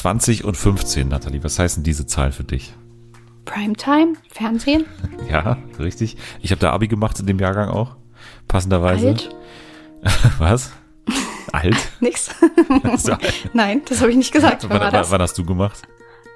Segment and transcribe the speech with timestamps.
[0.00, 1.44] 20 und 15, Nathalie.
[1.44, 2.72] Was heißen diese Zahlen für dich?
[3.44, 4.86] Primetime, Fernsehen.
[5.30, 6.16] Ja, richtig.
[6.40, 7.96] Ich habe da Abi gemacht in dem Jahrgang auch.
[8.48, 9.08] Passenderweise.
[9.08, 9.30] Alt.
[10.38, 10.72] Was?
[11.52, 11.76] Alt?
[12.00, 12.30] Nix.
[12.96, 13.50] So alt.
[13.52, 14.66] Nein, das habe ich nicht gesagt.
[14.68, 15.82] Wann Wann, wann, hast du gemacht?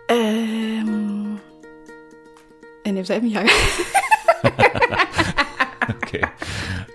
[0.08, 1.40] Ähm,
[2.84, 3.44] in demselben Jahr.
[5.88, 6.20] Okay.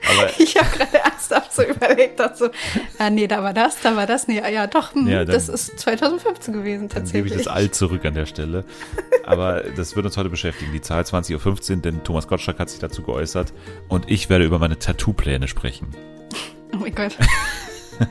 [0.08, 2.50] Aber Ich habe gerade ernsthaft so überlegt, dass so,
[2.98, 5.50] ah nee, da war das, da war das, nee, ja doch, hm, Ja, dann- das
[5.50, 7.44] ist 2015 gewesen dann gebe ich tatsächlich.
[7.46, 8.64] das alt zurück an der Stelle.
[9.26, 10.72] Aber das wird uns heute beschäftigen.
[10.74, 13.54] Die Zahl 20.15 Uhr, denn Thomas Gottschalk hat sich dazu geäußert.
[13.88, 15.88] Und ich werde über meine Tattoo-Pläne sprechen.
[16.74, 17.16] Oh mein Gott.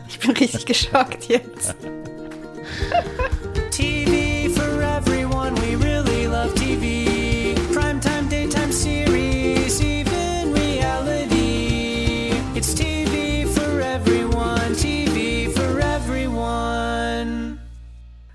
[0.08, 1.74] Ich bin richtig geschockt jetzt.
[3.70, 6.97] TV for everyone, we really love TV.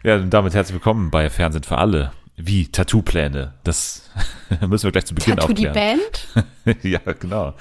[0.03, 2.11] Ja, und damit herzlich willkommen bei Fernsehen für alle.
[2.35, 3.53] Wie Tattoo-Pläne.
[3.63, 4.09] Das
[4.67, 6.01] müssen wir gleich zu Beginn Tattoo die aufklären.
[6.65, 6.83] Band?
[6.83, 7.53] ja, genau.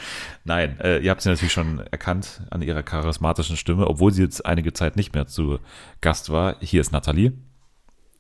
[0.42, 4.44] Nein, äh, ihr habt sie natürlich schon erkannt an ihrer charismatischen Stimme, obwohl sie jetzt
[4.44, 5.60] einige Zeit nicht mehr zu
[6.00, 6.56] Gast war.
[6.58, 7.32] Hier ist Nathalie.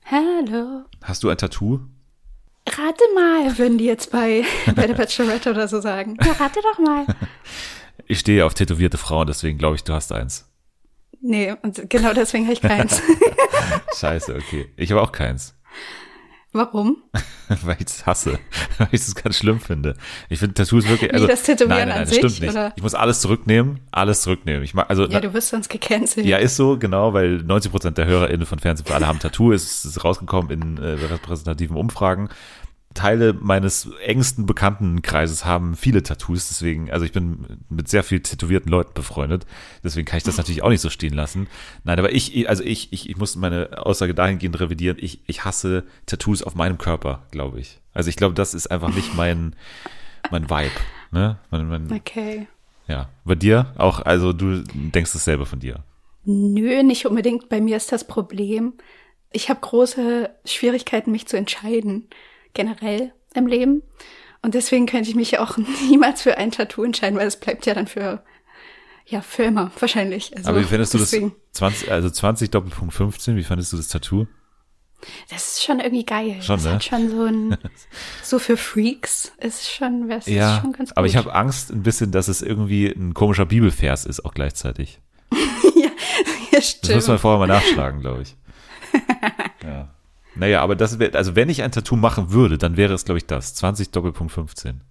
[0.04, 0.84] Hallo.
[1.02, 1.80] Hast du ein Tattoo?
[2.68, 4.44] Rate mal, würden die jetzt bei,
[4.76, 6.16] bei der Bachelorette oder so sagen.
[6.24, 7.06] Ja, rate doch mal.
[8.06, 10.51] Ich stehe auf tätowierte Frauen, deswegen glaube ich, du hast eins.
[11.22, 13.00] Nee, und genau deswegen habe ich keins.
[13.96, 14.68] Scheiße, okay.
[14.76, 15.54] Ich habe auch keins.
[16.54, 16.98] Warum?
[17.62, 18.38] weil ich es hasse,
[18.78, 19.94] weil ich es ganz schlimm finde.
[20.28, 22.40] Ich finde Tattoos wirklich, Wie also das Tätowieren nein, nein, an nein, das stimmt sich,
[22.40, 22.50] nicht.
[22.50, 22.72] oder?
[22.76, 24.62] Ich muss alles zurücknehmen, alles zurücknehmen.
[24.62, 26.26] Ich mag, also Ja, du wirst sonst gecancelt.
[26.26, 29.52] Ja, ist so, genau, weil 90 Prozent der HörerInnen von Fernsehen für alle haben Tattoo.
[29.52, 32.28] Es ist rausgekommen in äh, repräsentativen Umfragen.
[32.94, 38.70] Teile meines engsten Bekanntenkreises haben viele Tattoos, deswegen, also ich bin mit sehr viel tätowierten
[38.70, 39.46] Leuten befreundet,
[39.82, 41.48] deswegen kann ich das natürlich auch nicht so stehen lassen.
[41.84, 45.84] Nein, aber ich, also ich, ich, ich muss meine Aussage dahingehend revidieren, ich, ich hasse
[46.06, 47.80] Tattoos auf meinem Körper, glaube ich.
[47.94, 49.54] Also ich glaube, das ist einfach nicht mein,
[50.30, 50.70] mein Vibe,
[51.10, 51.38] ne?
[51.50, 52.46] Mein, mein, Okay.
[52.88, 53.08] ja.
[53.24, 55.84] Bei dir auch, also du denkst dasselbe von dir.
[56.24, 57.48] Nö, nicht unbedingt.
[57.48, 58.74] Bei mir ist das Problem,
[59.32, 62.08] ich habe große Schwierigkeiten, mich zu entscheiden,
[62.54, 63.82] generell im Leben.
[64.42, 65.56] Und deswegen könnte ich mich auch
[65.88, 68.22] niemals für ein Tattoo entscheiden, weil es bleibt ja dann für,
[69.06, 70.36] ja, für immer, wahrscheinlich.
[70.36, 71.58] Also, Aber wie findest du deswegen, das?
[71.58, 74.26] 20, also 20 Doppelpunkt 15, wie fandest du das Tattoo?
[75.30, 76.40] Das ist schon irgendwie geil.
[76.42, 76.72] Schon, das ne?
[76.74, 77.56] hat schon so ein,
[78.22, 80.96] so für Freaks ist schon, das ist schon ganz gut.
[80.96, 85.00] aber ich habe Angst ein bisschen, dass es irgendwie ein komischer Bibelvers ist, auch gleichzeitig.
[85.74, 85.88] ja,
[86.52, 86.94] Das stimmt.
[86.96, 88.36] muss man vorher mal nachschlagen, glaube ich.
[89.64, 89.88] ja.
[90.34, 93.18] Naja, aber das wäre, also wenn ich ein Tattoo machen würde, dann wäre es, glaube
[93.18, 93.54] ich, das.
[93.54, 94.82] 20 Doppelpunkt 15.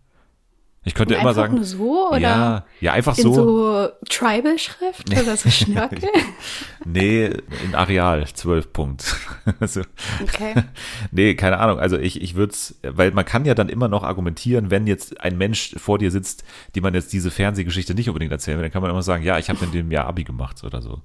[0.83, 1.55] Ich könnte immer Einfach sagen.
[1.55, 3.33] nur so oder ja, ja, einfach in so.
[3.35, 6.09] so, Tribal-Schrift oder so Schnörkel?
[6.85, 7.25] Nee,
[7.63, 9.15] in Areal, 12 Punkt.
[9.59, 9.81] also,
[10.23, 10.55] Okay.
[11.11, 11.79] Nee, keine Ahnung.
[11.79, 15.21] Also ich, ich würde es, weil man kann ja dann immer noch argumentieren, wenn jetzt
[15.21, 16.43] ein Mensch vor dir sitzt,
[16.73, 19.37] die man jetzt diese Fernsehgeschichte nicht unbedingt erzählen will, dann kann man immer sagen, ja,
[19.37, 21.03] ich habe in dem Jahr Abi gemacht oder so.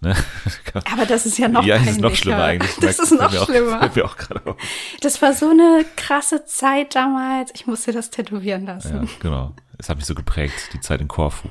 [0.00, 0.14] Ne?
[0.92, 2.76] Aber das ist ja noch ja, das ist noch schlimmer eigentlich.
[2.76, 3.80] Das ist noch auch- schlimmer.
[3.82, 4.56] auch auf.
[5.00, 7.50] Das war so eine krasse Zeit damals.
[7.54, 9.08] Ich musste das tätowieren Ja, lassen.
[9.20, 9.54] genau.
[9.76, 11.48] Es hat mich so geprägt, die Zeit in Korfu.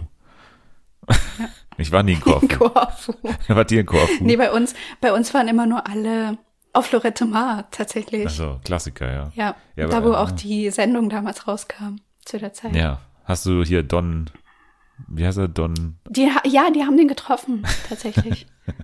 [1.78, 2.48] Ich war nie in Korfu.
[2.48, 3.14] Korfu.
[3.48, 4.24] Wart ihr in Korfu?
[4.24, 6.38] Nee, bei uns, bei uns waren immer nur alle
[6.74, 8.26] auf Lorette Mar tatsächlich.
[8.26, 9.32] Also, Klassiker, ja.
[9.36, 12.76] ja, Ja, da wo auch äh, die Sendung damals rauskam zu der Zeit.
[12.76, 13.00] Ja.
[13.26, 14.30] Hast du hier Don,
[15.08, 18.48] wie heißt er, Don, Die, ja, die haben den getroffen tatsächlich.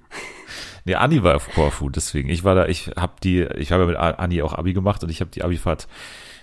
[0.85, 2.27] Nee, Anni war auf Korfu, deswegen.
[2.27, 5.09] Ich war da, ich habe die, ich habe ja mit Anni auch Abi gemacht und
[5.09, 5.87] ich habe die Abifahrt,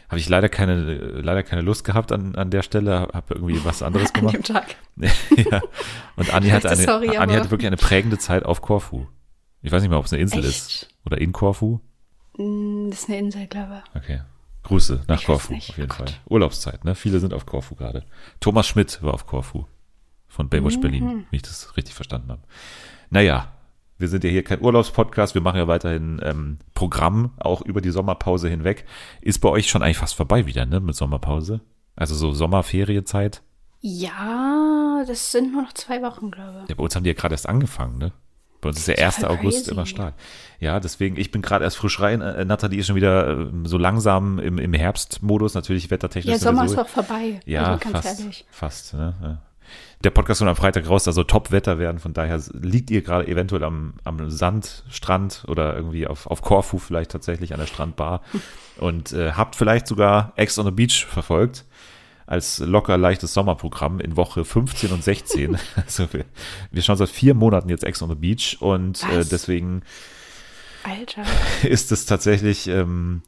[0.09, 3.83] habe ich leider keine, leider keine Lust gehabt an, an der Stelle, habe irgendwie was
[3.83, 4.47] anderes An dem gemacht.
[4.47, 4.77] Tag.
[5.37, 5.61] ja.
[6.17, 9.07] Und Anni hatte eine, Sorry, Anni hatte wirklich eine prägende Zeit auf Korfu.
[9.61, 10.49] Ich weiß nicht mal, ob es eine Insel Echt?
[10.49, 11.81] ist oder in Korfu.
[12.39, 14.01] Mm, Das ist eine Insel, glaube ich.
[14.03, 14.21] Okay.
[14.63, 16.07] Grüße nach Ich Korfu, auf jeden Oh Fall.
[16.29, 16.95] Urlaubszeit, ne?
[16.95, 18.05] Viele sind auf Korfu gerade.
[18.41, 19.65] Thomas Schmidt war auf Korfu.
[20.29, 20.81] Von Baywatch Mhm.
[20.81, 22.43] Berlin, wie ich das richtig verstanden habe.
[23.11, 23.53] Naja,
[23.99, 27.91] wir sind ja hier kein Urlaubspodcast, wir machen ja weiterhin ähm, Programm, auch über die
[27.91, 28.85] Sommerpause hinweg.
[29.21, 30.79] Ist bei euch schon eigentlich fast vorbei wieder, ne?
[30.81, 31.61] Mit Sommerpause?
[31.97, 33.43] Also so Sommerferienzeit?
[33.81, 36.69] Ja, das sind nur noch zwei Wochen, glaube ich.
[36.69, 38.13] Ja, bei uns haben die ja gerade erst angefangen, ne?
[38.61, 39.17] Bei uns ist der Ja, 1.
[39.17, 40.15] voll August immer stark.
[40.59, 42.21] Ja, deswegen, ich bin gerade erst frisch rein.
[42.21, 46.33] Äh, Nathalie ist schon wieder äh, so langsam im, im Herbstmodus, natürlich wettertechnisch.
[46.33, 47.41] Ja, Sommer ist auch vorbei.
[47.47, 48.45] Ja, also ganz fast.
[48.51, 48.95] Fast.
[48.95, 49.15] Ne?
[49.23, 49.39] Ja.
[50.03, 51.99] Der Podcast kommt am Freitag raus, da soll Top-Wetter werden.
[51.99, 57.11] Von daher liegt ihr gerade eventuell am, am Sandstrand oder irgendwie auf, auf Korfu vielleicht
[57.11, 58.23] tatsächlich an der Strandbar
[58.79, 61.67] und äh, habt vielleicht sogar Ex on the Beach verfolgt
[62.31, 65.59] als locker leichtes Sommerprogramm in Woche 15 und 16.
[65.77, 66.25] also wir,
[66.71, 69.83] wir schauen seit vier Monaten jetzt Ex on the Beach und äh, deswegen
[70.85, 71.25] Alter.
[71.69, 73.23] ist es tatsächlich ähm,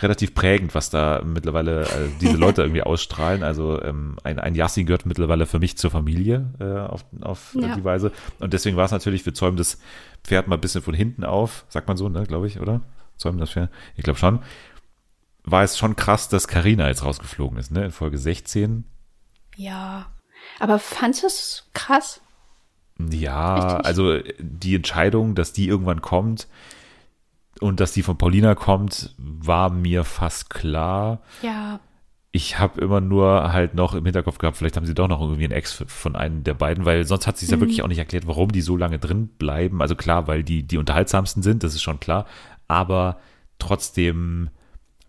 [0.00, 3.42] relativ prägend, was da mittlerweile äh, diese Leute irgendwie ausstrahlen.
[3.42, 7.74] Also ähm, ein, ein Yassin gehört mittlerweile für mich zur Familie äh, auf, auf Ja.
[7.74, 8.12] die Weise.
[8.38, 9.78] Und deswegen war es natürlich, wir zäumen das
[10.22, 12.80] Pferd mal ein bisschen von hinten auf, sagt man so, ne, glaube ich, oder?
[13.16, 13.70] Zäumen das Pferd?
[13.96, 14.38] Ich glaube schon.
[15.44, 17.84] War es schon krass, dass Karina jetzt rausgeflogen ist, ne?
[17.84, 18.84] In Folge 16.
[19.56, 20.06] Ja.
[20.58, 22.20] Aber fandst du es krass?
[22.98, 26.46] Ja, also die Entscheidung, dass die irgendwann kommt
[27.60, 31.22] und dass die von Paulina kommt, war mir fast klar.
[31.42, 31.80] Ja.
[32.30, 35.44] Ich habe immer nur halt noch im Hinterkopf gehabt, vielleicht haben sie doch noch irgendwie
[35.44, 37.98] einen Ex von einem der beiden, weil sonst hat sie es ja wirklich auch nicht
[37.98, 39.82] erklärt, warum die so lange drin bleiben.
[39.82, 42.26] Also klar, weil die die unterhaltsamsten sind, das ist schon klar,
[42.66, 43.18] aber
[43.58, 44.50] trotzdem,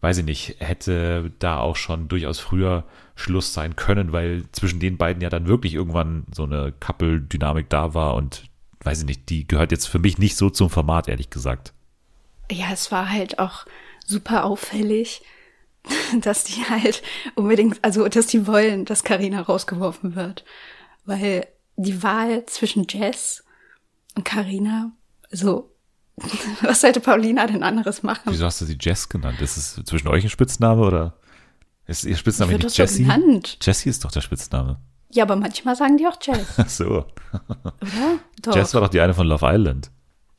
[0.05, 2.83] weiß ich nicht, hätte da auch schon durchaus früher
[3.15, 7.95] Schluss sein können, weil zwischen den beiden ja dann wirklich irgendwann so eine Couple-Dynamik da
[7.95, 8.43] war und
[8.81, 11.73] weiß ich nicht, die gehört jetzt für mich nicht so zum Format, ehrlich gesagt.
[12.51, 13.65] Ja, es war halt auch
[14.05, 15.23] super auffällig,
[16.21, 17.01] dass die halt
[17.33, 20.45] unbedingt, also dass die wollen, dass Karina rausgeworfen wird.
[21.05, 21.47] Weil
[21.77, 23.43] die Wahl zwischen Jess
[24.13, 24.91] und Karina,
[25.31, 25.74] also
[26.61, 28.23] was sollte Paulina denn anderes machen?
[28.25, 29.41] Wieso hast du sie Jess genannt?
[29.41, 31.13] Ist es zwischen euch ein Spitzname oder
[31.87, 33.07] ist ihr Spitzname Wird nicht Jessie?
[33.61, 34.79] Jessie ist doch der Spitzname.
[35.11, 36.85] Ja, aber manchmal sagen die auch Jess, Ach so.
[36.85, 37.07] oder?
[38.41, 38.55] Doch.
[38.55, 39.91] Jess war doch die eine von Love Island.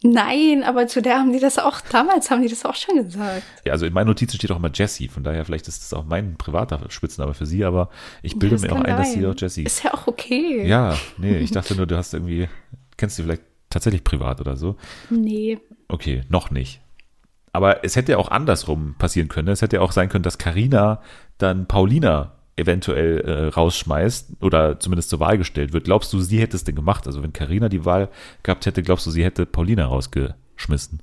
[0.02, 3.42] Nein, aber zu der haben die das auch, damals haben die das auch schon gesagt.
[3.64, 6.04] Ja, also in meinen Notizen steht auch immer Jessie, von daher vielleicht ist das auch
[6.04, 7.88] mein privater Spitzname für sie, aber
[8.22, 9.64] ich bilde Das mir auch ein, dass sie doch Jessie.
[9.64, 10.66] Ist ja auch okay.
[10.66, 12.48] Ja, nee, ich dachte nur, du hast irgendwie,
[12.98, 14.76] kennst du vielleicht tatsächlich privat oder so.
[15.10, 15.58] Nee.
[15.88, 16.80] Okay, noch nicht.
[17.52, 19.48] Aber es hätte ja auch andersrum passieren können.
[19.48, 21.00] Es hätte ja auch sein können, dass Karina
[21.38, 25.84] dann Paulina eventuell äh, rausschmeißt oder zumindest zur Wahl gestellt wird.
[25.84, 27.06] Glaubst du, sie hätte es denn gemacht?
[27.06, 28.08] Also wenn Karina die Wahl
[28.42, 31.02] gehabt hätte, glaubst du, sie hätte Paulina rausgeschmissen?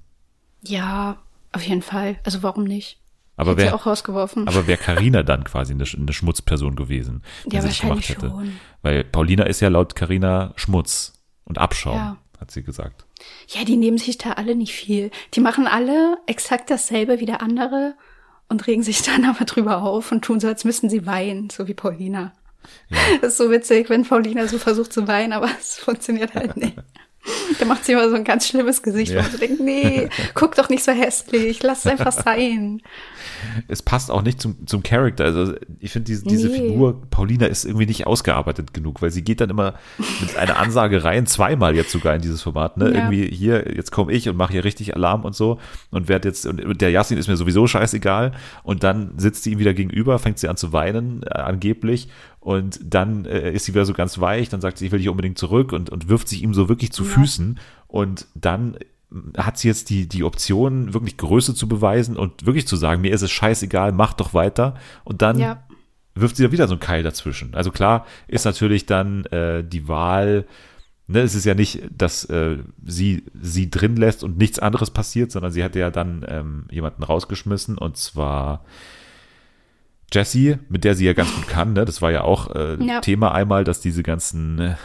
[0.63, 1.18] Ja,
[1.51, 2.18] auf jeden Fall.
[2.24, 3.00] Also warum nicht?
[3.36, 4.48] Aber wer, auch rausgeworfen.
[4.48, 8.09] aber wäre Karina dann quasi eine, eine Schmutzperson gewesen, wenn Ja, sie das gemacht wahrscheinlich
[8.09, 8.30] hätte?
[8.30, 8.51] schon.
[8.83, 11.13] Weil Paulina ist ja laut Karina Schmutz
[11.45, 12.18] und Abschaum, Ja.
[12.44, 13.06] Hat sie gesagt.
[13.48, 15.12] Ja, die nehmen sich da alle nicht viel.
[15.34, 17.95] Die machen alle exakt dasselbe wie der andere
[18.50, 21.68] und regen sich dann aber drüber auf und tun so, als müssten sie weinen, so
[21.68, 22.34] wie Paulina.
[23.22, 26.78] Das ist so witzig, wenn Paulina so versucht zu weinen, aber es funktioniert halt nicht.
[27.60, 29.20] Da macht sie immer so ein ganz schlimmes Gesicht, Ja.
[29.20, 32.81] wo man so denkt, nee, guck doch nicht so hässlich, lass es einfach sein.
[33.68, 35.24] es passt auch nicht zum, zum Charakter.
[35.25, 36.56] Also ich finde diese, diese Nee.
[36.70, 39.75] Figur, Paulina, ist irgendwie nicht ausgearbeitet genug, weil sie geht dann immer
[40.22, 42.78] mit einer Ansage rein, zweimal jetzt sogar in dieses Format.
[42.78, 42.86] Ne?
[42.92, 42.96] Ja.
[43.10, 45.60] Irgendwie hier, jetzt komme ich und mache hier richtig Alarm und so
[45.92, 48.31] und werd jetzt, und der Yassin ist mir sowieso scheißegal.
[48.64, 52.10] Und dann sitzt sie ihm wieder gegenüber, fängt sie an zu weinen, äh, angeblich.
[52.44, 55.07] Und dann äh, ist sie wieder so ganz weich, dann sagt sie, ich will dich
[55.07, 57.57] unbedingt zurück und, und wirft sich ihm so wirklich zu Füßen.
[57.88, 58.75] Und dann
[59.38, 63.13] hat sie jetzt die, die Option, wirklich Größe zu beweisen und wirklich zu sagen, mir
[63.13, 64.75] ist es scheißegal, mach doch weiter.
[65.06, 65.63] Und dann Ja.
[66.16, 67.54] wirft sie da wieder so einen Keil dazwischen.
[67.54, 70.45] Also klar ist natürlich dann äh, die Wahl,
[71.07, 75.31] ne, es ist ja nicht, dass äh, sie sie drin lässt und nichts anderes passiert,
[75.31, 78.66] sondern sie hat ja dann ähm, jemanden rausgeschmissen und zwar
[80.13, 81.86] Jessie, mit der sie ja ganz gut kann, ne?
[81.86, 83.01] Das war ja auch äh, Ja.
[83.01, 84.75] Thema einmal, dass diese ganzen äh,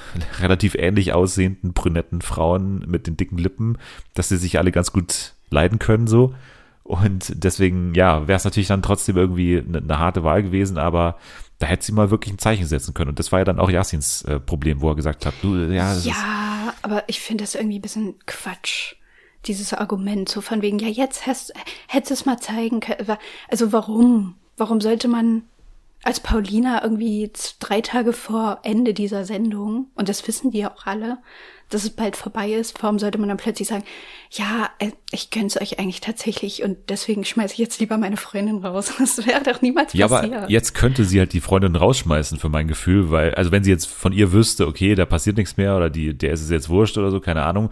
[0.40, 3.78] relativ ähnlich aussehenden brünetten Frauen mit den dicken Lippen,
[4.14, 6.34] dass sie sich alle ganz gut leiden können so.
[6.82, 11.19] Und deswegen, ja, wäre es natürlich dann trotzdem irgendwie eine, eine harte Wahl gewesen, aber
[11.58, 13.10] da hätte sie mal wirklich ein Zeichen setzen können.
[13.10, 15.91] Und das war ja dann auch Yassins äh, Problem, wo er gesagt hat, du, ja,
[15.91, 18.94] das ist, Ja, aber ich finde das irgendwie ein bisschen Quatsch.
[19.44, 21.53] Dieses Argument, so von wegen, ja, jetzt hast,
[21.88, 23.19] hättest du es mal zeigen können.
[23.48, 24.34] Also warum?
[24.58, 25.43] Warum sollte man
[26.05, 30.86] als Paulina irgendwie drei Tage vor Ende dieser Sendung, und das wissen die ja auch
[30.86, 31.19] alle,
[31.70, 33.84] dass es bald vorbei ist, warum sollte man dann plötzlich sagen,
[34.31, 38.65] ja, äh, ich gönn's euch eigentlich tatsächlich und deswegen schmeiße ich jetzt lieber meine Freundin
[38.65, 38.93] raus.
[38.98, 40.34] Das wäre doch niemals Ja, passiert.
[40.34, 43.70] aber jetzt könnte sie halt die Freundin rausschmeißen für mein Gefühl, weil, also wenn sie
[43.70, 46.70] jetzt von ihr wüsste, okay, da passiert nichts mehr oder die, der ist es jetzt
[46.70, 47.69] wurscht oder so, keine Ahnung.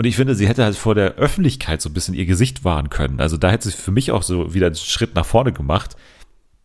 [0.00, 2.88] Und ich finde, sie hätte halt vor der Öffentlichkeit so ein bisschen ihr Gesicht wahren
[2.88, 3.20] können.
[3.20, 5.94] Also da hätte sie für mich auch so wieder einen Schritt nach vorne gemacht,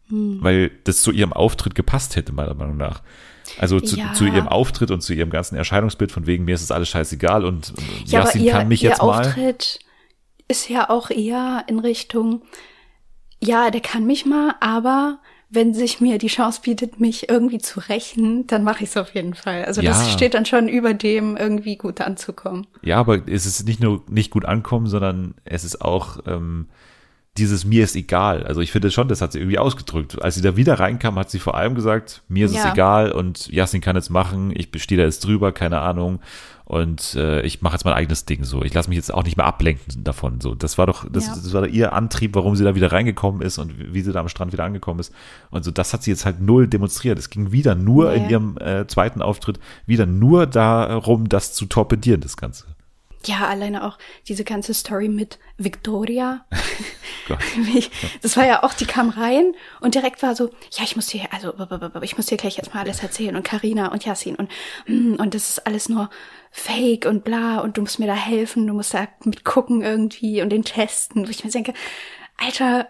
[0.08, 0.38] Hm.
[0.39, 3.01] weil das zu ihrem Auftritt gepasst hätte, meiner Meinung nach.
[3.60, 4.13] Also zu, Ja.
[4.13, 7.44] zu ihrem Auftritt und zu ihrem ganzen Erscheinungsbild von wegen, mir ist es alles scheißegal
[7.44, 7.74] und
[8.06, 9.27] Ja, Yassin ihr, kann mich ihr jetzt mal.
[9.27, 9.80] Auftritt
[10.48, 12.42] ist ja auch eher in Richtung,
[13.44, 17.80] ja, der kann mich mal, aber wenn sich mir die Chance bietet, mich irgendwie zu
[17.80, 19.66] rächen, dann mache ich es auf jeden Fall.
[19.66, 19.92] Also Ja.
[19.92, 22.68] das steht dann schon über dem, irgendwie gut anzukommen.
[22.82, 26.68] Ja, aber es ist nicht nur nicht gut ankommen, sondern es ist auch ähm,
[27.38, 28.44] dieses mir ist egal.
[28.48, 30.22] Also ich finde schon, das hat sie irgendwie ausgedrückt.
[30.22, 32.72] Als sie da wieder reinkam, hat sie vor allem gesagt, mir ist es Ja.
[32.72, 36.20] egal und Yasin kann es machen, ich stehe da jetzt drüber, keine Ahnung.
[36.66, 38.64] Und äh, ich mache jetzt mein eigenes Ding so.
[38.64, 40.42] Ich lasse mich jetzt auch nicht mehr ablenken davon.
[40.42, 41.36] So, das war doch, das, Ja.
[41.36, 44.20] das war doch ihr Antrieb, warum sie da wieder reingekommen ist und wie sie da
[44.20, 45.14] am Strand wieder angekommen ist.
[45.52, 47.20] Und so, das hat sie jetzt halt null demonstriert.
[47.20, 48.18] Es ging wieder nur Nee.
[48.18, 52.66] in ihrem äh, zweiten Auftritt wieder nur darum, das zu torpedieren, das Ganze.
[53.25, 56.46] Ja, alleine auch diese ganze Story mit Victoria.
[58.22, 61.22] Das war ja auch, die kam rein und direkt war so, ja, ich muss dir,
[61.32, 61.53] also
[62.01, 64.50] ich muss dir gleich erstmal alles erzählen und Karina und Yassin und
[64.88, 66.10] mm, und das ist alles nur
[66.51, 70.50] Fake und bla und du musst mir da helfen, du musst da mitgucken irgendwie und
[70.50, 71.74] den testen, wo ich mir denke,
[72.38, 72.89] Alter,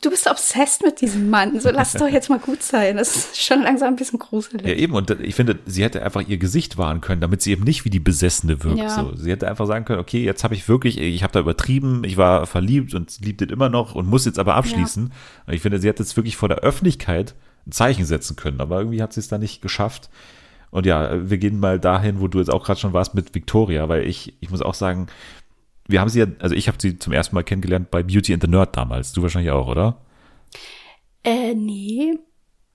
[0.00, 2.96] du bist obsessed mit diesem Mann, so lass doch jetzt mal gut sein.
[2.96, 4.66] Das ist schon langsam ein bisschen gruselig.
[4.66, 4.94] Ja, eben.
[4.94, 7.90] Und ich finde, sie hätte einfach ihr Gesicht wahren können, damit sie eben nicht wie
[7.90, 8.78] die Besessene wirkt.
[8.78, 8.88] Ja.
[8.88, 9.14] So.
[9.14, 12.16] Sie hätte einfach sagen können, okay, jetzt habe ich wirklich, ich habe da übertrieben, ich
[12.16, 15.12] war verliebt und liebt ihn immer noch und muss jetzt aber abschließen.
[15.46, 17.34] Und ich finde, sie hätte jetzt wirklich vor der Öffentlichkeit
[17.66, 20.08] ein Zeichen setzen können, aber irgendwie hat sie es da nicht geschafft.
[20.70, 23.88] Und ja, wir gehen mal dahin, wo du jetzt auch gerade schon warst mit Victoria,
[23.88, 25.06] weil ich, ich muss auch sagen,
[25.88, 28.42] wir haben sie ja, also ich habe sie zum ersten Mal kennengelernt bei Beauty and
[28.42, 29.12] the Nerd damals.
[29.12, 29.98] Du wahrscheinlich auch, oder?
[31.22, 32.18] Äh, nee,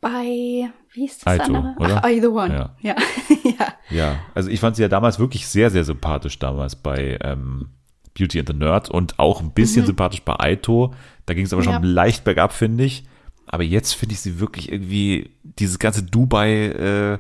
[0.02, 1.76] bei, wie ist das Aito, andere?
[1.80, 2.02] oder?
[2.04, 2.54] Ach, I the One.
[2.54, 2.76] Ja.
[2.82, 2.96] Ja.
[3.44, 3.68] ja.
[3.90, 7.70] Ja, also ich fand sie ja damals wirklich sehr, sehr sympathisch damals bei ähm,
[8.18, 10.94] Beauty and the Nerd und auch ein bisschen sympathisch bei Aito.
[11.26, 11.80] Da ging es aber schon Ja.
[11.82, 13.04] leicht bergab, finde ich.
[13.46, 17.18] Aber jetzt finde ich sie wirklich irgendwie, dieses ganze Dubai äh,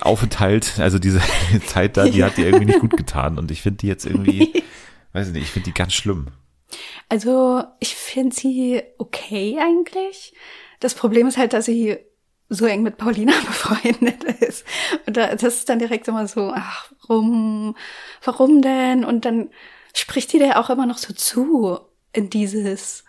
[0.00, 1.20] Aufenthalt, also diese
[1.66, 3.38] Zeit da, die hat dir irgendwie nicht gut getan.
[3.38, 4.62] Und ich finde die jetzt irgendwie,
[5.12, 6.28] weiß ich nicht, ich finde die ganz schlimm.
[7.08, 10.34] Also, ich finde sie okay eigentlich.
[10.80, 11.96] Das Problem ist halt, dass sie
[12.48, 14.64] so eng mit Paulina befreundet ist.
[15.06, 17.76] Und da, das ist dann direkt immer so, ach, warum,
[18.22, 19.04] warum denn?
[19.04, 19.50] Und dann
[19.94, 21.80] spricht die der auch immer noch so zu
[22.12, 23.04] in dieses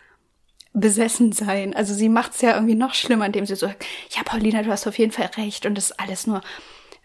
[0.74, 1.74] Besessensein.
[1.74, 4.70] Also sie macht es ja irgendwie noch schlimmer, indem sie so, sagt, ja, Paulina, du
[4.70, 6.42] hast auf jeden Fall recht und das ist alles nur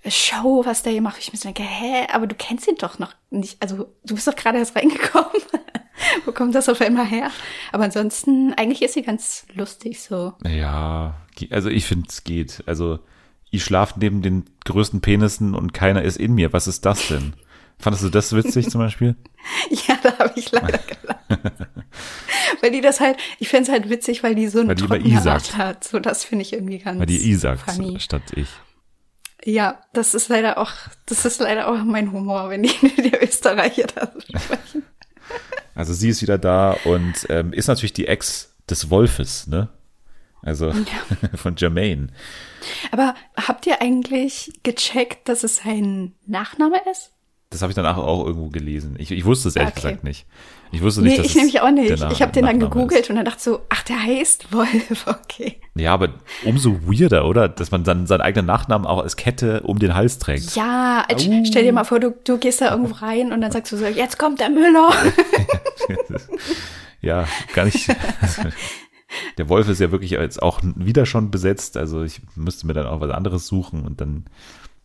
[0.06, 1.18] Show, was der hier macht.
[1.18, 3.62] Ich mir so denke, hä, aber du kennst ihn doch noch nicht.
[3.62, 5.30] Also du bist doch gerade erst reingekommen.
[6.26, 7.30] Wo kommt das auf einmal her?
[7.72, 10.34] Aber ansonsten, eigentlich ist sie ganz lustig so.
[10.46, 11.14] Ja,
[11.50, 12.62] also ich finde, es geht.
[12.66, 12.98] Also
[13.50, 16.52] ich schlafe neben den größten Penissen und keiner ist in mir.
[16.52, 17.34] Was ist das denn?
[17.78, 19.16] Fandest du das witzig zum Beispiel?
[19.86, 21.18] Ja, da habe ich leider gelacht.
[22.64, 24.84] Weil die das halt, ich finde es halt witzig, weil die so eine Weil die
[24.84, 25.52] immer trockene I sagt.
[25.52, 25.84] Art hat.
[25.84, 28.48] So, das finde ich irgendwie ganz Weil die I sagt statt ich.
[29.44, 30.72] Ja, das ist leider auch,
[31.04, 32.70] das ist leider auch mein Humor, wenn die,
[33.02, 34.82] die Österreicher da so sprechen.
[35.74, 39.68] Also sie ist wieder da und ähm, ist natürlich die Ex des Wolfes, ne?
[40.40, 40.72] Also
[41.34, 42.06] von Jermaine.
[42.92, 47.10] Aber habt ihr eigentlich gecheckt, dass es sein Nachname ist?
[47.50, 48.96] Das habe ich danach auch irgendwo gelesen.
[48.98, 49.82] Ich, ich wusste es ehrlich Okay.
[49.82, 50.26] gesagt nicht.
[50.74, 51.90] Ich wusste nicht, Nee, dass ich nämlich auch nicht.
[51.90, 53.10] ich habe den dann gegoogelt ist.
[53.10, 55.60] und dann dachte so, ach, der heißt Wolf, okay.
[55.76, 56.08] Ja, aber
[56.44, 57.48] umso weirder, oder?
[57.48, 60.56] Dass man dann seinen eigenen Nachnamen auch als Kette um den Hals trägt.
[60.56, 63.72] Ja, als- stell dir mal vor, du, du gehst da irgendwo rein und dann sagst
[63.72, 64.90] du so, jetzt kommt der Müller.
[67.00, 67.88] ja, gar nicht.
[69.38, 71.76] Der Wolf ist ja wirklich jetzt auch wieder schon besetzt.
[71.76, 74.24] Also ich müsste mir dann auch was anderes suchen und dann,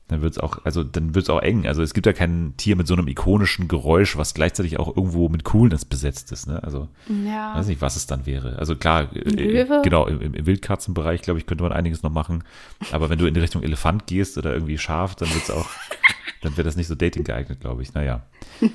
[0.10, 1.66] dann wird es auch, also dann wird es auch eng.
[1.68, 5.30] Also es gibt ja kein Tier mit so einem ikonischen Geräusch, was gleichzeitig auch irgendwo
[5.30, 6.48] mit Coolness besetzt ist.
[6.48, 6.62] Ne?
[6.64, 7.56] Also Ja.
[7.56, 8.58] weiß nicht, was es dann wäre.
[8.60, 9.82] Also klar, äh, Löwe?
[9.84, 12.44] genau, im, im Wildkatzenbereich, glaube ich, könnte man einiges noch machen.
[12.92, 15.70] Aber wenn du in die Richtung Elefant gehst oder irgendwie Schaf, dann wird's auch,
[16.42, 17.94] dann wäre das nicht so Dating geeignet, glaube ich.
[17.94, 18.24] Naja.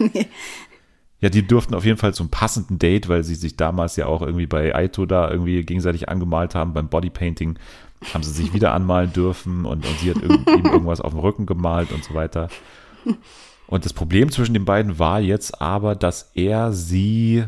[1.20, 4.20] Ja, die durften auf jeden Fall zum passenden Date, weil sie sich damals ja auch
[4.20, 7.58] irgendwie bei Aito da irgendwie gegenseitig angemalt haben beim Bodypainting,
[8.12, 11.20] haben sie sich wieder anmalen dürfen und, und sie hat irgend, ihm irgendwas auf dem
[11.20, 12.48] Rücken gemalt und so weiter.
[13.66, 17.44] Und das Problem zwischen den beiden war jetzt aber, dass er sie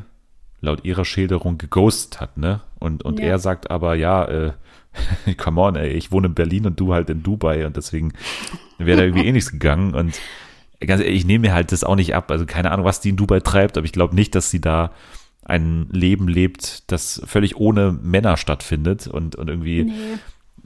[0.61, 2.61] laut ihrer Schilderung geghostet hat, ne?
[2.79, 3.27] Und, und Ja.
[3.27, 4.53] er sagt aber, ja, äh,
[5.37, 8.13] come on, ey, ich wohne in Berlin und du halt in Dubai und deswegen
[8.79, 10.19] wäre da irgendwie eh nichts gegangen und
[10.81, 12.31] ganz ehrlich, ich nehme mir halt das auch nicht ab.
[12.31, 14.93] Also keine Ahnung, was die in Dubai treibt, aber ich glaube nicht, dass sie da
[15.43, 19.93] ein Leben lebt, das völlig ohne Männer stattfindet und, und irgendwie, Nee.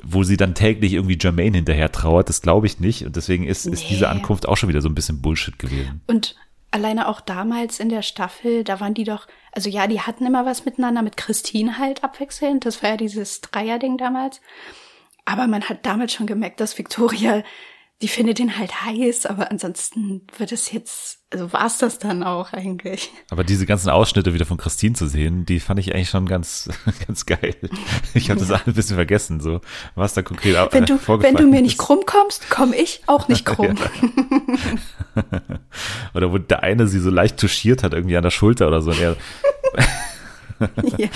[0.04, 3.04] Wo sie dann täglich irgendwie Jermaine hinterher trauert, das glaube ich nicht.
[3.06, 3.88] Und deswegen ist, ist Nee.
[3.90, 6.00] diese Ankunft auch schon wieder so ein bisschen Bullshit gewesen.
[6.06, 6.36] Und
[6.70, 10.46] alleine auch damals in der Staffel, da waren die doch, also ja, die hatten immer
[10.46, 12.64] was miteinander, mit Christine halt abwechselnd.
[12.64, 14.40] Das war ja dieses Dreierding damals.
[15.24, 17.42] Aber man hat damals schon gemerkt, dass Victoria,
[18.02, 22.24] die findet ihn halt heiß, aber ansonsten wird es jetzt, also war es das dann
[22.24, 23.10] auch eigentlich.
[23.30, 26.68] Aber diese ganzen Ausschnitte wieder von Christine zu sehen, die fand ich eigentlich schon ganz,
[27.06, 27.54] ganz geil.
[28.14, 29.60] Ich habe das alles ein bisschen vergessen, so
[29.94, 32.72] was da konkret au- Wenn äh, du, wenn vorgefallen du mir nicht krumm kommst, komm
[32.72, 33.76] ich auch nicht krumm.
[36.14, 38.90] Oder wo der eine sie so leicht touchiert hat, irgendwie an der Schulter oder so.
[38.92, 39.16] Er,
[40.98, 41.08] ja,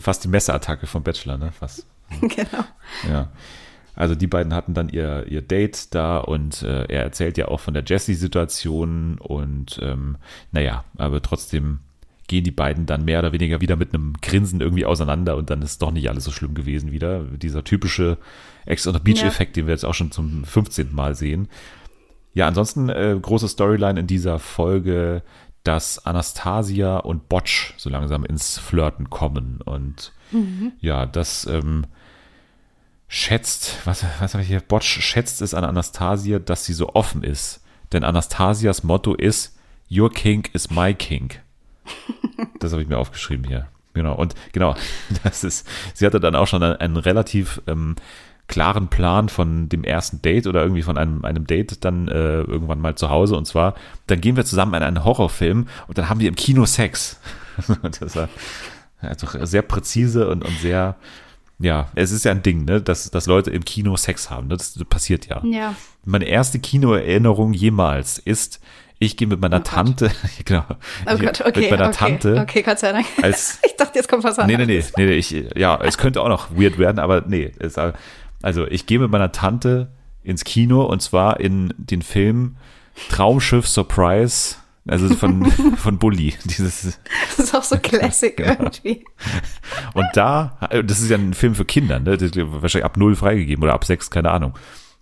[0.00, 1.52] fast die Messerattacke vom Bachelor, ne?
[1.52, 1.86] Fast.
[2.20, 2.64] genau.
[3.08, 3.28] Ja.
[3.94, 7.60] Also die beiden hatten dann ihr, ihr Date da und äh, er erzählt ja auch
[7.60, 10.16] von der Jessie-Situation und ähm,
[10.52, 11.80] naja, aber trotzdem
[12.28, 15.62] gehen die beiden dann mehr oder weniger wieder mit einem Grinsen irgendwie auseinander und dann
[15.62, 17.24] ist doch nicht alles so schlimm gewesen wieder.
[17.24, 18.18] Dieser typische
[18.66, 20.94] Ex on the Beach-Effekt, den wir jetzt auch schon zum 15.
[20.94, 21.48] Mal sehen.
[22.32, 25.22] Ja, ansonsten äh, große Storyline in dieser Folge,
[25.64, 30.12] dass Anastasia und Botch so langsam ins Flirten kommen und
[30.80, 31.86] ja, das ähm,
[33.10, 34.60] schätzt, was, was habe ich hier?
[34.60, 37.60] Botch schätzt es an Anastasia, dass sie so offen ist.
[37.92, 39.58] Denn Anastasias Motto ist,
[39.90, 41.30] Your King is my King.
[42.58, 43.66] Das habe ich mir aufgeschrieben hier.
[43.92, 44.14] Genau.
[44.14, 44.74] Und genau,
[45.24, 47.96] das ist, sie hatte dann auch schon einen, einen relativ ähm,
[48.46, 52.80] klaren Plan von dem ersten Date oder irgendwie von einem, einem Date dann äh, irgendwann
[52.80, 53.36] mal zu Hause.
[53.36, 53.74] Und zwar,
[54.06, 57.20] dann gehen wir zusammen in einen Horrorfilm und dann haben wir im Kino Sex.
[58.00, 58.28] das war
[59.00, 60.96] also sehr präzise und, und sehr,
[61.60, 64.48] ja, es ist ja ein Ding, ne, dass, dass Leute im Kino Sex haben.
[64.48, 64.56] Ne?
[64.56, 65.42] Das passiert ja.
[65.44, 65.74] Ja.
[66.04, 68.60] Meine erste Kinoerinnerung jemals ist,
[68.98, 69.62] ich gehe mit meiner Oh.
[69.64, 70.10] Tante,
[70.44, 70.64] genau,
[71.06, 71.60] Oh Gott, okay.
[71.60, 73.06] mit meiner okay, Tante, Okay, Gott sei Dank.
[73.22, 74.66] als ich dachte, jetzt kommt was anderes.
[74.66, 77.76] nee, nee, nee, nee, ich, ja, es könnte auch noch weird werden, aber nee, es,
[78.42, 79.90] also ich gehe mit meiner Tante
[80.22, 82.56] ins Kino und zwar in den Film
[83.10, 84.56] Traumschiff Surprise,
[84.88, 85.44] also von,
[85.76, 86.98] von Bully, dieses,
[87.36, 88.50] Das ist auch so Classic Genau.
[88.52, 89.04] irgendwie.
[89.94, 92.18] und da, das ist ja ein Film für Kinder, ne,
[92.62, 94.54] wahrscheinlich ab null freigegeben oder ab sechs, keine Ahnung.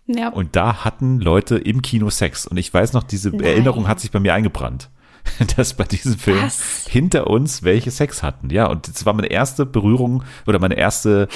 [0.07, 0.29] Ja.
[0.31, 2.47] Und da hatten Leute im Kino Sex.
[2.47, 3.41] Und ich weiß noch, diese Nein.
[3.43, 4.89] Erinnerung hat sich bei mir eingebrannt.
[5.57, 6.87] Dass bei diesem Film Was?
[6.89, 8.49] hinter uns welche Sex hatten.
[8.49, 11.29] Ja, und das war meine erste Berührung oder meine erste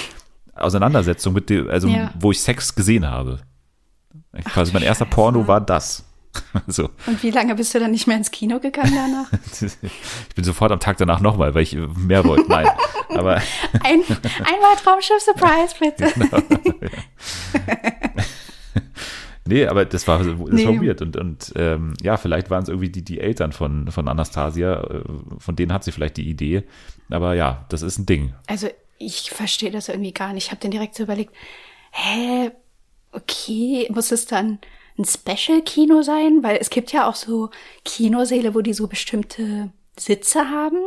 [0.55, 2.11] Auseinandersetzung mit dem, also Ja.
[2.19, 3.39] wo ich Sex gesehen habe.
[4.45, 6.03] Quasi mein erster Porno war das.
[6.67, 9.31] So, Und wie lange bist du dann nicht mehr ins Kino gegangen danach?
[9.61, 12.49] ich bin sofort am Tag danach nochmal, weil ich mehr wollte.
[12.49, 12.67] Nein,
[13.09, 13.35] aber
[13.83, 16.11] Ein, einmal Traumschiff Surprise, bitte.
[19.45, 20.81] Nee, aber das war, das war Nee.
[20.87, 21.01] weird.
[21.01, 25.03] Und, und ähm, ja, vielleicht waren es irgendwie die, die Eltern von, von Anastasia, äh,
[25.37, 26.63] von denen hat sie vielleicht die Idee.
[27.09, 28.33] Aber ja, das ist ein Ding.
[28.47, 30.45] Also ich verstehe das irgendwie gar nicht.
[30.45, 31.33] Ich habe dann direkt so überlegt,
[31.91, 32.51] hä,
[33.11, 34.59] okay, muss es dann
[34.97, 36.43] ein Special-Kino sein?
[36.43, 37.49] Weil es gibt ja auch so
[37.85, 40.77] Kinosäle, wo die so bestimmte Sitze haben,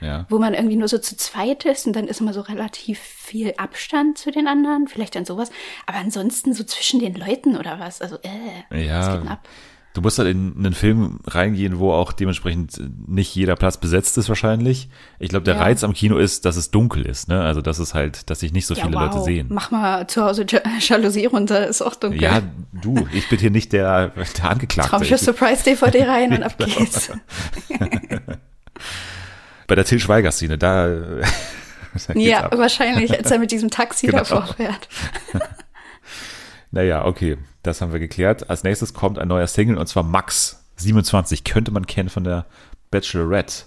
[0.00, 0.26] Ja.
[0.28, 3.54] wo man irgendwie nur so zu zweit ist und dann ist immer so relativ viel
[3.56, 5.50] Abstand zu den anderen, vielleicht dann sowas.
[5.86, 8.00] Aber ansonsten so zwischen den Leuten oder was?
[8.00, 9.48] Also, äh, was geht Ja, denn ab?
[9.96, 12.78] Du musst halt in einen Film reingehen, wo auch dementsprechend
[13.08, 14.88] nicht jeder Platz besetzt ist wahrscheinlich.
[15.18, 15.62] Ich glaube, der Ja.
[15.62, 17.28] Reiz am Kino ist, dass es dunkel ist.
[17.28, 17.40] Ne?
[17.42, 19.02] Also das ist halt, dass sich nicht so Ja, viele wow.
[19.14, 19.46] Leute sehen.
[19.50, 22.20] Mach mal zu Hause Ja- Jalousie runter, ist auch dunkel.
[22.22, 24.90] Ja, du, ich bin hier nicht der, der Angeklagte.
[24.90, 26.76] Traumschiff Surprise DVD rein und ab Genau.
[26.76, 27.10] geht's.
[29.66, 30.86] bei der Til Schweiger-Szene, da,
[32.06, 32.58] da geht's Ja, ab.
[32.58, 34.18] wahrscheinlich, als er mit diesem Taxi Genau.
[34.18, 34.88] davor fährt.
[36.76, 38.50] Naja, okay, das haben wir geklärt.
[38.50, 42.44] Als nächstes kommt ein neuer Single und zwar Max 27, könnte man kennen von der
[42.90, 43.64] Bachelorette.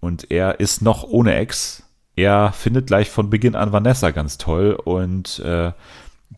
[0.00, 1.84] Und er ist noch ohne Ex.
[2.16, 5.72] Er findet gleich von Beginn an Vanessa ganz toll und äh,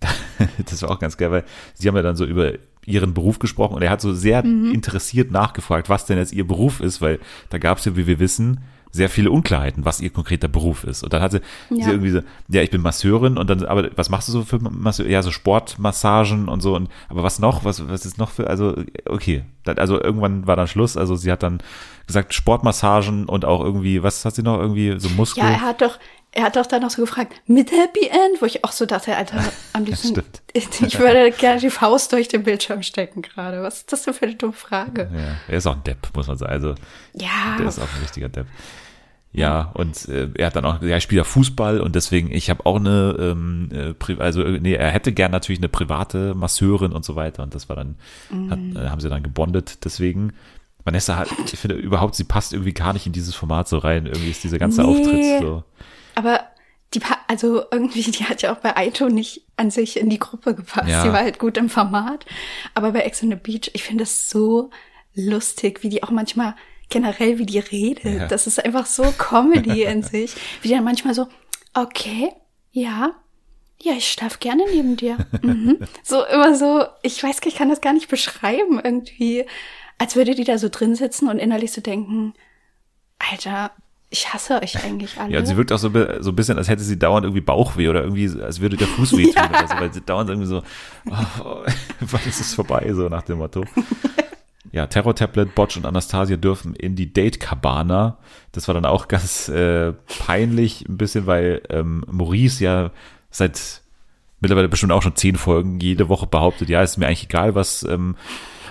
[0.64, 2.52] das war auch ganz geil, weil sie haben ja dann so über
[2.86, 6.78] ihren Beruf gesprochen und er hat so sehr interessiert nachgefragt, was denn jetzt ihr Beruf
[6.78, 8.60] ist, weil da gab es ja, wie wir wissen,
[8.92, 11.02] sehr viele Unklarheiten, was ihr konkreter Beruf ist.
[11.04, 11.88] Und dann hatte sie Ja.
[11.90, 15.06] irgendwie so, ja, ich bin Masseurin und dann, aber was machst du so für Masseur?
[15.06, 16.74] Ja, so Sportmassagen und so.
[16.74, 17.64] Und aber was noch?
[17.64, 18.74] Was, was ist noch für, also,
[19.06, 19.44] okay.
[19.64, 20.96] Also irgendwann war dann Schluss.
[20.96, 21.58] Also sie hat dann
[22.06, 24.58] gesagt, Sportmassagen und auch irgendwie, was hat sie noch?
[24.58, 25.44] Irgendwie so Muskel.
[25.44, 25.98] Ja, er hat doch,
[26.32, 29.16] er hat doch dann noch so gefragt, mit Happy End, wo ich auch so dachte,
[29.16, 33.62] Alter, am liebsten, ich würde gerne die Faust durch den Bildschirm stecken gerade.
[33.62, 35.10] Was ist das denn für eine dumme Frage?
[35.12, 36.52] Ja, er ist auch ein Depp, muss man sagen.
[36.52, 36.74] Also,
[37.14, 38.46] Ja, der ist auch ein richtiger Depp.
[39.32, 42.50] Ja, und äh, er hat dann auch, ja, ich spiele ja Fußball und deswegen, ich
[42.50, 47.04] habe auch eine, ähm, äh, also nee, er hätte gern natürlich eine private Masseurin und
[47.04, 47.94] so weiter und das war dann,
[48.50, 49.84] hat, äh, haben sie dann gebondet.
[49.84, 50.32] Deswegen,
[50.84, 54.06] Vanessa hat, ich finde überhaupt, sie passt irgendwie gar nicht in dieses Format so rein.
[54.06, 54.88] Irgendwie ist dieser ganze Nee.
[54.88, 55.62] Auftritt so.
[56.20, 56.50] Aber
[56.92, 60.54] die, also irgendwie, die hat ja auch bei Aito nicht an sich in die Gruppe
[60.54, 60.88] gepasst.
[60.88, 61.02] Ja.
[61.02, 62.26] Die war halt gut im Format.
[62.74, 64.70] Aber bei Ex on the Beach, ich finde es so
[65.14, 66.54] lustig, wie die auch manchmal
[66.90, 68.20] generell, wie die redet.
[68.20, 68.26] Ja.
[68.26, 70.34] Das ist einfach so Comedy in sich.
[70.60, 71.26] Wie die dann manchmal so,
[71.72, 72.32] okay,
[72.72, 73.12] ja,
[73.82, 75.16] ja, ich schlaf gerne neben dir.
[75.42, 75.78] Mhm.
[76.02, 79.46] So immer so, ich weiß, ich kann das gar nicht beschreiben irgendwie,
[79.96, 82.34] als würde die da so drin sitzen und innerlich so denken,
[83.18, 83.70] Alter,
[84.10, 85.32] ich hasse euch eigentlich alle.
[85.32, 87.88] Ja, und sie wirkt auch so, so ein bisschen, als hätte sie dauernd irgendwie Bauchweh
[87.88, 90.62] oder irgendwie, als würde der Fuß weh tun oder so, weil sie dauernd irgendwie so,
[91.08, 91.64] oh,
[92.00, 93.64] wann ist es vorbei, so nach dem Motto.
[94.72, 98.18] Ja, Terror Tablet, Botch und Anastasia dürfen in die Date Cabana.
[98.52, 102.90] Das war dann auch ganz äh, peinlich, ein bisschen, weil ähm, Maurice ja
[103.32, 103.82] seit
[104.40, 107.82] mittlerweile bestimmt auch schon zehn Folgen jede Woche behauptet, ja, ist mir eigentlich egal, was
[107.82, 108.14] ähm,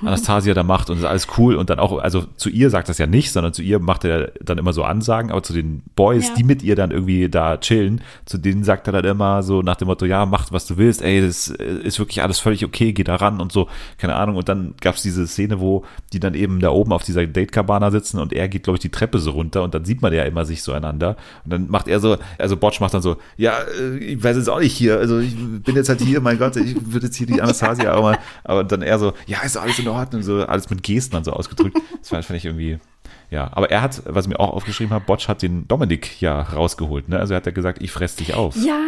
[0.02, 2.98] Anastasia da macht und ist alles cool und dann auch, also zu ihr sagt das
[2.98, 6.28] ja nicht, sondern zu ihr macht er dann immer so Ansagen, aber zu den Boys,
[6.30, 6.34] Ja.
[6.36, 9.76] die mit ihr dann irgendwie da chillen, zu denen sagt er dann immer so nach
[9.76, 12.94] dem Motto, ja, mach was du willst, ey, das äh, ist wirklich alles völlig okay,
[12.94, 14.36] geh da ran und so, keine Ahnung.
[14.36, 15.84] Und dann gab's diese Szene, wo
[16.14, 18.90] die dann eben da oben auf dieser Date-Cabana sitzen und er geht, glaube ich, die
[18.90, 21.88] Treppe so runter und dann sieht man ja immer sich so einander und dann macht
[21.88, 24.98] er so, also Botsch macht dann so, ja, äh, ich weiß jetzt auch nicht hier,
[24.98, 28.02] also ich bin jetzt halt hier, mein Gott, ich würde jetzt hier die Anastasia auch
[28.04, 31.24] mal, aber dann er so, ja, ist alles in Ordnung, so alles mit Gesten dann
[31.24, 31.78] so ausgedrückt.
[32.00, 32.80] Das fand ich irgendwie,
[33.30, 36.42] ja, aber er hat, was ich mir auch aufgeschrieben habe, Botsch hat den Dominik ja
[36.42, 37.20] rausgeholt, ne?
[37.20, 38.56] Also er hat ja gesagt, ich fress dich auf.
[38.56, 38.80] Ja,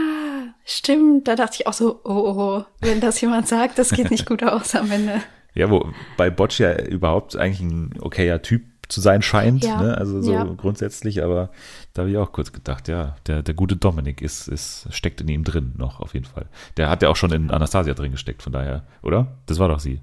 [0.66, 1.28] stimmt.
[1.28, 4.44] Da dachte ich auch so, oh, oh, wenn das jemand sagt, das geht nicht gut
[4.44, 5.22] aus am Ende.
[5.54, 9.98] Ja, wo bei Botsch ja überhaupt eigentlich ein okayer Typ zu sein scheint, Ja, ne?
[9.98, 10.44] Also so ja.
[10.44, 11.50] grundsätzlich, aber
[11.94, 15.28] da habe ich auch kurz gedacht, ja, der, der gute Dominik ist, ist, steckt in
[15.28, 16.46] ihm drin noch auf jeden Fall.
[16.78, 19.28] Der hat ja auch schon in Anastasia drin gesteckt, von daher, oder?
[19.46, 20.00] Das war doch sie.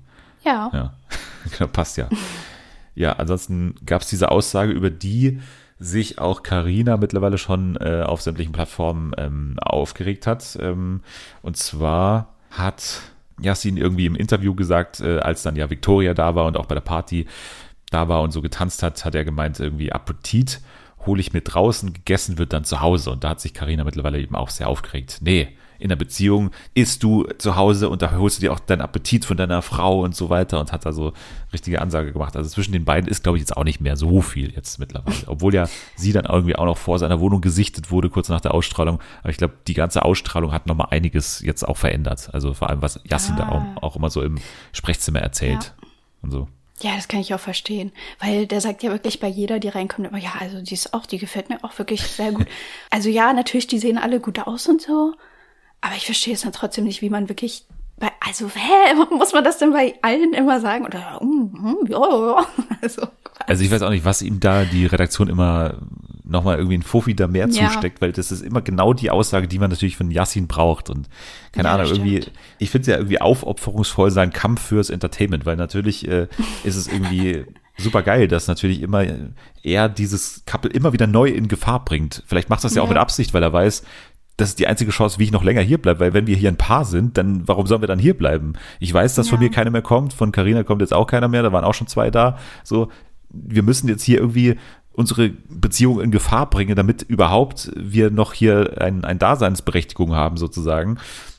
[0.49, 0.71] Ja.
[0.73, 0.93] Ja,
[1.59, 2.09] genau, passt ja.
[2.95, 5.41] Ja, ansonsten gab es diese Aussage, über die
[5.79, 10.59] sich auch Karina mittlerweile schon äh, auf sämtlichen Plattformen ähm, aufgeregt hat.
[10.61, 11.03] Ähm,
[11.41, 13.03] und zwar hat
[13.41, 16.75] Yassin irgendwie im Interview gesagt, äh, als dann ja Victoria da war und auch bei
[16.75, 17.27] der Party
[17.91, 20.61] da war und so getanzt hat, hat er gemeint, irgendwie Appetit
[21.07, 23.13] hole ich mir draußen, gegessen wird dann zu Hause.
[23.13, 25.19] Und da hat sich Karina mittlerweile eben auch sehr aufgeregt.
[25.21, 28.81] Nee, in der Beziehung isst du zu Hause und da holst du dir auch deinen
[28.81, 31.13] Appetit von deiner Frau und so weiter und hat da so
[31.53, 32.37] richtige Ansage gemacht.
[32.37, 35.17] Also zwischen den beiden ist, glaube ich, jetzt auch nicht mehr so viel jetzt mittlerweile.
[35.27, 38.55] Obwohl ja sie dann irgendwie auch noch vor seiner Wohnung gesichtet wurde, kurz nach der
[38.55, 39.01] Ausstrahlung.
[39.21, 42.31] Aber ich glaube, die ganze Ausstrahlung hat nochmal einiges jetzt auch verändert.
[42.33, 44.39] Also vor allem, was Yassin da auch, auch immer so im
[44.73, 45.75] Sprechzimmer erzählt
[46.23, 46.49] und so.
[46.81, 47.93] Ja, das kann ich auch verstehen.
[48.21, 51.07] Weil der sagt ja wirklich bei jeder, die reinkommt, immer, ja, also die ist auch,
[51.07, 52.47] die gefällt mir auch wirklich sehr gut.
[52.91, 55.15] Also ja, natürlich, die sehen alle gut aus und so.
[55.81, 57.65] Aber ich verstehe es dann trotzdem nicht, wie man wirklich
[57.99, 60.85] bei, also, hä, muss man das denn bei allen immer sagen?
[60.85, 62.47] Oder, mm, mm, ja, ja,
[62.83, 63.03] also,
[63.47, 65.79] Also ich weiß auch nicht, was ihm da die Redaktion immer
[66.25, 67.69] nochmal irgendwie ein Fuffi da mehr Ja.
[67.69, 71.09] zusteckt, weil das ist immer genau die Aussage, die man natürlich von Yassin braucht und
[71.53, 72.37] keine Ja, Ahnung, irgendwie, stimmt.
[72.59, 76.29] ich finde es ja irgendwie aufopferungsvoll sein Kampf fürs Entertainment, weil natürlich äh,
[76.65, 77.47] ist es irgendwie
[77.79, 79.07] super geil, dass natürlich immer
[79.63, 82.23] er dieses Couple immer wieder neu in Gefahr bringt.
[82.27, 82.93] Vielleicht macht das ja, auch Ja.
[82.95, 83.83] mit Absicht, weil er weiß,
[84.39, 86.49] das ist die einzige Chance, wie ich noch länger hier bleibe, weil wenn wir hier
[86.49, 88.55] ein Paar sind, dann warum sollen wir dann hier bleiben?
[88.81, 89.49] Ich weiß, dass von Ja.
[89.49, 91.89] mir keiner mehr kommt, von Carina kommt jetzt auch keiner mehr, da waren auch schon
[91.89, 92.39] zwei da.
[92.65, 92.89] So,
[93.31, 94.57] wir müssen jetzt hier irgendwie
[94.93, 100.99] unsere Beziehung in Gefahr bringen, damit überhaupt wir noch hier ein, ein Daseinsberechtigung haben, sozusagen.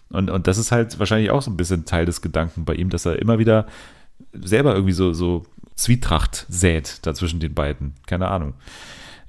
[0.09, 2.89] Und, und das ist halt wahrscheinlich auch so ein bisschen Teil des Gedanken bei ihm,
[2.89, 3.65] dass er immer wieder
[4.33, 7.93] selber irgendwie so, so Zwietracht sät dazwischen den beiden.
[8.07, 8.53] Keine Ahnung.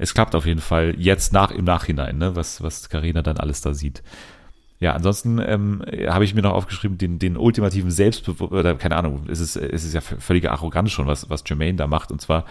[0.00, 3.60] Es klappt auf jeden Fall jetzt nach im Nachhinein, ne, was, was Carina dann alles
[3.60, 4.02] da sieht.
[4.78, 9.26] Ja, ansonsten ähm, habe ich mir noch aufgeschrieben, den, den ultimativen Selbstbewusstsein, oder keine Ahnung,
[9.28, 12.10] es ist, es ist ja völlige Arroganz schon, was, was Jermaine da macht.
[12.10, 12.46] Und zwar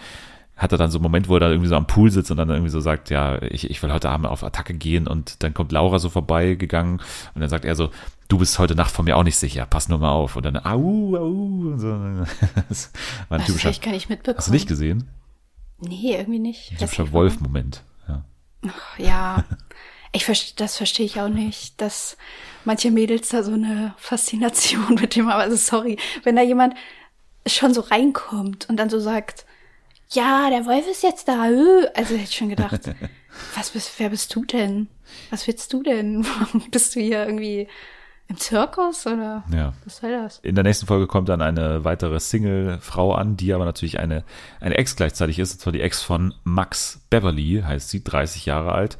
[0.56, 2.36] hat er dann so einen Moment, wo er da irgendwie so am Pool sitzt und
[2.36, 5.52] dann irgendwie so sagt, ja, ich, ich will heute Abend auf Attacke gehen und dann
[5.52, 7.00] kommt Laura so vorbeigegangen
[7.34, 7.90] und dann sagt er so,
[8.28, 10.36] du bist heute Nacht von mir auch nicht sicher, pass nur mal auf.
[10.36, 11.88] Und dann, au, au, und so.
[12.68, 12.92] Das
[13.28, 14.38] war ein das typischer, ich gar nicht mitbekommen.
[14.38, 15.08] hast du nicht gesehen?
[15.80, 16.70] Nee, irgendwie nicht.
[16.78, 17.12] Typischer warum.
[17.12, 17.82] Wolf-Moment.
[18.08, 18.24] Ja.
[18.98, 19.44] Ja,
[20.12, 22.16] ich verste- das verstehe ich auch nicht, dass
[22.64, 25.40] manche Mädels da so eine Faszination mit dem haben.
[25.40, 26.74] Also sorry, wenn da jemand
[27.46, 29.46] schon so reinkommt und dann so sagt,
[30.12, 31.48] ja, der Wolf ist jetzt da.
[31.48, 31.86] äh.
[31.94, 32.80] Also hätte ich schon gedacht,
[33.54, 34.88] was bist, wer bist du denn?
[35.30, 36.26] Was willst du denn?
[36.70, 37.68] bist du hier irgendwie
[38.30, 39.72] im Zirkus oder Ja.
[39.84, 40.38] was soll das?
[40.38, 44.24] In der nächsten Folge kommt dann eine weitere Single-Frau an, die aber natürlich eine,
[44.60, 48.72] eine Ex gleichzeitig ist, und zwar die Ex von Max Beverly, heißt sie, 30 Jahre
[48.72, 48.98] alt.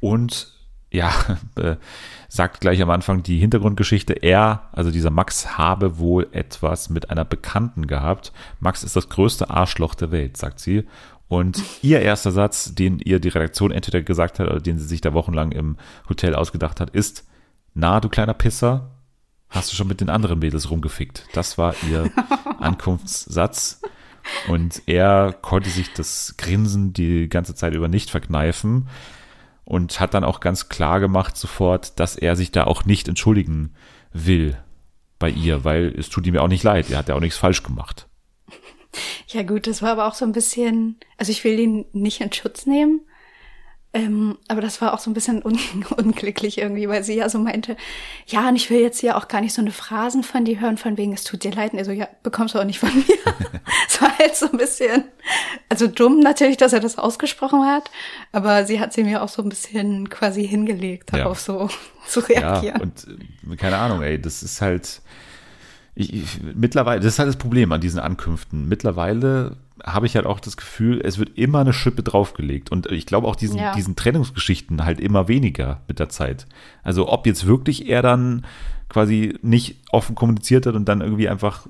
[0.00, 0.52] Und
[0.90, 1.10] ja,
[1.56, 1.74] äh,
[2.28, 7.24] sagt gleich am Anfang die Hintergrundgeschichte, er, also dieser Max, habe wohl etwas mit einer
[7.24, 8.32] Bekannten gehabt.
[8.60, 10.84] Max ist das größte Arschloch der Welt, sagt sie.
[11.26, 15.00] Und ihr erster Satz, den ihr die Redaktion entweder gesagt hat oder den sie sich
[15.00, 15.76] da wochenlang im
[16.08, 17.24] Hotel ausgedacht hat, ist,
[17.78, 18.90] na, du kleiner Pisser,
[19.48, 21.26] hast du schon mit den anderen Mädels rumgefickt.
[21.32, 22.10] Das war ihr
[22.58, 23.80] Ankunftssatz.
[24.48, 28.88] Und er konnte sich das Grinsen die ganze Zeit über nicht verkneifen
[29.64, 33.74] und hat dann auch ganz klar gemacht sofort, dass er sich da auch nicht entschuldigen
[34.12, 34.58] will
[35.20, 36.90] bei ihr, weil es tut ihm ja auch nicht leid.
[36.90, 38.08] Er hat ja auch nichts falsch gemacht.
[39.28, 42.32] Ja gut, das war aber auch so ein bisschen, also ich will ihn nicht in
[42.32, 43.02] Schutz nehmen.
[43.94, 45.58] Ähm, aber das war auch so ein bisschen un
[45.96, 47.74] unglücklich irgendwie, weil sie ja so meinte,
[48.26, 50.76] ja, und ich will jetzt ja auch gar nicht so eine Phrasen von dir hören,
[50.76, 51.72] von wegen, es tut dir leid.
[51.72, 53.04] Und er so, ja, bekommst du auch nicht von mir.
[53.86, 55.04] Es war halt so ein bisschen,
[55.68, 57.90] also dumm natürlich, dass er das ausgesprochen hat,
[58.32, 61.18] aber sie hat sie mir auch so ein bisschen quasi hingelegt, Ja.
[61.18, 61.68] darauf so
[62.06, 62.76] zu reagieren.
[62.76, 63.06] Ja, und
[63.52, 65.02] äh, keine Ahnung, ey, das ist halt.
[65.94, 66.24] Ich, ich,
[66.54, 68.68] mittlerweile, das ist halt das Problem an diesen Ankünften.
[68.68, 72.70] Mittlerweile habe ich halt auch das Gefühl, es wird immer eine Schippe draufgelegt.
[72.70, 73.72] Und ich glaube auch diesen, Ja.
[73.74, 76.46] diesen Trennungsgeschichten halt immer weniger mit der Zeit.
[76.82, 78.44] Also ob jetzt wirklich er dann
[78.88, 81.66] quasi nicht offen kommuniziert hat und dann irgendwie einfach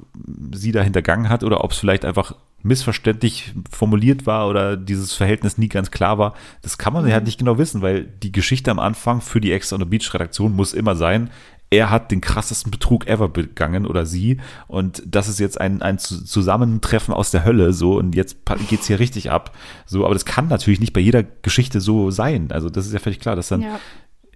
[0.52, 5.58] sie da hintergangen hat oder ob es vielleicht einfach missverständlich formuliert war oder dieses Verhältnis
[5.58, 8.70] nie ganz klar war, das kann man ja halt nicht genau wissen, weil die Geschichte
[8.70, 11.30] am Anfang für die Ex on the Beach Redaktion muss immer sein,
[11.70, 14.38] er hat den krassesten Betrug ever begangen oder sie.
[14.68, 17.96] Und das ist jetzt ein, ein Zu- Zusammentreffen aus der Hölle so.
[17.98, 19.54] Und jetzt pa- geht's hier richtig ab
[19.86, 22.98] so, aber das kann natürlich nicht bei jeder Geschichte so sein, also das ist ja
[22.98, 23.78] völlig klar, dass dann Ja.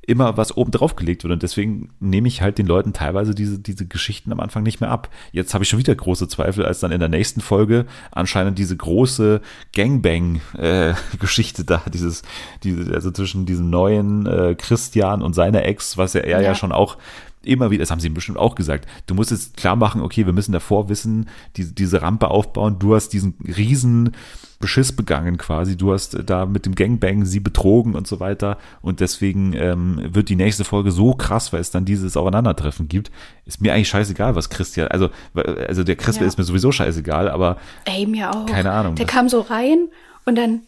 [0.07, 3.59] Immer was oben drauf gelegt wird und deswegen nehme ich halt den Leuten teilweise diese,
[3.61, 5.09] diese Geschichten am Anfang nicht mehr ab.
[5.31, 8.77] Jetzt habe ich schon wieder große Zweifel, als dann in der nächsten Folge anscheinend diese
[8.77, 9.41] große
[9.75, 12.23] Gangbang-Geschichte da, dieses,
[12.65, 16.55] diese, also zwischen diesem neuen äh, Christian und seiner Ex, was ja er ja, Ja.
[16.55, 16.97] schon auch
[17.45, 20.33] immer wieder, das haben sie bestimmt auch gesagt, du musst jetzt klar machen, okay, wir
[20.33, 24.13] müssen davor wissen, die, diese Rampe aufbauen, du hast diesen riesen
[24.61, 28.59] Beschiss begangen quasi, du hast äh, da mit dem Gangbang sie betrogen und so weiter
[28.81, 33.11] und deswegen ähm, wird die nächste Folge so krass, weil es dann dieses Aufeinandertreffen gibt,
[33.45, 36.29] ist mir eigentlich scheißegal, was Christian, also, also der Christian Ja.
[36.29, 38.47] ist mir sowieso scheißegal, aber Ey, mir auch.
[38.47, 39.89] Keine Ahnung, Der kam so rein
[40.27, 40.61] und dann,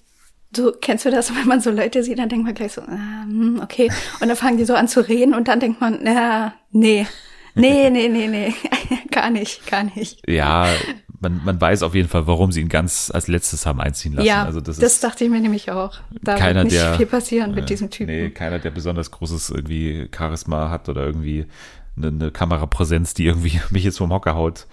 [0.57, 3.27] so, kennst du das, wenn man so Leute sieht, dann denkt man gleich so, ah,
[3.62, 3.90] okay.
[4.21, 7.07] Und dann fangen die so an zu reden und dann denkt man, na, nee.
[7.57, 8.55] Nee, nee, nee, nee.
[9.12, 10.29] gar nicht, gar nicht.
[10.29, 10.67] ja,
[11.21, 14.27] man, man weiß auf jeden Fall, warum sie ihn ganz als letztes haben einziehen lassen.
[14.27, 15.95] ja, also das, das, dachte ich mir nämlich auch.
[16.21, 18.14] Da keiner, wird nicht der viel passieren mit äh, diesem Typen.
[18.14, 21.47] Nee, keiner, der besonders großes irgendwie Charisma hat oder irgendwie
[21.97, 24.67] eine, eine Kamerapräsenz, die irgendwie mich jetzt vom Hocker haut.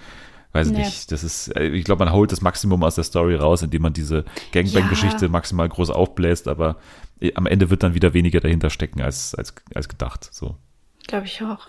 [0.54, 0.80] Weiß Nee.
[0.80, 1.12] nicht.
[1.12, 3.94] Das ist, äh, ich glaube, man holt das Maximum aus der Story raus, indem man
[3.94, 5.32] diese Gangbang-Geschichte Ja.
[5.32, 6.78] maximal groß aufbläst, aber
[7.22, 10.28] äh, am Ende wird dann wieder weniger dahinter stecken als, als, als gedacht.
[10.32, 10.58] So.
[11.08, 11.68] Glaube ich auch.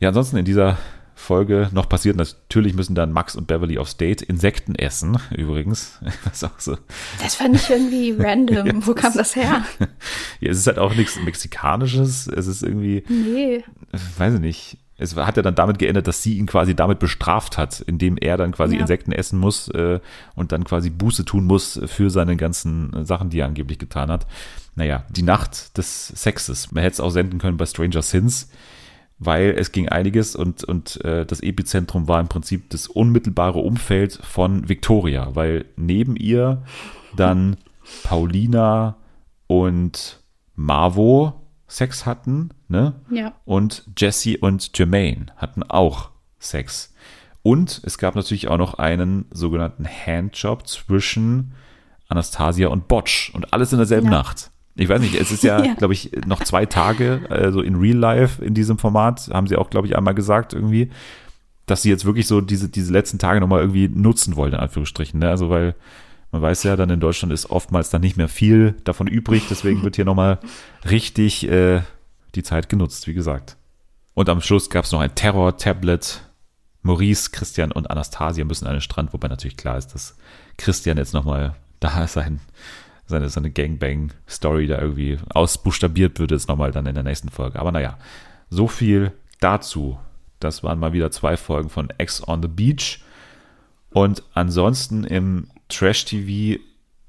[0.00, 0.78] Ja, ansonsten in dieser
[1.14, 5.98] Folge noch passiert, natürlich müssen dann Max und Beverly aufs Date Insekten essen, übrigens.
[6.24, 6.78] Das auch so.
[7.20, 8.86] Das fand ich irgendwie random.
[8.86, 9.64] Wo kam das her?
[10.40, 12.28] Ja, es ist halt auch nichts Mexikanisches.
[12.28, 13.64] Es ist irgendwie, Nee.
[14.18, 14.78] weiß ich nicht.
[14.98, 18.36] Es hat ja dann damit geendet, dass sie ihn quasi damit bestraft hat, indem er
[18.36, 18.80] dann quasi Ja.
[18.82, 20.00] Insekten essen muss äh,
[20.34, 24.10] und dann quasi Buße tun muss für seine ganzen äh, Sachen, die er angeblich getan
[24.10, 24.26] hat.
[24.74, 26.72] Naja, die Nacht des Sexes.
[26.72, 28.50] Man hätte es auch senden können bei Stranger Sins,
[29.18, 34.18] weil es ging einiges und, und äh, das Epizentrum war im Prinzip das unmittelbare Umfeld
[34.22, 36.62] von Victoria, weil neben ihr
[37.16, 37.56] dann
[38.04, 38.96] Paulina
[39.46, 40.20] und
[40.54, 42.94] Marvo Sex hatten, ne?
[43.10, 43.34] Ja.
[43.44, 46.94] Und Jesse und Jermaine hatten auch Sex.
[47.42, 51.52] Und es gab natürlich auch noch einen sogenannten Handjob zwischen
[52.08, 53.30] Anastasia und Botch.
[53.34, 54.12] Und alles in derselben Ja.
[54.12, 54.50] Nacht.
[54.76, 55.74] Ich weiß nicht, es ist ja, Ja.
[55.74, 59.70] glaube ich, noch zwei Tage, also in Real Life in diesem Format, haben sie auch,
[59.70, 60.90] glaube ich, einmal gesagt irgendwie,
[61.66, 65.20] dass sie jetzt wirklich so diese, diese letzten Tage nochmal irgendwie nutzen wollen, in Anführungsstrichen.
[65.20, 65.28] Ne?
[65.28, 65.74] Also, weil
[66.30, 69.82] man weiß ja, dann in Deutschland ist oftmals dann nicht mehr viel davon übrig, deswegen
[69.82, 70.38] wird hier nochmal
[70.88, 71.82] richtig äh,
[72.34, 73.56] die Zeit genutzt, wie gesagt.
[74.14, 76.22] Und am Schluss gab es noch ein Terror-Tablet.
[76.82, 80.16] Maurice, Christian und Anastasia müssen an den Strand, wobei natürlich klar ist, dass
[80.56, 82.40] Christian jetzt nochmal da sein,
[83.06, 87.58] seine, seine Gangbang-Story da irgendwie ausbuchstabiert wird, jetzt nochmal dann in der nächsten Folge.
[87.58, 87.98] Aber naja,
[88.50, 89.98] so viel dazu.
[90.40, 93.02] Das waren mal wieder zwei Folgen von X on the Beach.
[93.90, 96.60] Und ansonsten im Trash-TV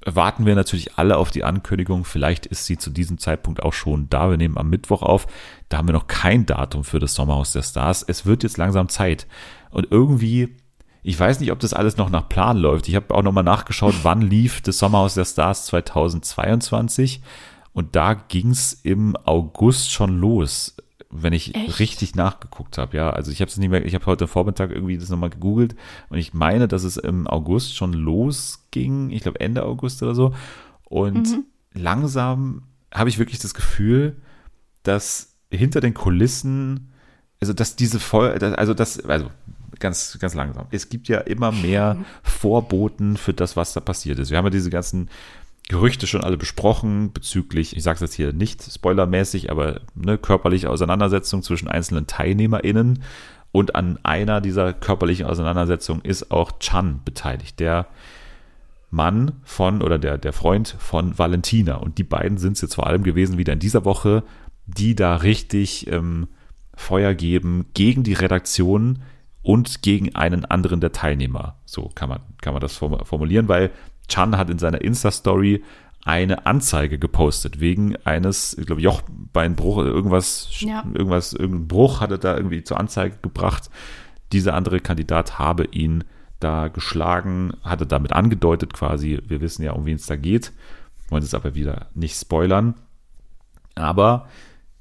[0.06, 2.04] warten wir natürlich alle auf die Ankündigung.
[2.04, 4.30] Vielleicht ist sie zu diesem Zeitpunkt auch schon da.
[4.30, 5.26] Wir nehmen am Mittwoch auf.
[5.68, 8.02] Da haben wir noch kein Datum für das Sommerhaus der Stars.
[8.06, 9.26] Es wird jetzt langsam Zeit.
[9.70, 10.56] Und irgendwie,
[11.02, 12.88] ich weiß nicht, ob das alles noch nach Plan läuft.
[12.88, 17.20] Ich habe auch nochmal nachgeschaut, wann lief das Sommerhaus der Stars 2022.
[17.72, 20.76] Und da ging's im August schon los,
[21.10, 21.78] wenn ich Echt?
[21.80, 22.96] richtig nachgeguckt habe.
[22.96, 25.74] Ja, also ich habe es nicht mehr, ich habe heute Vormittag irgendwie das nochmal gegoogelt
[26.08, 29.10] und ich meine, dass es im August schon losging.
[29.10, 30.34] Ich glaube Ende August oder so.
[30.84, 31.40] Und
[31.72, 34.16] langsam habe ich wirklich das Gefühl,
[34.82, 36.92] dass hinter den Kulissen,
[37.40, 39.30] also dass diese Folge, also das, also
[39.80, 40.66] ganz, ganz langsam.
[40.70, 44.30] Es gibt ja immer mehr Vorboten für das, was da passiert ist.
[44.30, 45.08] Wir haben ja diese ganzen
[45.70, 50.68] Gerüchte schon alle besprochen bezüglich, ich sage es jetzt hier nicht spoilermäßig, aber ne, körperliche
[50.68, 53.04] Auseinandersetzung zwischen einzelnen TeilnehmerInnen.
[53.52, 57.86] Und an einer dieser körperlichen Auseinandersetzungen ist auch Chan beteiligt, der
[58.90, 61.76] Mann von oder der, der Freund von Valentina.
[61.76, 64.24] Und die beiden sind es jetzt vor allem gewesen, wieder in dieser Woche,
[64.66, 66.26] die da richtig ähm,
[66.74, 69.02] Feuer geben gegen die Redaktion
[69.42, 71.60] und gegen einen anderen der Teilnehmer.
[71.64, 73.70] So kann man, kann man das formulieren, weil
[74.10, 75.64] Chan hat in seiner Insta-Story
[76.04, 80.84] eine Anzeige gepostet wegen eines, ich glaube, Jochbeinbruch oder irgendwas, Ja.
[80.94, 83.70] irgendwas, irgendein Bruch hat er da irgendwie zur Anzeige gebracht.
[84.32, 86.04] Dieser andere Kandidat habe ihn
[86.38, 90.52] da geschlagen, hatte damit angedeutet quasi, wir wissen ja, um wen es da geht,
[91.10, 92.74] wollen es aber wieder nicht spoilern.
[93.74, 94.28] Aber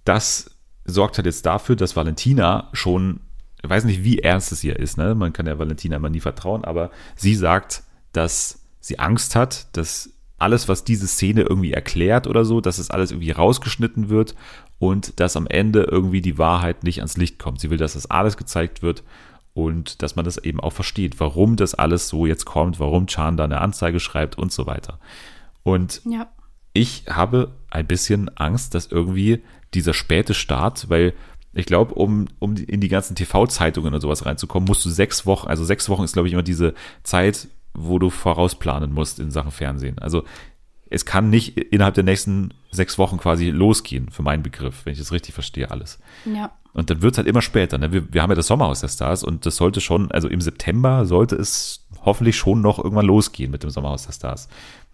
[0.05, 0.51] das
[0.85, 3.19] sorgt halt jetzt dafür, dass Valentina schon,
[3.61, 5.15] ich weiß nicht, wie ernst es ihr ist, ne?
[5.15, 10.11] Man kann ja Valentina immer nie vertrauen, aber sie sagt, dass sie Angst hat, dass
[10.37, 14.35] alles, was diese Szene irgendwie erklärt oder so, dass es alles irgendwie rausgeschnitten wird
[14.79, 17.59] und dass am Ende irgendwie die Wahrheit nicht ans Licht kommt.
[17.59, 19.03] Sie will, dass das alles gezeigt wird
[19.53, 23.35] und dass man das eben auch versteht, warum das alles so jetzt kommt, warum Chan
[23.35, 24.99] da eine Anzeige schreibt und so weiter.
[25.63, 26.29] Und Ja.
[26.71, 31.13] ich habe ein bisschen Angst, dass irgendwie dieser späte Start, weil
[31.53, 35.47] ich glaube, um, um in die ganzen TV-Zeitungen und sowas reinzukommen, musst du sechs Wochen,
[35.47, 39.51] also sechs Wochen ist, glaube ich, immer diese Zeit, wo du vorausplanen musst in Sachen
[39.51, 39.99] Fernsehen.
[39.99, 40.23] Also
[40.89, 44.99] es kann nicht innerhalb der nächsten sechs Wochen quasi losgehen, für meinen Begriff, wenn ich
[44.99, 45.99] das richtig verstehe, alles.
[46.25, 46.51] Ja.
[46.73, 47.77] Und dann wird es halt immer später.
[47.77, 47.91] Ne?
[47.91, 51.05] Wir, wir haben ja das Sommerhaus der Stars und das sollte schon, also im September
[51.05, 54.47] sollte es hoffentlich schon noch irgendwann losgehen mit dem Sommerhaus der Stars.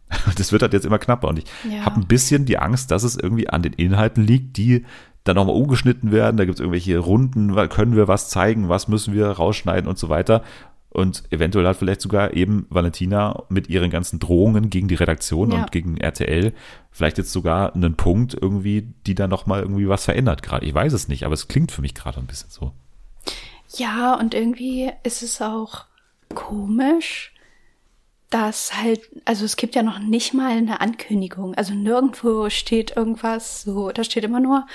[0.38, 1.28] Das wird halt jetzt immer knapper.
[1.30, 1.86] Und ich Ja.
[1.86, 4.86] habe ein bisschen die Angst, dass es irgendwie an den Inhalten liegt, die
[5.24, 6.38] dann nochmal umgeschnitten werden.
[6.38, 10.08] Da gibt es irgendwelche Runden, können wir was zeigen, was müssen wir rausschneiden und so
[10.10, 10.44] weiter.
[10.96, 15.58] Und eventuell hat vielleicht sogar eben Valentina mit ihren ganzen Drohungen gegen die Redaktion Ja.
[15.60, 16.54] und gegen RTL
[16.92, 20.66] vielleicht jetzt sogar einen Punkt irgendwie, die da nochmal irgendwie was verändert gerade.
[20.66, 22.72] Ich weiß es nicht, aber es klingt für mich gerade ein bisschen so.
[23.78, 25.86] Ja, und irgendwie ist es auch
[26.34, 27.34] komisch,
[28.30, 31.56] dass halt, also es gibt ja noch nicht mal eine Ankündigung.
[31.56, 34.66] Also nirgendwo steht irgendwas so, da steht immer nur,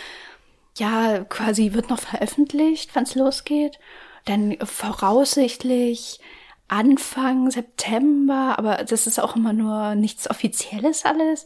[0.78, 3.78] ja, quasi wird noch veröffentlicht, wann es losgeht.
[4.24, 6.20] Dann voraussichtlich
[6.68, 11.44] Anfang September, aber das ist auch immer nur nichts Offizielles alles.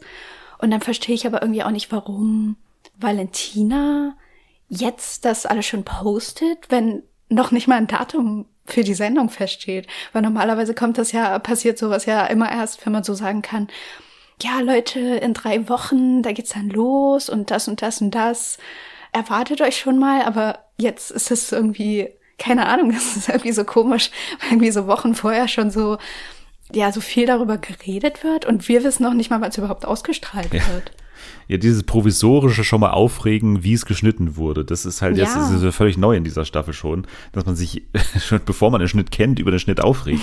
[0.59, 2.57] Und dann verstehe ich aber irgendwie auch nicht, warum
[2.97, 4.15] Valentina
[4.69, 9.87] jetzt das alles schon postet, wenn noch nicht mal ein Datum für die Sendung feststeht.
[10.13, 13.67] Weil normalerweise kommt das ja, passiert sowas ja immer erst, wenn man so sagen kann,
[14.41, 18.57] ja, Leute, in drei Wochen, da geht's dann los und das und das und das.
[19.11, 23.63] Erwartet euch schon mal, aber jetzt ist es irgendwie, keine Ahnung, das ist irgendwie so
[23.63, 25.97] komisch, weil irgendwie so Wochen vorher schon so,
[26.73, 29.85] ja, so viel darüber geredet wird und wir wissen noch nicht mal, wann es überhaupt
[29.85, 30.61] ausgestrahlt Ja.
[30.73, 30.91] wird.
[31.47, 34.65] Ja, dieses provisorische schon mal aufregen, wie es geschnitten wurde.
[34.65, 35.41] Das ist halt jetzt Ja.
[35.41, 37.83] das ist ja völlig neu in dieser Staffel schon, dass man sich
[38.19, 40.21] schon bevor man den Schnitt kennt, über den Schnitt aufregt.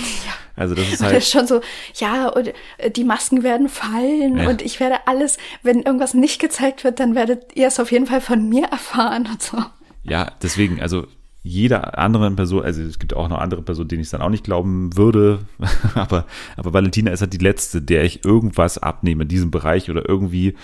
[0.55, 1.61] Also das ist Das halt ist schon so,
[1.95, 4.49] ja, und äh, die Masken werden fallen Ja.
[4.49, 8.05] und ich werde alles, wenn irgendwas nicht gezeigt wird, dann werdet ihr es auf jeden
[8.05, 9.57] Fall von mir erfahren und so.
[10.03, 11.07] Ja, deswegen, also
[11.43, 14.45] jeder anderen Person, also es gibt auch noch andere Personen, denen ich dann auch nicht
[14.45, 15.39] glauben würde,
[15.95, 16.25] aber,
[16.55, 20.55] aber Valentina ist halt die letzte, der ich irgendwas abnehme in diesem Bereich oder irgendwie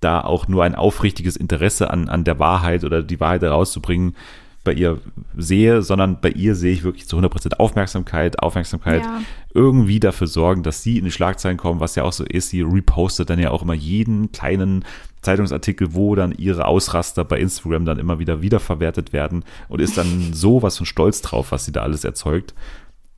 [0.00, 4.14] da auch nur ein aufrichtiges Interesse an, an der Wahrheit oder die Wahrheit herauszubringen
[4.62, 4.98] bei ihr
[5.36, 9.22] sehe, sondern bei ihr sehe ich wirklich zu 100% Aufmerksamkeit, Aufmerksamkeit, Ja.
[9.54, 12.50] irgendwie dafür sorgen, dass sie in die Schlagzeilen kommen, was ja auch so ist.
[12.50, 14.84] Sie repostet dann ja auch immer jeden kleinen
[15.22, 20.32] Zeitungsartikel, wo dann ihre Ausraster bei Instagram dann immer wieder wiederverwertet werden und ist dann
[20.34, 22.54] sowas von stolz drauf, was sie da alles erzeugt.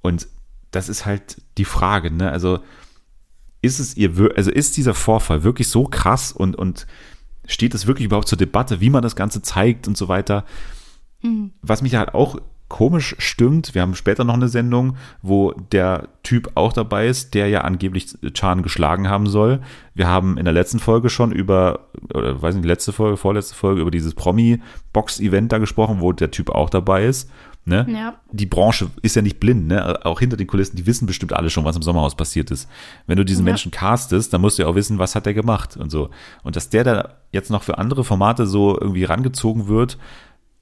[0.00, 0.28] Und
[0.70, 2.30] das ist halt die Frage, ne?
[2.30, 2.60] Also
[3.62, 6.86] ist es ihr, also ist dieser Vorfall wirklich so krass und, und
[7.46, 10.44] steht es wirklich überhaupt zur Debatte, wie man das Ganze zeigt und so weiter?
[11.62, 12.38] Was mich halt auch
[12.72, 17.48] komisch stimmt, wir haben später noch eine Sendung, wo der Typ auch dabei ist, der
[17.48, 19.60] ja angeblich Chan geschlagen haben soll.
[19.94, 21.80] Wir haben in der letzten Folge schon über,
[22.14, 26.48] oder weiß nicht, letzte Folge, vorletzte Folge, über dieses Promi-Box-Event da gesprochen, wo der Typ
[26.48, 27.30] auch dabei ist.
[27.64, 27.86] Ne?
[27.88, 28.14] Ja.
[28.32, 30.04] Die Branche ist ja nicht blind, ne?
[30.04, 32.68] Auch hinter den Kulissen, die wissen bestimmt alle schon, was im Sommerhaus passiert ist.
[33.06, 33.52] Wenn du diesen Ja.
[33.52, 36.10] Menschen castest, dann musst du ja auch wissen, was hat er gemacht und so.
[36.42, 39.96] Und dass der da jetzt noch für andere Formate so irgendwie rangezogen wird,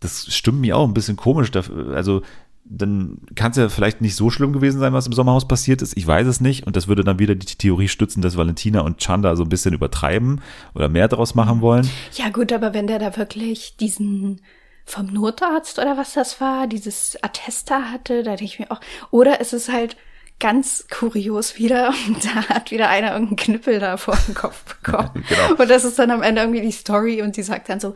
[0.01, 1.51] das stimmt mir auch ein bisschen komisch.
[1.95, 2.23] Also,
[2.65, 5.97] dann kann es ja vielleicht nicht so schlimm gewesen sein, was im Sommerhaus passiert ist.
[5.97, 6.67] Ich weiß es nicht.
[6.67, 9.75] Und das würde dann wieder die Theorie stützen, dass Valentina und Chanda so ein bisschen
[9.75, 10.41] übertreiben
[10.75, 11.89] oder mehr daraus machen wollen.
[12.15, 14.41] Ja gut, aber wenn der da wirklich diesen
[14.85, 19.41] vom Notarzt oder was das war, dieses Attester hatte, da denke ich mir auch, oder
[19.41, 19.97] ist es halt
[20.41, 25.11] ganz kurios wieder und da hat wieder einer irgendeinen Knüppel da vor den Kopf bekommen.
[25.31, 25.61] Genau.
[25.61, 27.95] Und das ist dann am Ende irgendwie die Story und sie sagt dann so,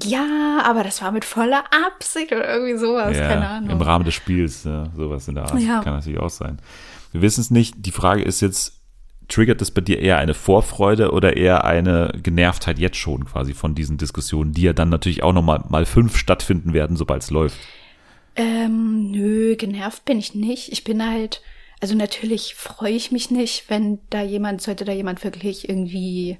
[0.00, 3.70] ja, aber das war mit voller Absicht oder irgendwie sowas, keine Ahnung.
[3.70, 5.58] Im Rahmen des Spiels, ja, sowas in der Art.
[5.58, 5.80] Ja.
[5.82, 6.58] Kann natürlich auch sein.
[7.12, 7.74] Wir wissen es nicht.
[7.78, 8.78] Die Frage ist jetzt,
[9.28, 13.74] triggert das bei dir eher eine Vorfreude oder eher eine Genervtheit jetzt schon quasi von
[13.74, 17.58] diesen Diskussionen, die ja dann natürlich auch nochmal mal fünf stattfinden werden, sobald es läuft?
[18.36, 20.72] Ähm, nö, genervt bin ich nicht.
[20.72, 21.42] Ich bin halt,
[21.80, 26.38] also natürlich freue ich mich nicht, wenn da jemand, sollte da jemand wirklich irgendwie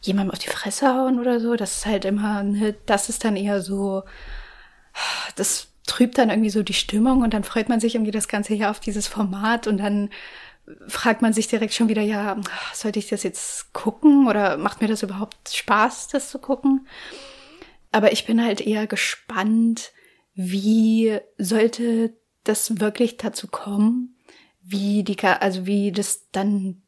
[0.00, 1.56] jemandem auf die Fresse hauen oder so.
[1.56, 4.04] Das ist halt immer, ne, das ist dann eher so,
[5.36, 8.54] das trübt dann irgendwie so die Stimmung und dann freut man sich irgendwie das ganze
[8.54, 10.10] Jahr auf dieses Format und dann
[10.88, 12.36] fragt man sich direkt schon wieder, ja,
[12.74, 16.88] sollte ich das jetzt gucken oder macht mir das überhaupt Spaß, das zu gucken?
[17.92, 19.92] Aber ich bin halt eher gespannt,
[20.34, 24.15] wie sollte das wirklich dazu kommen,
[24.68, 26.82] wie die, also wie das dann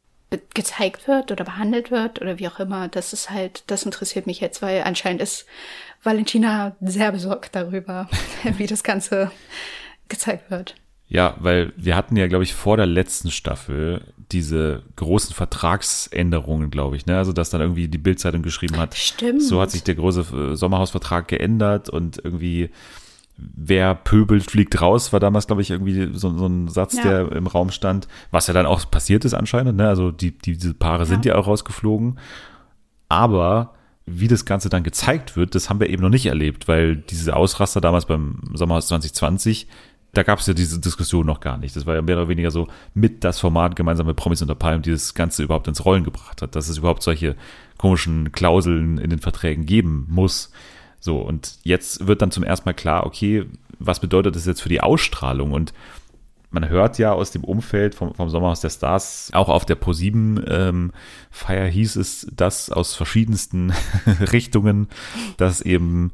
[0.53, 2.89] gezeigt wird oder behandelt wird oder wie auch immer.
[2.89, 5.47] Das ist halt, das interessiert mich jetzt, weil anscheinend ist
[6.03, 8.09] Valentina sehr besorgt darüber,
[8.59, 9.31] wie das Ganze
[10.09, 10.75] gezeigt wird.
[11.11, 16.97] Ja, weil wir hatten ja, glaube ich, vor der letzten Staffel diese großen Vertragsänderungen, glaube
[16.97, 17.17] ich, ne?
[17.17, 19.43] Also, dass dann irgendwie die Bildzeitung geschrieben hat, Stimmt.
[19.43, 22.69] so hat sich der große äh, Sommerhausvertrag geändert und irgendwie
[23.39, 27.03] wer pöbelt, fliegt raus, war damals, glaube ich, irgendwie so, so ein Satz, Ja.
[27.05, 29.89] der im Raum stand, was ja dann auch passiert ist anscheinend, ne?
[29.89, 32.19] Also die, die, diese Paare sind ja auch rausgeflogen.
[33.09, 33.75] Aber
[34.07, 37.37] wie das Ganze dann gezeigt wird, das haben wir eben noch nicht erlebt, weil diese
[37.37, 39.69] Ausraster damals beim Sommerhaus 2020,
[40.15, 41.77] da gab es ja diese Diskussion noch gar nicht.
[41.77, 44.83] Das war ja mehr oder weniger so mit das Format gemeinsam mit Promis unter Palmen,
[44.83, 47.37] die das Ganze überhaupt ins Rollen gebracht hat, dass es überhaupt solche
[47.77, 50.51] komischen Klauseln in den Verträgen geben muss.
[51.01, 53.47] So, und jetzt wird dann zum ersten Mal klar, okay,
[53.79, 55.53] was bedeutet das jetzt für die Ausstrahlung?
[55.53, 55.73] Und
[56.51, 60.43] man hört ja aus dem Umfeld vom, vom Sommerhaus der Stars, auch auf der ProSieben
[60.49, 60.93] ähm,
[61.31, 63.73] Feier hieß es, dass aus verschiedensten
[64.33, 64.89] Richtungen,
[65.37, 66.13] dass eben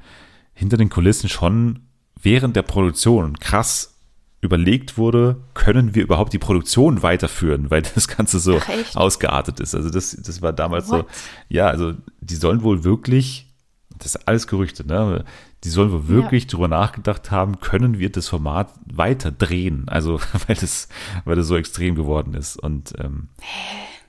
[0.52, 1.80] hinter den Kulissen schon
[2.20, 3.94] während der Produktion krass
[4.40, 9.74] überlegt wurde, können wir überhaupt die Produktion weiterführen, weil das Ganze so Ach, ausgeartet ist.
[9.74, 11.06] Also das, das war damals so, What?
[11.48, 13.53] ja, also die sollen wohl wirklich,
[13.98, 15.24] das ist alles Gerüchte, ne?
[15.62, 19.84] Die sollen wohl wirklich drüber nachgedacht haben, können wir das Format weiter drehen?
[19.88, 20.88] Also, weil das,
[21.24, 22.56] weil das so extrem geworden ist.
[22.56, 23.28] Und ähm,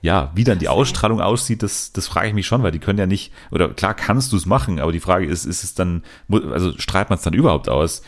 [0.02, 2.98] ja, wie dann die Ausstrahlung aussieht, das, das frage ich mich schon, weil die können
[2.98, 6.02] ja nicht, oder klar kannst du es machen, aber die Frage ist, ist es dann,
[6.28, 8.02] also strahlt man es dann überhaupt aus?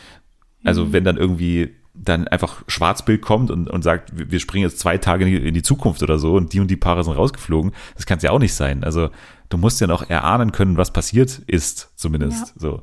[0.65, 4.79] Also wenn dann irgendwie dann einfach Schwarzbild kommt und, und sagt, wir wir springen jetzt
[4.79, 7.15] zwei Tage in die, in die Zukunft oder so und die und die Paare sind
[7.15, 8.85] rausgeflogen, das kann es ja auch nicht sein.
[8.85, 9.11] Also
[9.49, 12.55] du musst ja noch erahnen können, was passiert ist, zumindest.
[12.59, 12.83] So.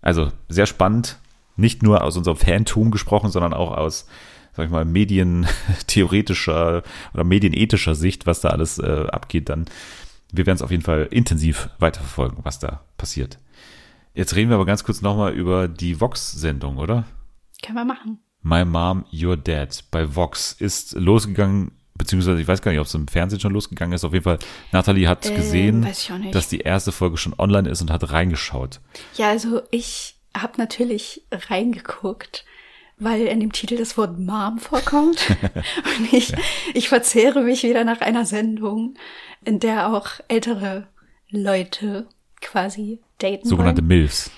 [0.00, 1.18] Also sehr spannend,
[1.56, 4.06] nicht nur aus unserem Fantum gesprochen, sondern auch aus,
[4.52, 6.82] sag ich mal, medientheoretischer
[7.14, 9.66] oder medienethischer Sicht, was da alles äh, abgeht, dann
[10.32, 13.38] wir werden es auf jeden Fall intensiv weiterverfolgen, was da passiert.
[14.14, 17.04] Jetzt reden wir aber ganz kurz nochmal über die Vox-Sendung, oder?
[17.62, 18.18] Können wir machen.
[18.42, 21.72] My Mom, Your Dad bei Vox ist losgegangen,
[22.02, 24.04] beziehungsweise ich weiß gar nicht, ob es im Fernsehen schon losgegangen ist.
[24.04, 24.38] Auf jeden Fall,
[24.72, 25.86] Nathalie hat Ähm, gesehen,
[26.32, 28.80] dass die erste Folge schon online ist und hat reingeschaut.
[29.16, 32.44] Ja, also ich habe natürlich reingeguckt,
[32.98, 35.36] weil in dem Titel das Wort Mom vorkommt.
[35.98, 36.32] Und ich,
[36.74, 38.94] ich verzehre mich wieder nach einer Sendung,
[39.44, 40.86] in der auch ältere
[41.30, 42.06] Leute
[42.40, 43.88] quasi daten Sogenannte wollen.
[43.88, 44.30] Milfs.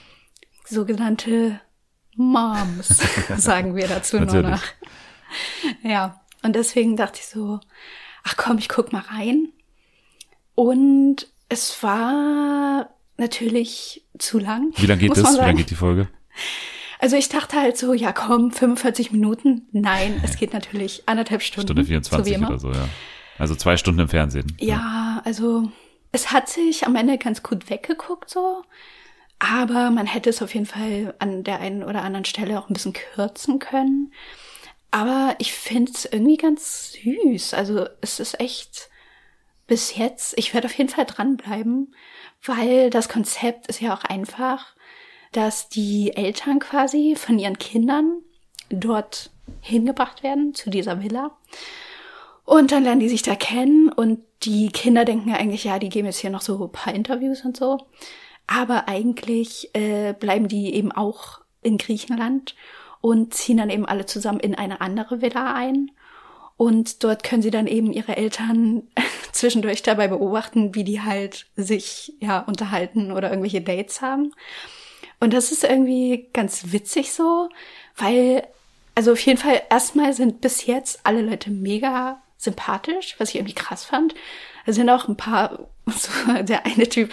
[0.66, 1.60] Sogenannte
[2.16, 2.88] Moms,
[3.36, 4.62] sagen wir dazu nur noch.
[5.82, 7.58] Ja, und deswegen dachte ich so,
[8.22, 9.48] ach komm, ich guck mal rein.
[10.54, 14.72] Und es war natürlich zu lang.
[14.76, 15.34] Wie lange geht das?
[15.34, 16.08] Wie lange geht die Folge?
[17.00, 19.68] Also ich dachte halt so, ja komm, 45 Minuten.
[19.72, 21.68] Nein, es geht natürlich anderthalb Stunden.
[21.68, 22.48] Stunde so wie 24 immer.
[22.48, 22.88] oder so, ja.
[23.38, 24.56] Also zwei Stunden im Fernsehen.
[24.60, 25.70] Ja, also
[26.12, 28.64] es hat sich am Ende ganz gut weggeguckt so.
[29.38, 32.74] Aber man hätte es auf jeden Fall an der einen oder anderen Stelle auch ein
[32.74, 34.12] bisschen kürzen können.
[34.94, 37.54] Aber ich finde es irgendwie ganz süß.
[37.54, 38.90] Also es ist echt
[39.66, 41.96] bis jetzt, ich werde auf jeden Fall dranbleiben,
[42.44, 44.76] weil das Konzept ist ja auch einfach,
[45.32, 48.20] dass die Eltern quasi von ihren Kindern
[48.70, 49.30] dort
[49.60, 51.36] hingebracht werden zu dieser Villa.
[52.44, 55.88] Und dann lernen die sich da kennen und die Kinder denken ja eigentlich, ja, die
[55.88, 57.78] geben jetzt hier noch so ein paar Interviews und so.
[58.46, 62.54] Aber eigentlich äh, bleiben die eben auch in Griechenland
[63.04, 65.90] und ziehen dann eben alle zusammen in eine andere Villa ein.
[66.56, 68.84] Und dort können sie dann eben ihre Eltern
[69.32, 74.32] zwischendurch dabei beobachten, wie die halt sich ja unterhalten oder irgendwelche Dates haben.
[75.20, 77.50] Und das ist irgendwie ganz witzig so,
[77.98, 78.46] weil,
[78.94, 83.52] also auf jeden Fall, erstmal sind bis jetzt alle Leute mega sympathisch, was ich irgendwie
[83.52, 84.14] krass fand.
[84.64, 87.10] Da sind auch ein paar, so der eine Typ,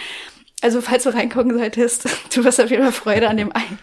[0.61, 3.79] also falls du reingucken solltest, du wirst auf jeden Fall Freude an dem einen,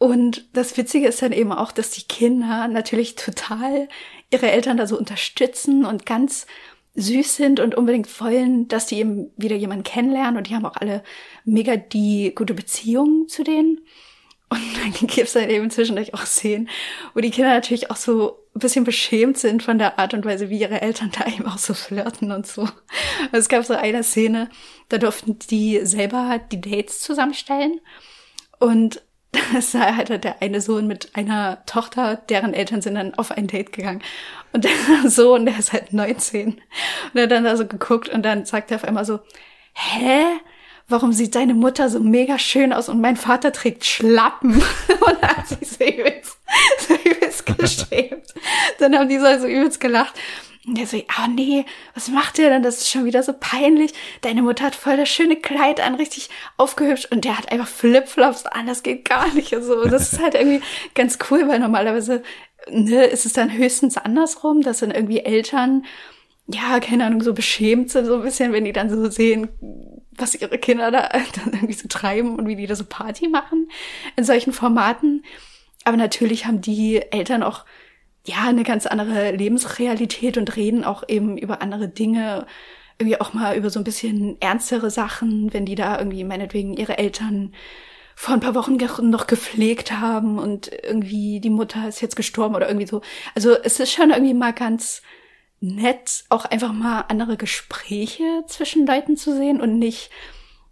[0.00, 3.86] Und das Witzige ist dann eben auch, dass die Kinder natürlich total
[4.30, 6.46] ihre Eltern da so unterstützen und ganz
[6.94, 10.38] süß sind und unbedingt wollen, dass die eben wieder jemanden kennenlernen.
[10.38, 11.02] Und die haben auch alle
[11.44, 13.82] mega die gute Beziehung zu denen.
[14.48, 16.70] Und dann gibt es dann eben zwischendurch auch Szenen,
[17.12, 20.48] wo die Kinder natürlich auch so ein bisschen beschämt sind von der Art und Weise,
[20.48, 22.66] wie ihre Eltern da eben auch so flirten und so.
[23.32, 24.48] Es gab so eine Szene,
[24.88, 27.82] da durften die selber die Dates zusammenstellen.
[28.58, 29.02] Und
[29.52, 33.46] das war halt der eine Sohn mit einer Tochter, deren Eltern sind dann auf ein
[33.46, 34.02] Date gegangen.
[34.52, 34.72] Und der
[35.10, 36.48] Sohn, der ist halt 19.
[36.48, 36.60] Und
[37.14, 39.20] er hat dann da so geguckt und dann sagt er auf einmal so,
[39.74, 40.24] hä?
[40.88, 44.54] Warum sieht deine Mutter so mega schön aus und mein Vater trägt Schlappen?
[44.88, 46.36] Und da hat sich so übelst,
[46.80, 48.34] so übelst geschämt.
[48.80, 50.14] Dann haben die so, so übelst gelacht.
[50.66, 52.62] Und der so, ah nee, was macht ihr denn?
[52.62, 53.92] Das ist schon wieder so peinlich.
[54.20, 58.44] Deine Mutter hat voll das schöne Kleid an, richtig aufgehübscht und der hat einfach Flipflops
[58.44, 59.54] an, das geht gar nicht.
[59.54, 59.80] Und so.
[59.80, 60.60] Und das ist halt irgendwie
[60.94, 62.22] ganz cool, weil normalerweise
[62.68, 65.86] ne, ist es dann höchstens andersrum, dass dann irgendwie Eltern,
[66.46, 69.48] ja, keine Ahnung, so beschämt sind, so ein bisschen, wenn die dann so sehen,
[70.10, 73.70] was ihre Kinder da dann irgendwie so treiben und wie die da so Party machen
[74.16, 75.24] in solchen Formaten.
[75.84, 77.64] Aber natürlich haben die Eltern auch
[78.26, 82.46] ja eine ganz andere Lebensrealität und reden auch eben über andere Dinge,
[82.98, 86.98] irgendwie auch mal über so ein bisschen ernstere Sachen, wenn die da irgendwie meinetwegen ihre
[86.98, 87.54] Eltern
[88.14, 88.76] vor ein paar Wochen
[89.08, 93.00] noch gepflegt haben und irgendwie die Mutter ist jetzt gestorben oder irgendwie so.
[93.34, 95.00] Also es ist schon irgendwie mal ganz
[95.60, 100.10] nett, auch einfach mal andere Gespräche zwischen Leuten zu sehen und nicht,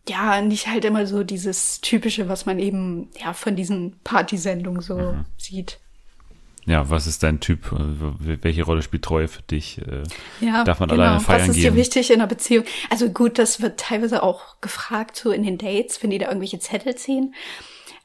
[0.07, 5.15] ja, nicht halt immer so dieses typische, was man eben, ja, von diesen Partysendungen so
[5.39, 5.79] sieht.
[6.69, 7.73] Ja, was ist dein Typ?
[7.73, 9.79] Äh, Welche Rolle spielt Treue für dich?
[9.79, 10.03] Äh,
[10.45, 11.03] Ja, Darf man genau.
[11.03, 11.73] alleine feiern Was ist gehen?
[11.75, 12.65] dir wichtig in einer Beziehung?
[12.91, 16.59] Also gut, das wird teilweise auch gefragt, so in den Dates, wenn die da irgendwelche
[16.59, 17.35] Zettel ziehen.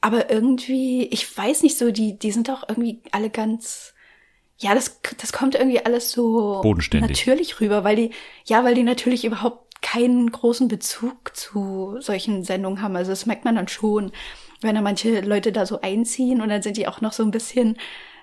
[0.02, 3.94] Aber irgendwie, ich weiß nicht so, die, die sind doch irgendwie alle ganz,
[4.58, 7.10] ja, das, das kommt irgendwie alles so Bodenständig.
[7.12, 8.12] natürlich rüber, weil die,
[8.46, 12.96] ja, weil die natürlich überhaupt keinen großen Bezug zu solchen Sendungen haben.
[12.96, 14.12] Also das merkt man dann schon,
[14.62, 17.32] wenn da manche Leute da so einziehen und dann sind die auch noch so ein
[17.32, 17.78] bisschen,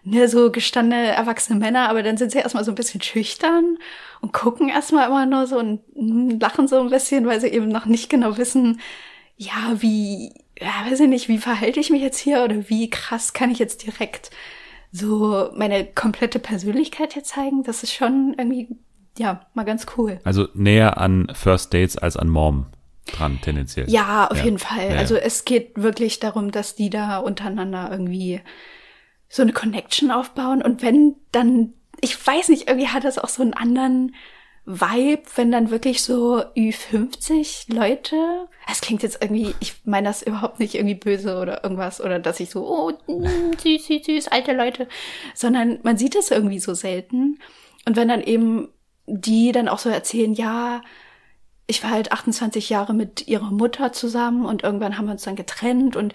[0.04, 3.78] ne, so gestandene erwachsene Männer, aber dann sind sie erstmal so ein bisschen schüchtern
[4.20, 7.68] und gucken erstmal immer nur so und mm, lachen so ein bisschen, weil sie eben
[7.68, 8.80] noch nicht genau wissen,
[9.36, 13.32] ja, wie, ja, weiß ich nicht, wie verhalte ich mich jetzt hier oder wie krass
[13.32, 14.30] kann ich jetzt direkt
[14.92, 17.62] so meine komplette Persönlichkeit hier zeigen?
[17.62, 18.68] Das ist schon irgendwie,
[19.18, 20.20] ja, mal ganz cool.
[20.24, 22.66] Also näher an First Dates als an Mom
[23.06, 23.88] dran, tendenziell.
[23.88, 24.44] Ja, auf Ja.
[24.44, 24.90] jeden Fall.
[24.90, 28.40] Ja, also es geht wirklich darum, dass die da untereinander irgendwie
[29.30, 30.60] so eine Connection aufbauen.
[30.60, 34.14] Und wenn dann, ich weiß nicht, irgendwie hat das auch so einen anderen
[34.66, 40.58] Vibe, wenn dann wirklich so Ü50 Leute, das klingt jetzt irgendwie, ich meine das überhaupt
[40.60, 44.52] nicht irgendwie böse oder irgendwas oder dass ich so, oh, mm, süß, süß, süß, alte
[44.52, 44.88] Leute,
[45.34, 47.38] sondern man sieht es irgendwie so selten.
[47.86, 48.68] Und wenn dann eben
[49.06, 50.82] die dann auch so erzählen, ja,
[51.66, 55.36] ich war halt 28 Jahre mit ihrer Mutter zusammen und irgendwann haben wir uns dann
[55.36, 56.14] getrennt und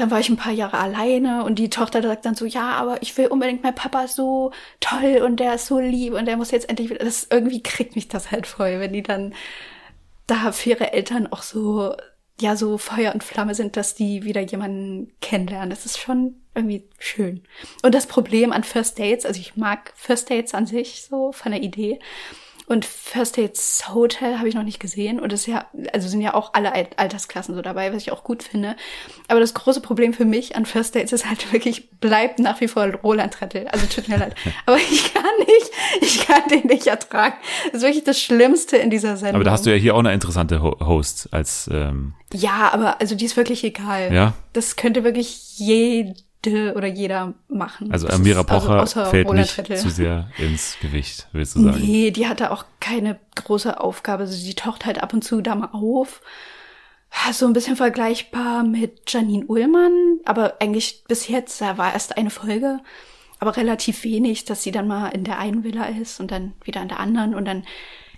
[0.00, 3.02] dann war ich ein paar Jahre alleine und die Tochter sagt dann so, ja, aber
[3.02, 6.50] ich will unbedingt, mein Papa so toll und der ist so lieb und der muss
[6.50, 9.34] jetzt endlich wieder, das irgendwie kriegt mich das halt voll, wenn die dann
[10.26, 11.94] da für ihre Eltern auch so,
[12.40, 15.70] ja, so Feuer und Flamme sind, dass die wieder jemanden kennenlernen.
[15.70, 17.42] Das ist schon irgendwie schön.
[17.82, 21.52] Und das Problem an First Dates, also ich mag First Dates an sich so von
[21.52, 21.98] der Idee.
[22.68, 25.18] Und First Dates Hotel habe ich noch nicht gesehen.
[25.20, 28.12] Und es ist ja, also sind ja auch alle Al- Altersklassen so dabei, was ich
[28.12, 28.76] auch gut finde.
[29.28, 32.68] Aber das große Problem für mich an First Dates ist halt wirklich, bleibt nach wie
[32.68, 33.66] vor Roland Rettel.
[33.68, 34.34] Also tut mir leid.
[34.66, 35.70] Aber ich kann nicht,
[36.02, 37.36] ich kann den nicht ertragen.
[37.72, 39.36] Das ist wirklich das Schlimmste in dieser Sendung.
[39.36, 43.00] Aber da hast du ja hier auch eine interessante Ho Host als, ähm, Ja, aber
[43.00, 44.12] also die ist wirklich egal.
[44.12, 44.34] Ja?
[44.52, 46.14] Das könnte wirklich jede
[46.46, 47.90] oder jeder machen.
[47.92, 51.78] also Amira ist- Pocher außer fällt nicht zu sehr ins Gewicht, willst du sagen.
[51.80, 54.22] Nee, die hatte auch keine große Aufgabe.
[54.22, 56.20] Also sie taucht halt ab und zu da mal auf.
[57.32, 62.30] So ein bisschen vergleichbar mit Janine Ullmann, aber eigentlich bis jetzt, da war erst eine
[62.30, 62.80] Folge,
[63.40, 66.82] aber relativ wenig, dass sie dann mal in der einen Villa ist und dann wieder
[66.82, 67.64] in der anderen und dann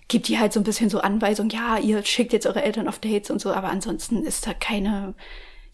[0.08, 2.98] gibt die halt so ein bisschen so Anweisung, ja, ihr schickt jetzt eure Eltern auf
[2.98, 5.14] Dates und so, aber ansonsten ist da keine,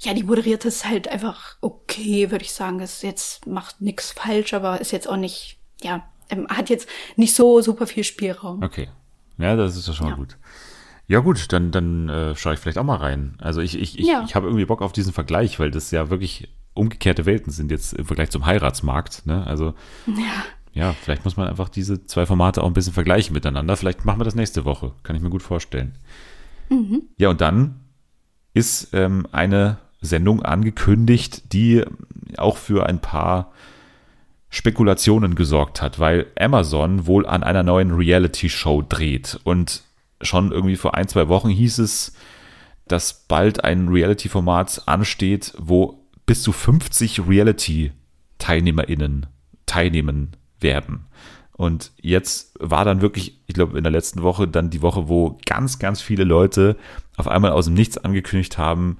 [0.00, 2.80] ja, die moderiert es halt einfach okay, würde ich sagen.
[2.80, 7.34] Es jetzt macht nix falsch, aber ist jetzt auch nicht, ja, ähm, hat jetzt nicht
[7.34, 8.62] so super viel Spielraum.
[8.62, 8.88] Okay.
[9.38, 10.16] Ja, das ist ja schon mal Ja.
[10.16, 10.36] gut.
[11.08, 13.36] Ja gut, dann, dann äh, schaue ich vielleicht auch mal rein.
[13.38, 14.24] Also ich, ich, ich, Ja.
[14.26, 17.92] ich habe irgendwie Bock auf diesen Vergleich, weil das ja wirklich umgekehrte Welten sind jetzt
[17.94, 19.24] im Vergleich zum Heiratsmarkt.
[19.24, 19.46] Ne?
[19.46, 19.74] Also
[20.06, 20.44] Ja.
[20.72, 23.76] ja, vielleicht muss man einfach diese zwei Formate auch ein bisschen vergleichen miteinander.
[23.76, 24.92] Vielleicht machen wir das nächste Woche.
[25.04, 25.96] Kann ich mir gut vorstellen.
[27.16, 27.80] Ja, und dann
[28.52, 31.84] ist ähm, eine Sendung angekündigt, die
[32.36, 33.52] auch für ein paar
[34.48, 39.38] Spekulationen gesorgt hat, weil Amazon wohl an einer neuen Reality-Show dreht.
[39.44, 39.82] Und
[40.22, 42.14] schon irgendwie vor ein, zwei Wochen hieß es,
[42.88, 49.26] dass bald ein Reality-Format ansteht, wo bis zu 50 Reality-TeilnehmerInnen
[49.66, 51.06] teilnehmen werden.
[51.52, 55.38] Und jetzt war dann wirklich, ich glaube, in der letzten Woche dann die Woche, wo
[55.46, 56.76] ganz, ganz viele Leute
[57.16, 58.98] auf einmal aus dem Nichts angekündigt haben,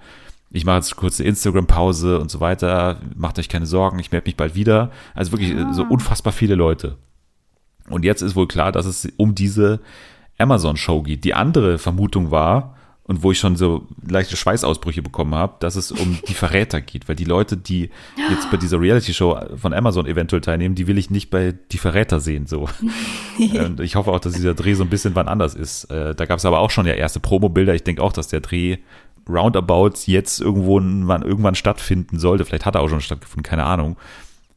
[0.51, 4.27] ich mache jetzt kurz eine Instagram-Pause und so weiter, macht euch keine Sorgen, ich melde
[4.27, 4.91] mich bald wieder.
[5.15, 6.97] Also wirklich äh, so unfassbar viele Leute.
[7.89, 9.81] Und jetzt ist wohl klar, dass es um diese
[10.39, 11.25] Amazon-Show geht.
[11.25, 12.77] Die andere Vermutung war,
[13.09, 17.09] und wo ich schon so leichte Schweißausbrüche bekommen habe, dass es um die Verräter geht,
[17.09, 17.91] weil die Leute, die
[18.31, 22.19] jetzt bei dieser Reality-Show von Amazon eventuell teilnehmen, die will ich nicht bei die Verräter
[22.19, 22.47] sehen.
[22.47, 22.69] So.
[23.65, 25.85] und ich hoffe auch, dass dieser Dreh so ein bisschen wann anders ist.
[25.85, 27.77] Äh, da gab es aber auch schon ja erste Promo-Bilder.
[27.77, 28.79] Ich denke auch, dass der Dreh
[29.29, 32.45] roundabout jetzt irgendwo wann, irgendwann stattfinden sollte.
[32.45, 33.97] Vielleicht hat er auch schon stattgefunden, keine Ahnung.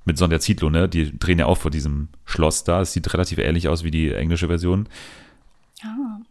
[0.05, 0.87] Mit Sonja Zietlow, ne?
[0.87, 2.81] Die drehen ja auch vor diesem Schloss da.
[2.81, 4.87] Es sieht relativ ähnlich aus wie die englische Version.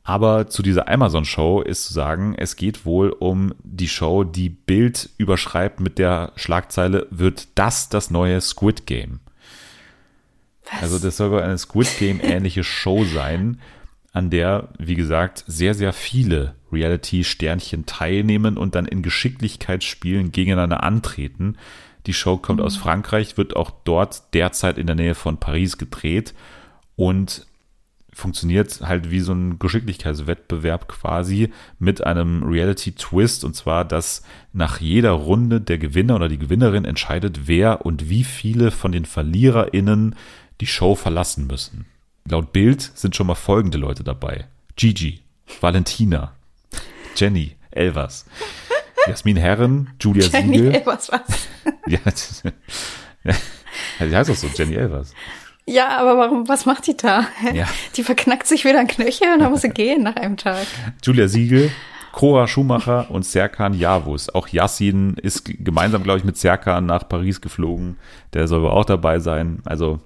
[0.03, 5.11] Aber zu dieser Amazon-Show ist zu sagen, es geht wohl um die Show, die Bild
[5.17, 9.21] überschreibt mit der Schlagzeile, wird das das neue Squid Game?
[10.65, 10.83] Was?
[10.83, 13.61] Also das soll wohl eine Squid Game ähnliche Show sein,
[14.13, 21.57] an der, wie gesagt, sehr, sehr viele Reality-Sternchen teilnehmen und dann in Geschicklichkeitsspielen gegeneinander antreten.
[22.07, 26.35] Die Show kommt aus Frankreich, wird auch dort derzeit in der Nähe von Paris gedreht
[26.97, 27.47] und
[28.19, 35.13] funktioniert halt wie so ein Geschicklichkeitswettbewerb quasi mit einem Reality-Twist und zwar, dass nach jeder
[35.13, 40.17] Runde der Gewinner oder die Gewinnerin entscheidet, wer und wie viele von den VerliererInnen
[40.61, 41.87] die Show verlassen müssen.
[42.29, 44.47] Laut Bild sind schon mal folgende Leute dabei.
[44.75, 45.21] Gigi,
[45.61, 46.33] Valentina,
[47.19, 48.27] Jenny, Elvas,
[49.07, 50.75] Jasmin Herren, Julia Jenny Siegel.
[50.75, 51.49] Elvers, was?
[51.87, 52.43] Ja, das-
[53.25, 53.35] ja,
[54.07, 55.13] die heißt auch so, Jenny Elvers.
[55.67, 57.27] Ja, aber warum, was macht die da?
[57.53, 57.67] Ja.
[57.97, 60.67] Die verknackt sich wieder ein Knöchel und dann muss sie gehen nach einem Tag.
[61.03, 61.71] Julia Siegel,
[62.13, 64.31] Cora Schumacher und Serkan Yavuz.
[64.31, 67.99] Auch Yassin ist gemeinsam, glaube ich, mit Serkan nach Paris geflogen.
[68.33, 69.61] Der soll wohl auch dabei sein.
[69.67, 70.01] Also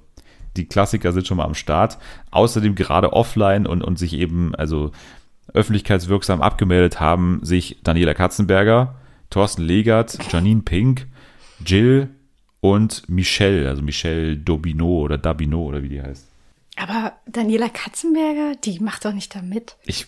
[0.57, 1.97] die Klassiker sind schon mal am Start.
[2.33, 4.91] Außerdem gerade offline und, und sich eben, also
[5.53, 8.95] öffentlichkeitswirksam abgemeldet haben, sich Daniela Katzenberger,
[9.31, 11.07] Thorsten Legert, Janine Pink,
[11.65, 12.09] Jill
[12.61, 16.29] und Michelle, also Michelle Dobino oder Dabino oder wie die heißt.
[16.77, 19.77] Aber Daniela Katzenberger, die macht doch nicht da mit.
[19.85, 20.07] Ich,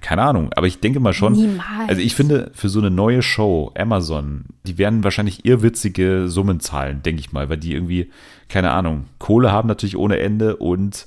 [0.00, 1.32] keine, Ahnung, aber ich denke mal schon.
[1.32, 1.88] Niemals.
[1.88, 7.02] Also ich finde, für so eine neue Show, Amazon, die werden wahrscheinlich irrwitzige Summen zahlen,
[7.02, 8.10] denke ich mal, weil die irgendwie,
[8.48, 11.06] keine Ahnung, Kohle haben natürlich ohne Ende und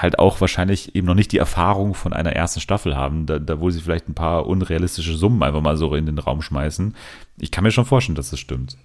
[0.00, 3.60] halt auch wahrscheinlich eben noch nicht die Erfahrung von einer ersten Staffel haben, da, da
[3.60, 6.96] wo sie vielleicht ein paar unrealistische Summen einfach mal so in den Raum schmeißen.
[7.38, 8.76] Ich kann mir schon vorstellen, dass das stimmt.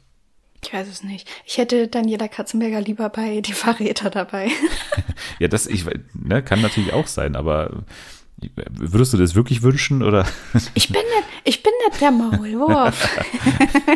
[0.64, 1.30] Ich weiß es nicht.
[1.46, 4.50] Ich hätte Daniela Katzenberger lieber bei Die Verräter dabei.
[5.40, 7.84] Ja, das ich, ne, kann natürlich auch sein, aber
[8.70, 10.26] würdest du das wirklich wünschen oder?
[10.74, 13.20] Ich bin nicht, ich bin nicht der Maulwurf.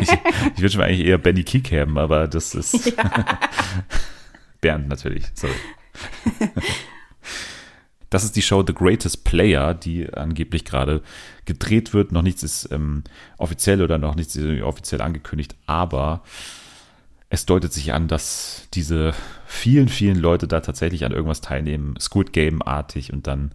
[0.00, 0.10] ich,
[0.56, 2.94] ich wünsche mir eigentlich eher Benny Kick haben, aber das ist
[4.60, 5.54] Bernd natürlich, sorry.
[8.10, 11.02] Das ist die Show The Greatest Player, die angeblich gerade
[11.44, 12.12] gedreht wird.
[12.12, 13.04] Noch nichts ist ähm,
[13.38, 16.22] offiziell oder noch nichts ist offiziell angekündigt, aber
[17.28, 19.14] es deutet sich an, dass diese
[19.46, 23.52] vielen, vielen Leute da tatsächlich an irgendwas teilnehmen, Squid Game-artig und dann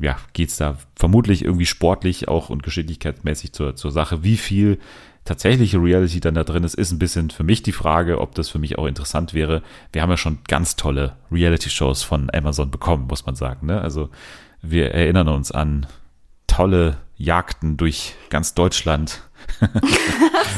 [0.00, 4.24] ja, geht's da vermutlich irgendwie sportlich auch und geschicklichkeitsmäßig zur, zur Sache.
[4.24, 4.78] Wie viel
[5.24, 8.48] tatsächliche Reality dann da drin ist, ist ein bisschen für mich die Frage, ob das
[8.48, 9.62] für mich auch interessant wäre.
[9.92, 13.66] Wir haben ja schon ganz tolle Reality-Shows von Amazon bekommen, muss man sagen.
[13.66, 13.80] Ne?
[13.80, 14.10] Also
[14.60, 15.86] wir erinnern uns an
[16.46, 19.22] tolle Jagden durch ganz Deutschland.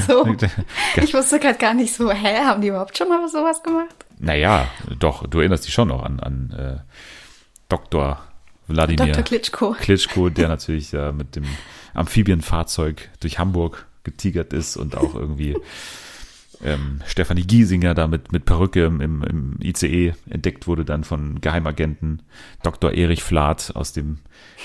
[0.07, 0.27] So.
[1.03, 3.95] Ich wusste gerade gar nicht so, hä, haben die überhaupt schon mal sowas gemacht?
[4.19, 6.81] Naja, doch, du erinnerst dich schon noch an, an äh,
[7.69, 8.21] Dr.
[8.69, 9.23] Wladimir Dr.
[9.23, 9.73] Klitschko.
[9.73, 11.45] Klitschko, der natürlich äh, mit dem
[11.95, 15.57] Amphibienfahrzeug durch Hamburg getigert ist und auch irgendwie
[16.65, 22.23] ähm, Stefanie Giesinger da mit, mit Perücke im, im, ICE entdeckt wurde dann von Geheimagenten
[22.63, 22.93] Dr.
[22.93, 24.19] Erich Flath aus dem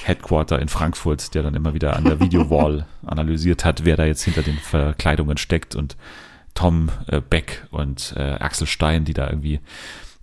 [0.03, 4.23] Headquarter in Frankfurt, der dann immer wieder an der Videowall analysiert hat, wer da jetzt
[4.23, 5.97] hinter den Verkleidungen steckt und
[6.53, 9.59] Tom äh, Beck und äh, Axel Stein, die da irgendwie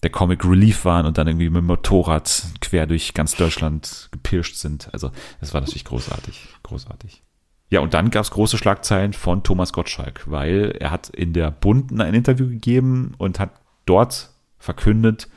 [0.03, 4.55] der Comic Relief waren und dann irgendwie mit dem Motorrad quer durch ganz Deutschland gepirscht
[4.55, 4.93] sind.
[4.93, 5.11] Also
[5.41, 7.23] das war natürlich großartig, großartig.
[7.71, 11.51] Ja, und dann gab es große Schlagzeilen von Thomas Gottschalk, weil er hat in der
[11.51, 13.51] Bunden ein Interview gegeben und hat
[13.85, 15.29] dort verkündet,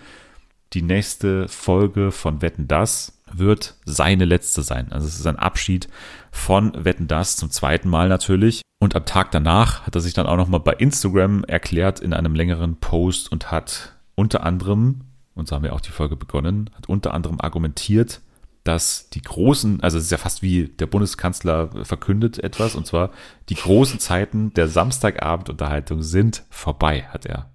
[0.74, 4.92] die nächste Folge von Wetten Das wird seine letzte sein.
[4.92, 5.90] Also es ist ein Abschied
[6.32, 8.62] von Wetten Das zum zweiten Mal natürlich.
[8.80, 12.34] Und am Tag danach hat er sich dann auch nochmal bei Instagram erklärt in einem
[12.34, 15.02] längeren Post und hat unter anderem,
[15.36, 18.22] und so haben wir auch die Folge begonnen, hat unter anderem argumentiert,
[18.64, 23.12] dass die großen, also es ist ja fast wie der Bundeskanzler verkündet etwas, und zwar
[23.50, 27.50] die großen Zeiten der Samstagabendunterhaltung sind vorbei, hat er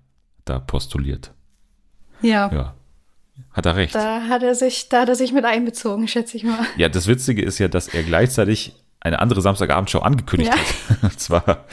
[0.45, 1.33] da postuliert.
[2.23, 2.51] Ja.
[2.53, 2.75] Ja.
[3.53, 3.95] Hat er recht.
[3.95, 6.59] Da hat er sich, da hat er sich mit einbezogen, schätze ich mal.
[6.77, 10.59] Ja, das Witzige ist ja, dass er gleichzeitig eine andere Samstagabendshow angekündigt Ja.
[10.59, 11.03] hat.
[11.03, 11.67] Und zwar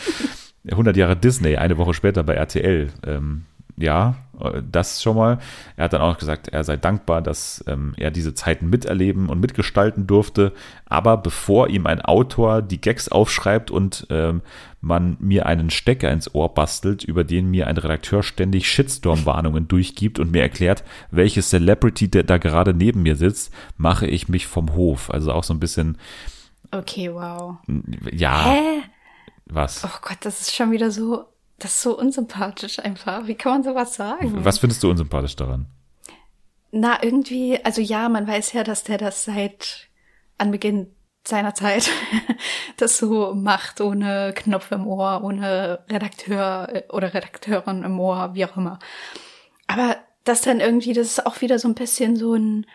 [0.70, 2.92] 100 Jahre Disney, eine Woche später bei RTL.
[3.06, 3.46] Ähm,
[3.78, 5.40] ja, äh, das schon mal.
[5.76, 9.40] Er hat dann auch gesagt, er sei dankbar, dass ähm, er diese Zeiten miterleben und
[9.40, 10.54] mitgestalten durfte.
[10.86, 14.42] Aber bevor ihm ein Autor die Gags aufschreibt und ähm,
[14.82, 20.20] man mir einen Stecker ins Ohr bastelt, über den mir ein Redakteur ständig Shitstorm-Warnungen durchgibt
[20.20, 25.10] und mir erklärt, welche Celebrity da gerade neben mir sitzt, mache ich mich vom Hof.
[25.10, 25.98] Also auch so ein bisschen,
[26.72, 27.58] Okay, wow.
[28.12, 28.82] ja, Hä?
[29.46, 29.84] was?
[29.86, 31.26] Oh Gott, das ist schon wieder so,
[31.60, 33.28] das ist so unsympathisch einfach.
[33.28, 34.44] Wie kann man sowas sagen?
[34.44, 35.68] Was findest du unsympathisch daran?
[36.72, 39.90] Na, irgendwie, also ja, man weiß ja, dass der das seit
[40.38, 40.88] Anbeginn
[41.26, 41.90] seiner Zeit
[42.78, 48.46] das so macht, ohne Knopf im Ohr, ohne Redakteur äh, oder Redakteurin im Ohr, wie
[48.46, 48.80] auch immer.
[49.68, 52.66] Aber das dann irgendwie, das ist auch wieder so ein bisschen so ein,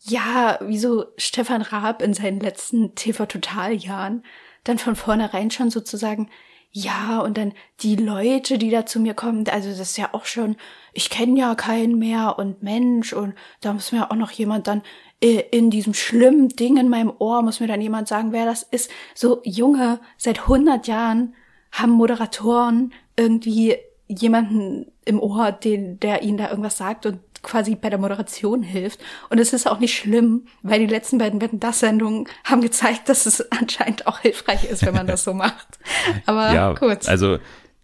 [0.00, 4.24] ja, wie so Stefan Raab in seinen letzten TV-Total-Jahren,
[4.64, 6.28] dann von vornherein schon sozusagen,
[6.74, 10.24] ja, und dann die Leute, die da zu mir kommen, also das ist ja auch
[10.24, 10.56] schon,
[10.94, 14.82] ich kenne ja keinen mehr und Mensch und da muss mir auch noch jemand dann
[15.20, 18.62] äh, in diesem schlimmen Ding in meinem Ohr, muss mir dann jemand sagen, wer das
[18.62, 18.90] ist.
[19.14, 21.34] So Junge, seit 100 Jahren
[21.72, 23.76] haben Moderatoren irgendwie
[24.08, 29.00] jemanden im Ohr, den, der ihnen da irgendwas sagt und quasi bei der Moderation hilft.
[29.30, 33.08] Und es ist auch nicht schlimm, weil die letzten beiden Wetten das Sendungen haben gezeigt,
[33.08, 35.78] dass es anscheinend auch hilfreich ist, wenn man das so macht.
[36.26, 37.08] Aber ja, kurz.
[37.08, 37.38] also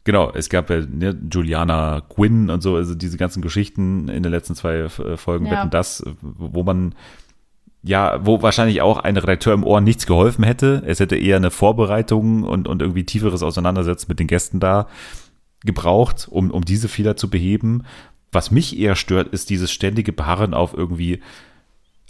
[0.04, 4.32] genau, es gab ja ne, Juliana Quinn und so, also diese ganzen Geschichten in den
[4.32, 5.52] letzten zwei äh, Folgen Ja.
[5.52, 6.94] wetten das, wo man
[7.82, 10.82] ja, wo wahrscheinlich auch ein Redakteur im Ohr nichts geholfen hätte.
[10.84, 14.88] Es hätte eher eine Vorbereitung und, und irgendwie tieferes Auseinandersetzen mit den Gästen da
[15.64, 17.84] gebraucht, um, um diese Fehler zu beheben.
[18.32, 21.20] Was mich eher stört, ist dieses ständige Beharren auf irgendwie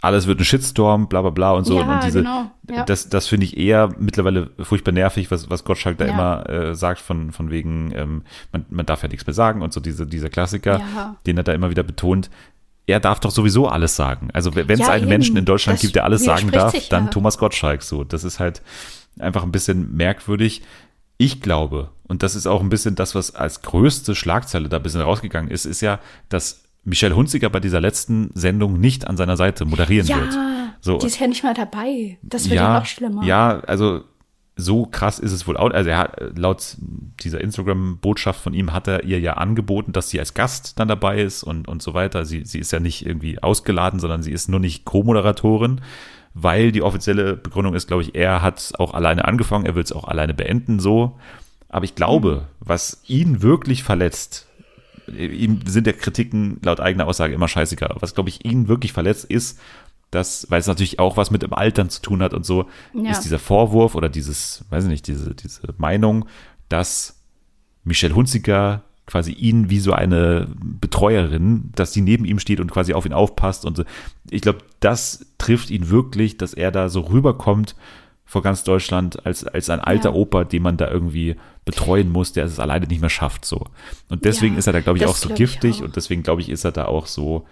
[0.01, 1.81] alles wird ein Shitstorm, bla bla bla und so.
[1.81, 2.85] Ja, und diese, genau, ja.
[2.85, 6.13] das, das finde ich eher mittlerweile furchtbar nervig, was, was Gottschalk da Ja.
[6.13, 9.73] immer äh, sagt, von, von wegen, ähm, man, man darf ja nichts mehr sagen und
[9.73, 10.81] so diese, dieser Klassiker,
[11.27, 12.31] den er da immer wieder betont.
[12.87, 14.29] Er darf doch sowieso alles sagen.
[14.33, 15.09] Also wenn es einen eben.
[15.09, 17.11] Menschen in Deutschland Das gibt, der alles sagen darf, sich dann.
[17.11, 18.05] Thomas Gottschalk so.
[18.05, 18.63] Das ist halt
[19.19, 20.63] einfach ein bisschen merkwürdig.
[21.19, 24.83] Ich glaube, und das ist auch ein bisschen das, was als größte Schlagzeile da ein
[24.83, 25.99] bisschen rausgegangen ist, ist ja,
[26.29, 30.33] dass Michelle Hunziker bei dieser letzten Sendung nicht an seiner Seite moderieren wird.
[30.33, 30.99] ja, So.
[30.99, 32.19] die ist ja nicht mal dabei.
[32.23, 33.25] Das wird ja, noch schlimmer.
[33.25, 34.05] Ja, also
[34.57, 35.71] so krass ist es wohl auch.
[35.71, 36.77] Also er hat laut
[37.21, 41.21] dieser Instagram-Botschaft von ihm hat er ihr ja angeboten, dass sie als Gast dann dabei
[41.21, 42.25] ist und, und so weiter.
[42.25, 45.81] Sie, sie ist ja nicht irgendwie ausgeladen, sondern sie ist nur nicht Co-Moderatorin,
[46.41, 49.93] weil die offizielle Begründung ist, glaube ich, er hat auch alleine angefangen, er will es
[49.93, 51.19] auch alleine beenden, so.
[51.69, 54.47] Aber ich glaube, was ihn wirklich verletzt,
[55.09, 57.97] ihm sind der Kritiken laut eigener Aussage immer scheißegal.
[58.01, 59.59] Was, glaube ich, ihn wirklich verletzt ist,
[60.11, 63.11] dass, weil es natürlich auch was mit dem Altern zu tun hat und so, Ja.
[63.11, 66.27] ist dieser Vorwurf oder dieses, weiß ich nicht, diese, diese Meinung,
[66.69, 67.21] dass
[67.85, 72.93] Michelle Hunziker quasi ihn wie so eine Betreuerin, dass sie neben ihm steht und quasi
[72.93, 73.85] auf ihn aufpasst und so.
[74.31, 77.75] Ich glaube, das trifft ihn wirklich, dass er da so rüberkommt
[78.27, 80.15] vor ganz Deutschland als, als ein alter Ja.
[80.15, 83.65] Opa, den man da irgendwie betreuen muss, der es alleine nicht mehr schafft, so.
[84.11, 85.85] Und deswegen Ja, ist er da, glaube ich, auch so giftig auch.
[85.87, 87.47] und deswegen, glaube ich, ist er da auch so,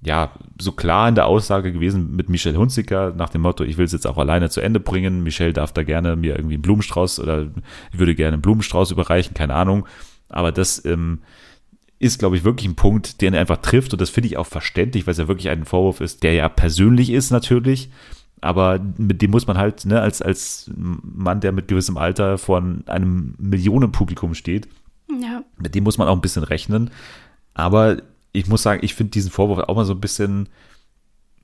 [0.00, 0.30] ja,
[0.60, 3.92] so klar in der Aussage gewesen mit Michelle Hunziker nach dem Motto, ich will es
[3.92, 5.24] jetzt auch alleine zu Ende bringen.
[5.24, 7.48] Michelle darf da gerne mir irgendwie einen Blumenstrauß oder
[7.92, 9.86] ich würde gerne einen Blumenstrauß überreichen, keine Ahnung.
[10.34, 11.20] Aber das ähm,
[12.00, 14.46] ist, glaube ich, wirklich ein Punkt, den er einfach trifft und das finde ich auch
[14.46, 17.90] verständlich, weil es ja wirklich ein Vorwurf ist, der ja persönlich ist natürlich.
[18.40, 22.62] Aber mit dem muss man halt, ne, als, als Mann, der mit gewissem Alter vor
[22.86, 24.68] einem Millionenpublikum steht,
[25.08, 25.44] ja.
[25.56, 26.90] mit dem muss man auch ein bisschen rechnen.
[27.54, 30.48] Aber ich muss sagen, ich finde diesen Vorwurf auch mal so ein bisschen,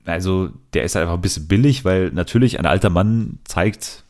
[0.05, 4.03] also der ist halt einfach ein bisschen billig, weil natürlich ein alter Mann zeigt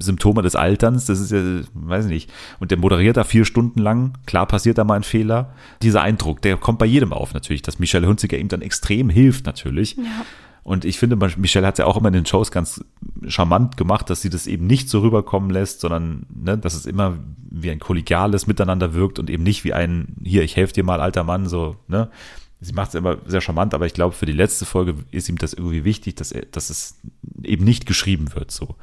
[0.00, 1.42] Symptome des Alterns, das ist ja,
[1.74, 5.02] weiß ich nicht, und der moderiert da vier Stunden lang, klar passiert da mal ein
[5.02, 5.52] Fehler.
[5.82, 9.46] Dieser Eindruck, der kommt bei jedem auf natürlich, dass Michelle Hunziker ihm dann extrem hilft
[9.46, 9.96] natürlich.
[9.96, 10.24] Ja.
[10.66, 12.84] Und ich finde, Michelle hat es ja auch immer in den Shows ganz
[13.28, 17.18] charmant gemacht, dass sie das eben nicht so rüberkommen lässt, sondern ne, dass es immer
[17.48, 21.00] wie ein kollegiales Miteinander wirkt und eben nicht wie ein, hier, ich helfe dir mal,
[21.00, 22.10] alter Mann, so, ne?
[22.58, 25.38] Sie macht es immer sehr charmant, aber ich glaube, für die letzte Folge ist ihm
[25.38, 26.98] das irgendwie wichtig, dass, er, dass es
[27.44, 28.74] eben nicht geschrieben wird, so.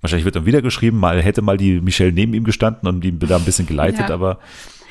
[0.00, 3.18] Wahrscheinlich wird dann wieder geschrieben, mal hätte mal die Michelle neben ihm gestanden und ihn
[3.18, 4.14] da ein bisschen geleitet, Ja.
[4.14, 4.38] aber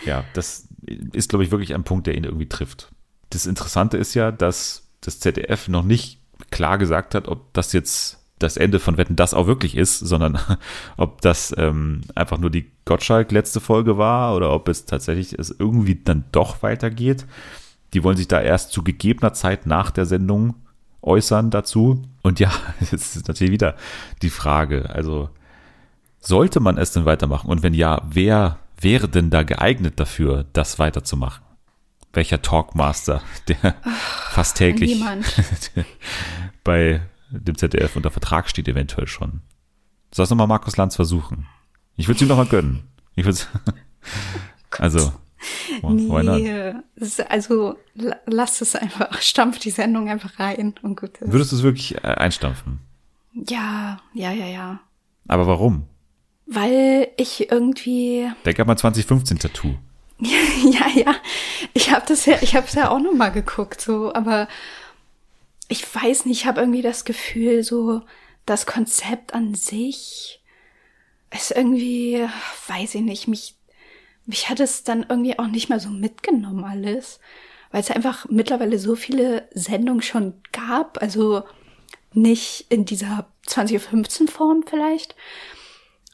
[0.05, 0.67] ja, das
[1.13, 2.91] ist, glaube ich, wirklich ein Punkt, der ihn irgendwie trifft.
[3.29, 6.19] Das Interessante ist ja, dass das ZDF noch nicht
[6.51, 10.37] klar gesagt hat, ob das jetzt das Ende von Wetten das auch wirklich ist, sondern
[10.97, 15.49] ob das ähm, einfach nur die Gottschalk letzte Folge war oder ob es tatsächlich es
[15.57, 17.25] irgendwie dann doch weitergeht.
[17.93, 20.55] Die wollen sich da erst zu gegebener Zeit nach der Sendung
[21.01, 22.03] äußern dazu.
[22.27, 22.51] Und ja,
[22.91, 23.77] jetzt ist natürlich wieder
[24.21, 25.29] die Frage, also
[26.19, 27.49] sollte man es denn weitermachen?
[27.49, 31.45] Und wenn ja, wer wäre denn da geeignet dafür, das weiterzumachen?
[32.11, 33.75] Welcher Talkmaster, der
[34.31, 35.01] fast täglich
[36.65, 39.39] bei dem ZDF unter Vertrag steht, eventuell schon.
[40.13, 41.47] Soll es nochmal Markus Lanz versuchen?
[41.95, 42.89] Ich würde es ihm nochmal gönnen.
[43.15, 43.39] Ich würde
[44.79, 45.26] Also, why not?
[45.83, 46.73] Nee,
[47.29, 51.31] also la- lass es einfach, stampf die Sendung einfach rein und gut ist.
[51.31, 52.79] Würdest du es wirklich äh, einstampfen?
[53.33, 54.79] Ja, ja, ja, ja.
[55.27, 55.83] Aber warum?
[56.47, 59.75] Weil ich irgendwie, Denk an mein 2015-Tattoo.
[60.19, 61.15] ja, ja,
[61.73, 64.47] ich habe das ja, ich habe es ja auch noch mal geguckt, so, aber
[65.67, 68.01] ich weiß nicht, ich habe irgendwie das Gefühl, so
[68.45, 70.41] das Konzept an sich
[71.35, 72.25] ist irgendwie,
[72.69, 73.55] weiß ich nicht, mich,
[74.27, 77.19] mich hat es dann irgendwie auch nicht mehr so mitgenommen alles,
[77.71, 81.43] weil es einfach mittlerweile so viele Sendungen schon gab, also
[82.13, 85.15] nicht in dieser 2015 Form vielleicht,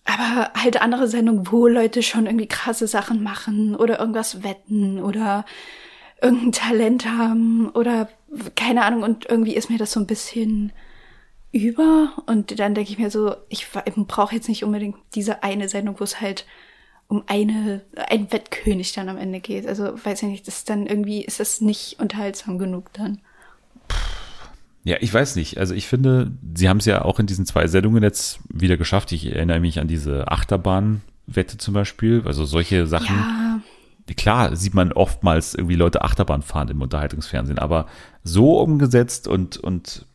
[0.06, 5.46] aber halt andere Sendungen, wo Leute schon irgendwie krasse Sachen machen oder irgendwas wetten oder
[6.22, 8.10] irgendein Talent haben oder
[8.56, 10.72] keine Ahnung und irgendwie ist mir das so ein bisschen
[11.52, 16.00] über und dann denke ich mir so, ich brauche jetzt nicht unbedingt diese eine Sendung,
[16.00, 16.46] wo es halt
[17.14, 19.68] um eine, ein Wettkönig dann am Ende geht.
[19.68, 23.20] Also weiß ich nicht, das ist dann irgendwie, ist das nicht unterhaltsam genug dann.
[24.84, 25.60] Ja, ich weiß nicht.
[25.60, 29.12] Also ich finde, sie haben es ja auch in diesen zwei Sendungen jetzt wieder geschafft.
[29.12, 32.24] Ich erinnere mich an diese Achterbahnwette zum Beispiel.
[32.26, 33.16] Also solche Sachen.
[33.16, 33.62] Ja,
[34.18, 37.86] Klar sieht man oftmals irgendwie Leute Achterbahn fahren im Unterhaltungsfernsehen, aber
[38.24, 40.06] so umgesetzt und, und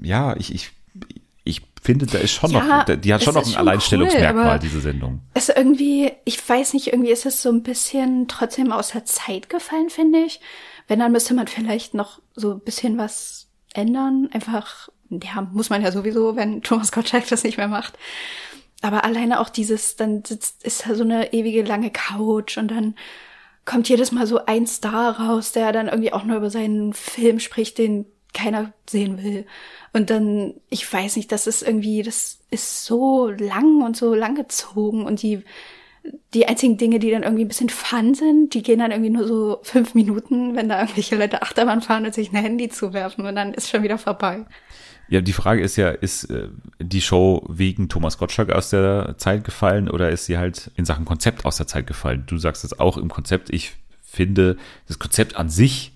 [0.00, 0.75] ja, ich, ich, ich
[1.86, 4.80] finde, da ist schon Ja, noch, die hat schon noch ein schon Alleinstellungsmerkmal, cool, diese
[4.80, 5.20] Sendung.
[5.34, 9.04] es ist irgendwie, ich weiß nicht, irgendwie ist es so ein bisschen trotzdem aus der
[9.06, 10.40] Zeit gefallen, finde ich.
[10.88, 14.28] Wenn, dann müsste man vielleicht noch so ein bisschen was ändern.
[14.32, 17.98] Einfach, ja, muss man ja sowieso, wenn Thomas Gottschalk das nicht mehr macht.
[18.82, 22.94] Aber alleine auch dieses, dann sitzt, ist da so eine ewige lange Couch und dann
[23.64, 27.40] kommt jedes Mal so ein Star raus, der dann irgendwie auch nur über seinen Film
[27.40, 28.06] spricht, den
[28.36, 29.46] keiner sehen will.
[29.92, 35.04] Und dann, ich weiß nicht, das ist irgendwie, das ist so lang und so langgezogen
[35.04, 35.42] und die,
[36.34, 39.26] die einzigen Dinge, die dann irgendwie ein bisschen fun sind, die gehen dann irgendwie nur
[39.26, 43.34] so fünf Minuten, wenn da irgendwelche Leute Achterbahn fahren und sich ein Handy zuwerfen und
[43.34, 44.44] dann ist schon wieder vorbei.
[45.08, 46.48] Ja, die Frage ist ja, ist äh,
[46.80, 51.04] die Show wegen Thomas Gottschalk aus der Zeit gefallen oder ist sie halt in Sachen
[51.04, 52.24] Konzept aus der Zeit gefallen?
[52.26, 53.50] Du sagst es auch im Konzept.
[53.50, 54.56] Ich finde,
[54.88, 55.92] das Konzept an sich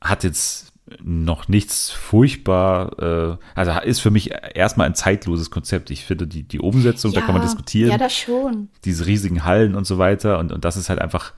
[0.00, 0.71] hat jetzt
[1.02, 5.90] noch nichts furchtbar, äh, also ist für mich erstmal ein zeitloses Konzept.
[5.90, 8.68] Ich finde die, die Umsetzung, da kann man diskutieren Ja, das schon.
[8.84, 10.38] diese riesigen Hallen und so weiter.
[10.38, 11.32] Und, und das ist halt einfach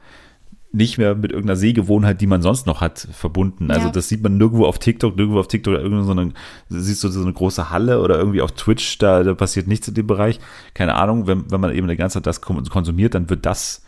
[0.73, 3.71] nicht mehr mit irgendeiner Sehgewohnheit, die man sonst noch hat, verbunden.
[3.71, 3.93] Also Ja.
[3.93, 6.33] das sieht man nirgendwo auf TikTok, nirgendwo auf TikTok oder irgendwo so eine,
[6.69, 9.95] siehst du so eine große Halle oder irgendwie auf Twitch, da, da passiert nichts in
[9.95, 10.41] dem Bereich.
[10.75, 13.85] Keine Ahnung, wenn, wenn man eben die ganze Zeit das kon- konsumiert, dann wird das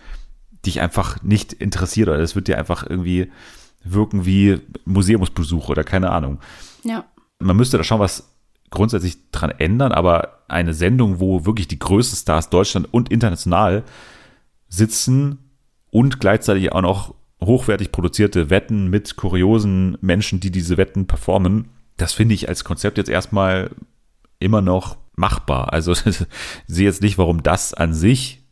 [0.64, 3.32] dich einfach nicht interessiert oder das wird dir einfach irgendwie
[3.92, 6.38] wirken wie Museumsbesuch oder keine Ahnung
[6.84, 7.04] Ja.
[7.38, 8.32] man müsste da schon was
[8.70, 13.84] grundsätzlich dran ändern, aber eine Sendung, wo wirklich die größten Stars Deutschland und international
[14.68, 15.38] sitzen
[15.90, 22.12] und gleichzeitig auch noch hochwertig produzierte Wetten mit kuriosen Menschen, die diese Wetten performen, das
[22.12, 23.70] finde ich als Konzept jetzt erstmal
[24.38, 25.72] immer noch machbar.
[25.72, 26.24] Also ich
[26.66, 28.42] sehe jetzt nicht, warum das an sich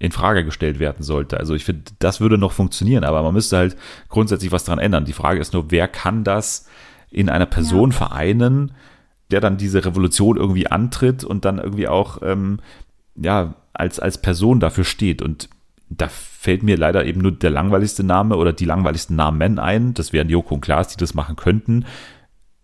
[0.00, 1.38] in Frage gestellt werden sollte.
[1.38, 3.76] Also ich finde, das würde noch funktionieren, aber man müsste halt
[4.08, 5.04] grundsätzlich was dran ändern.
[5.04, 6.66] Die Frage ist nur, wer kann das
[7.10, 8.72] in einer Person vereinen,
[9.30, 12.60] der dann diese Revolution irgendwie antritt und dann irgendwie auch ähm,
[13.14, 15.50] ja als als Person dafür steht und
[15.90, 19.92] da fällt mir leider eben nur der langweiligste Name oder die langweiligsten Namen ein.
[19.92, 21.84] Das wären Joko und Klaas, die das machen könnten.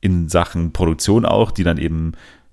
[0.00, 2.12] In Sachen Produktion auch, die dann eben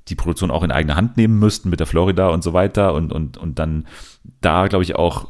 [0.09, 3.11] die Produktion auch in eigene Hand nehmen müssten mit der Florida und so weiter und,
[3.13, 3.87] und, und dann
[4.41, 5.27] da, glaube ich, auch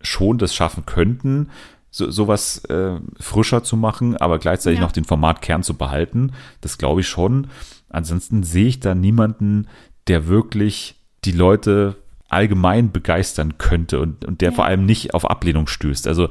[0.00, 1.48] schon das schaffen könnten.
[1.90, 4.84] so, sowas äh, frischer zu machen, aber gleichzeitig Ja.
[4.84, 6.32] noch den Formatkern zu behalten.
[6.62, 7.48] Das glaube ich schon.
[7.90, 9.68] Ansonsten sehe ich da niemanden,
[10.08, 11.96] der wirklich die Leute
[12.28, 14.54] allgemein begeistern könnte und, und der Ja.
[14.56, 16.08] vor allem nicht auf Ablehnung stößt.
[16.08, 16.28] Also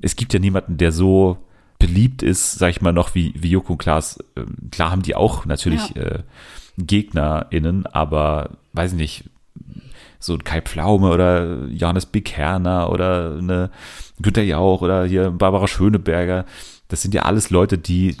[0.00, 1.36] es gibt ja niemanden, der so
[1.78, 4.18] beliebt ist, sag ich mal, noch wie, wie Joko und Klaas.
[4.36, 6.02] Ähm, Klar haben die auch natürlich Ja.
[6.02, 6.22] äh,
[6.78, 9.24] GegnerInnen, aber weiß ich nicht,
[10.18, 13.70] so ein Kai Pflaume oder Johannes Bekerner oder eine
[14.20, 16.44] Günter Jauch oder hier Barbara Schöneberger.
[16.86, 18.16] Das sind ja alles Leute, die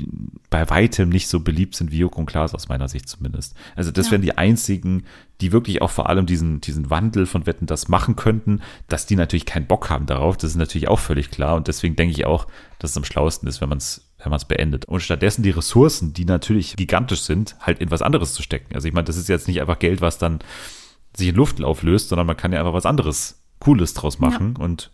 [0.48, 3.54] bei weitem nicht so beliebt sind wie Joko und Klaas, aus meiner Sicht zumindest.
[3.76, 4.12] Also das Ja.
[4.12, 5.04] wären die einzigen,
[5.42, 9.16] die wirklich auch vor allem diesen, diesen Wandel von Wetten das machen könnten, dass die
[9.16, 10.36] natürlich keinen Bock haben darauf.
[10.38, 11.54] Das ist natürlich auch völlig klar.
[11.56, 12.46] Und deswegen denke ich auch,
[12.78, 14.84] dass es am schlauesten ist, wenn man es wenn man es beendet.
[14.86, 18.74] Und stattdessen die Ressourcen, die natürlich gigantisch sind, halt in was anderes zu stecken.
[18.74, 20.40] Also ich meine, das ist jetzt nicht einfach Geld, was dann
[21.16, 24.90] sich in Luft auflöst, sondern man kann ja einfach was anderes Cooles draus machen und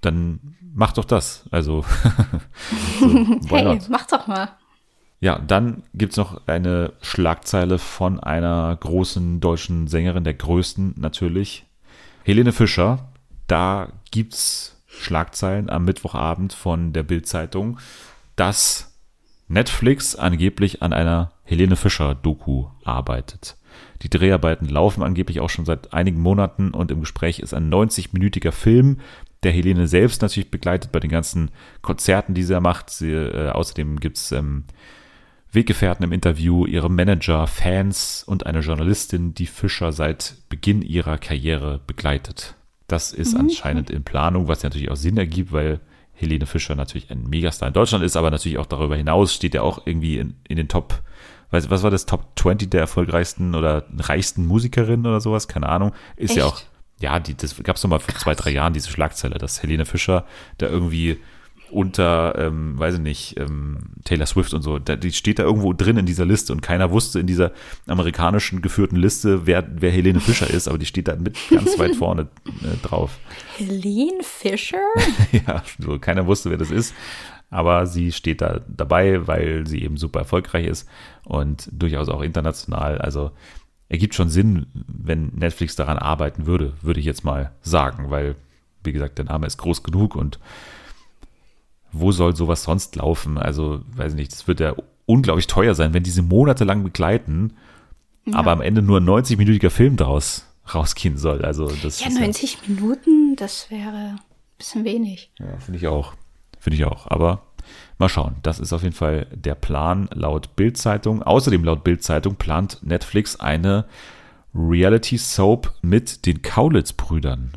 [0.00, 1.44] dann macht doch das.
[1.50, 1.84] Also,
[3.00, 3.88] so, Hey, not?
[3.88, 4.50] mach doch mal.
[5.20, 11.66] Ja, dann gibt's noch eine Schlagzeile von einer großen deutschen Sängerin, der größten natürlich,
[12.22, 13.08] Helene Fischer.
[13.48, 17.78] Da gibt's Schlagzeilen am Mittwochabend von der Bild-Zeitung,
[18.38, 18.96] dass
[19.48, 23.56] Netflix angeblich an einer Helene Fischer-Doku arbeitet.
[24.02, 28.52] Die Dreharbeiten laufen angeblich auch schon seit einigen Monaten und im Gespräch ist ein 90-minütiger
[28.52, 29.00] Film,
[29.42, 32.90] der Helene selbst natürlich begleitet bei den ganzen Konzerten, die sie macht.
[32.90, 34.64] Sie, äh, außerdem gibt's ähm,
[35.50, 41.80] Weggefährten im Interview, ihre Manager, Fans und eine Journalistin, die Fischer seit Beginn ihrer Karriere
[41.86, 42.54] begleitet.
[42.86, 45.80] Das ist anscheinend in Planung, was ja natürlich auch Sinn ergibt, weil
[46.18, 49.62] Helene Fischer natürlich ein Megastar in Deutschland ist, aber natürlich auch darüber hinaus steht er
[49.62, 51.02] auch irgendwie in, in den Top,
[51.50, 55.92] weiß, was war das, Top 20 der erfolgreichsten oder reichsten Musikerinnen oder sowas, keine Ahnung.
[56.16, 56.54] Ist ja Echt?
[56.54, 56.60] auch,
[57.00, 59.86] ja, die, das gab es noch mal vor zwei, drei Jahren, diese Schlagzeile, dass Helene
[59.86, 60.26] Fischer
[60.58, 61.18] da irgendwie
[61.70, 65.72] unter, ähm, weiß ich nicht, ähm, Taylor Swift und so, da, die steht da irgendwo
[65.72, 67.52] drin in dieser Liste und keiner wusste in dieser
[67.86, 71.96] amerikanischen geführten Liste, wer, wer Helene Fischer ist, aber die steht da mit ganz weit
[71.96, 73.18] vorne äh, drauf.
[73.56, 74.78] Helene Fischer?
[75.32, 76.94] ja, so, keiner wusste, wer das ist,
[77.50, 80.88] aber sie steht da dabei, weil sie eben super erfolgreich ist
[81.24, 83.32] und durchaus auch international, also
[83.88, 88.36] ergibt schon Sinn, wenn Netflix daran arbeiten würde, würde ich jetzt mal sagen, weil,
[88.84, 90.38] wie gesagt, der Name ist groß genug und
[91.92, 93.38] wo soll sowas sonst laufen?
[93.38, 94.74] Also, weiß nicht, das wird ja
[95.06, 97.54] unglaublich teuer sein, wenn diese monatelang begleiten,
[98.32, 101.44] aber am Ende nur ein 90-minütiger Film daraus rausgehen soll.
[101.44, 104.20] Also, das Ja, ist 90 Minuten, das wäre ein
[104.58, 105.30] bisschen wenig.
[105.38, 106.12] ja, finde ich auch.
[106.58, 107.06] Finde ich auch.
[107.10, 107.42] Aber
[107.98, 108.36] mal schauen.
[108.42, 111.22] Das ist auf jeden Fall der Plan laut Bild-Zeitung.
[111.22, 113.84] Außerdem laut Bild-Zeitung plant Netflix eine
[114.54, 117.52] Reality-Soap mit den Kaulitz-Brüdern.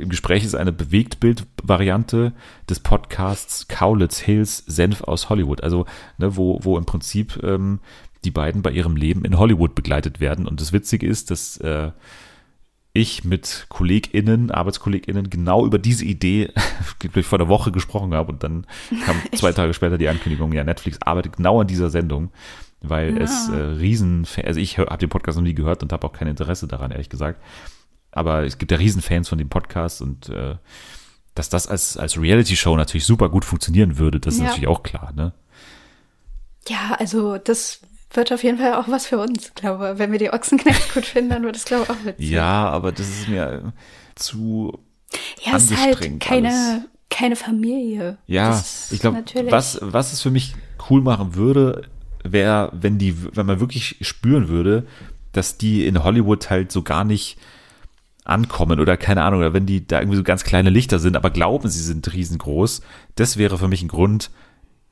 [0.00, 2.32] Im Gespräch ist eine Bewegtbild-Variante
[2.68, 5.62] des Podcasts Kaulitz Hills Senf aus Hollywood.
[5.62, 5.86] Also,
[6.16, 7.80] ne, wo, wo im Prinzip ähm,
[8.24, 10.46] die beiden bei ihrem Leben in Hollywood begleitet werden.
[10.46, 11.90] Und das Witzige ist, dass äh,
[12.92, 16.50] ich mit KollegInnen, ArbeitskollegInnen genau über diese Idee
[17.22, 18.66] vor einer Woche gesprochen habe und dann
[19.04, 22.30] kam zwei Tage später die Ankündigung, ja, Netflix arbeitet genau an dieser Sendung,
[22.80, 26.12] weil es äh, riesen, also ich habe den Podcast noch nie gehört und habe auch
[26.12, 27.40] kein Interesse daran, ehrlich gesagt.
[28.12, 30.56] Aber es gibt ja Riesenfans von dem Podcast und äh,
[31.34, 34.46] dass das als, als Reality-Show natürlich super gut funktionieren würde, das ist Ja.
[34.46, 35.32] natürlich auch klar, ne?
[36.68, 37.80] Ja, also das
[38.12, 39.98] wird auf jeden Fall auch was für uns, glaube ich.
[39.98, 42.30] Wenn wir die Ochsenknecht gut finden, dann wird es, glaube ich, auch witzig.
[42.30, 43.72] Ja, aber das ist mir
[44.14, 44.78] zu
[45.42, 46.82] ja es ist halt keine, alles.
[47.10, 48.18] keine Familie.
[48.26, 50.54] Ja, ich glaube, was, was es für mich
[50.90, 51.88] cool machen würde,
[52.24, 54.86] wäre, wenn die, wenn man wirklich spüren würde,
[55.32, 57.38] dass die in Hollywood halt so gar nicht
[58.24, 61.30] ankommen oder keine Ahnung, oder wenn die da irgendwie so ganz kleine Lichter sind, aber
[61.30, 62.82] glauben, sie sind riesengroß,
[63.14, 64.30] das wäre für mich ein Grund,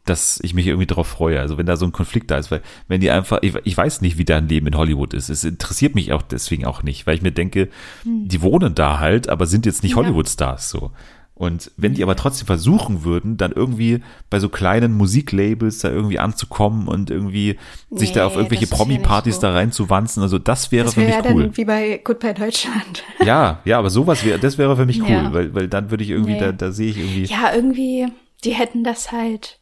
[0.07, 1.41] dass ich mich irgendwie darauf freue.
[1.41, 4.01] Also wenn da so ein Konflikt da ist, weil wenn die einfach, ich, ich weiß
[4.01, 5.29] nicht, wie deren Leben in Hollywood ist.
[5.29, 7.69] Es interessiert mich auch deswegen auch nicht, weil ich mir denke,
[8.05, 10.03] die wohnen da halt, aber sind jetzt nicht Hm.
[10.03, 10.07] Ja.
[10.07, 10.93] Hollywood-Stars so.
[11.39, 16.19] Und wenn die aber trotzdem versuchen würden, dann irgendwie bei so kleinen Musiklabels da irgendwie
[16.19, 17.59] anzukommen und irgendwie
[17.91, 19.41] sich da Nee, auf irgendwelche Promi-Partys so.
[19.43, 21.43] da reinzuwanzen, also das wäre Das für mich ja cool.
[21.45, 23.05] dann wie bei Goodbye Deutschland.
[23.25, 25.33] Ja, ja, aber sowas wäre, das wäre für mich cool, Ja.
[25.35, 26.41] weil, weil dann würde ich irgendwie, Nee.
[26.41, 28.07] da, da sehe ich irgendwie, Ja, irgendwie,
[28.45, 29.59] die hätten das halt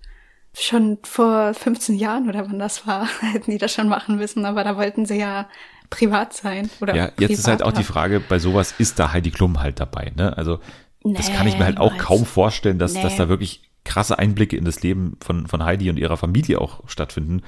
[0.57, 4.63] schon vor 15 Jahren oder wann das war, hätten die das schon machen müssen, aber
[4.63, 5.49] da wollten sie ja
[5.91, 6.71] privat sein.
[6.81, 7.83] Oder Ja, jetzt ist halt auch die.
[7.85, 10.37] Frage, bei sowas ist da Heidi Klum halt dabei, ne?
[10.37, 10.61] Also,
[11.05, 12.07] das Nee, kann ich mir halt auch niemals.
[12.07, 13.03] kaum vorstellen, dass, Nee.
[13.03, 16.81] dass da wirklich krasse Einblicke in das Leben von, von Heidi und ihrer Familie auch
[16.89, 17.43] stattfinden.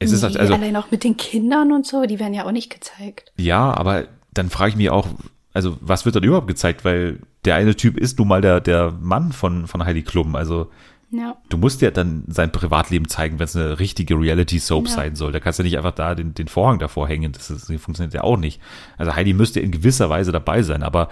[0.00, 2.44] Es ist halt, Nee, also, allein auch mit den Kindern und so, die werden ja
[2.46, 3.32] auch nicht gezeigt.
[3.36, 5.06] ja, aber dann frage ich mich auch,
[5.52, 6.84] also was wird dann überhaupt gezeigt?
[6.84, 10.36] Weil der eine Typ ist nun mal der, der Mann von, von Heidi Klum.
[10.36, 10.70] Also
[11.10, 11.36] Ja.
[11.48, 14.92] du musst ja dann sein Privatleben zeigen, wenn es eine richtige Reality-Soap Ja.
[14.94, 15.32] sein soll.
[15.32, 17.32] Da kannst du nicht einfach da den, den Vorhang davor hängen.
[17.32, 18.60] Das, ist, das funktioniert ja auch nicht.
[18.96, 21.08] Also Heidi müsste in gewisser Weise dabei sein, aber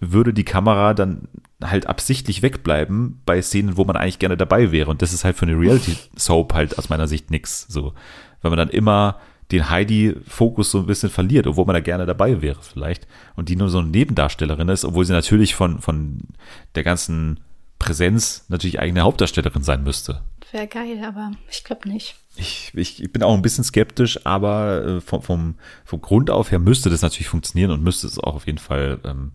[0.00, 1.28] würde die Kamera dann
[1.62, 4.90] halt absichtlich wegbleiben bei Szenen, wo man eigentlich gerne dabei wäre.
[4.90, 7.66] Und das ist halt für eine Reality-Soap halt aus meiner Sicht nix.
[7.68, 7.94] So,
[8.42, 9.18] weil man dann immer
[9.50, 13.06] den Heidi-Fokus so ein bisschen verliert, obwohl man da gerne dabei wäre vielleicht.
[13.34, 16.20] Und die nur so eine Nebendarstellerin ist, obwohl sie natürlich von, von
[16.74, 17.40] der ganzen
[17.78, 20.22] Präsenz natürlich eigene Hauptdarstellerin sein müsste.
[20.52, 22.16] Wäre geil, aber ich glaube nicht.
[22.36, 26.50] Ich, ich, ich bin auch ein bisschen skeptisch, aber äh, vom, vom, vom Grund auf
[26.50, 29.32] her müsste das natürlich funktionieren und müsste es auch auf jeden Fall, ähm,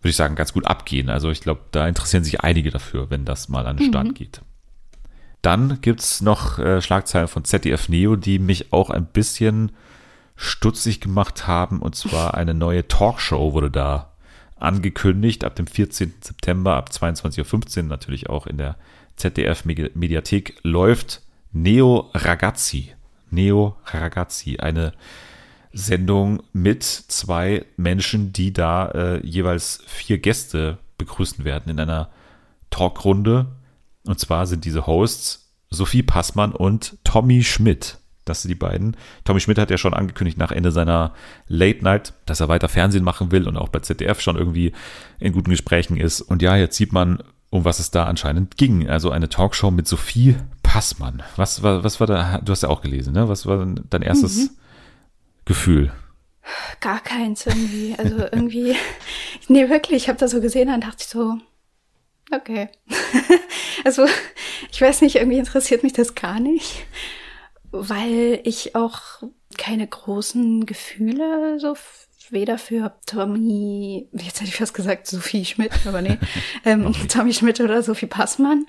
[0.00, 1.10] würde ich sagen, ganz gut abgehen.
[1.10, 4.40] Also ich glaube, da interessieren sich einige dafür, wenn das mal an den Start geht.
[5.42, 9.72] Dann gibt's noch äh, Schlagzeilen von ZDF Neo, die mich auch ein bisschen
[10.36, 11.80] stutzig gemacht haben.
[11.80, 14.10] Und zwar eine neue Talkshow wurde da
[14.56, 16.14] angekündigt ab dem 14.
[16.20, 18.76] September ab 22.15 Uhr natürlich auch in der
[19.16, 21.22] ZDF Medi- Mediathek läuft
[21.52, 22.92] Neo Ragazzi.
[23.30, 24.92] Neo Ragazzi, eine
[25.72, 32.10] Sendung mit zwei Menschen, die da äh, jeweils vier Gäste begrüßen werden in einer
[32.70, 33.46] Talkrunde.
[34.04, 37.98] Und zwar sind diese Hosts Sophie Passmann und Tommy Schmidt.
[38.24, 38.96] Das sind die beiden.
[39.24, 41.14] Tommy Schmidt hat ja schon angekündigt nach Ende seiner
[41.46, 44.72] Late Night, dass er weiter Fernsehen machen will und auch bei ZDF schon irgendwie
[45.20, 46.20] in guten Gesprächen ist.
[46.20, 48.88] Und ja, jetzt sieht man, um was es da anscheinend ging.
[48.88, 51.22] Also eine Talkshow mit Sophie Passmann.
[51.36, 52.38] Was war, was war da?
[52.38, 53.28] Du hast ja auch gelesen, ne?
[53.28, 54.50] Was war dein erstes
[55.44, 55.92] Gefühl?
[56.80, 57.94] Gar keins irgendwie.
[57.98, 58.76] Also irgendwie,
[59.48, 61.38] nee, wirklich, ich habe das so gesehen und dachte ich so,
[62.32, 62.68] okay.
[63.84, 64.06] also,
[64.70, 66.86] ich weiß nicht, irgendwie interessiert mich das gar nicht,
[67.70, 69.22] weil ich auch
[69.58, 71.76] keine großen Gefühle so
[72.32, 76.18] weder für Tommy, jetzt hätte ich fast gesagt Sophie Schmidt, aber nee,
[76.64, 78.66] ähm, Tommy Schmidt oder Sophie Passmann.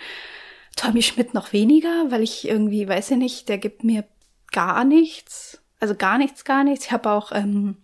[0.76, 4.06] Tommy Schmidt noch weniger, weil ich irgendwie, weiß ich nicht, der gibt mir
[4.52, 5.61] gar nichts.
[5.82, 6.86] Also gar nichts, gar nichts.
[6.86, 7.76] Ich habe auch, ähm,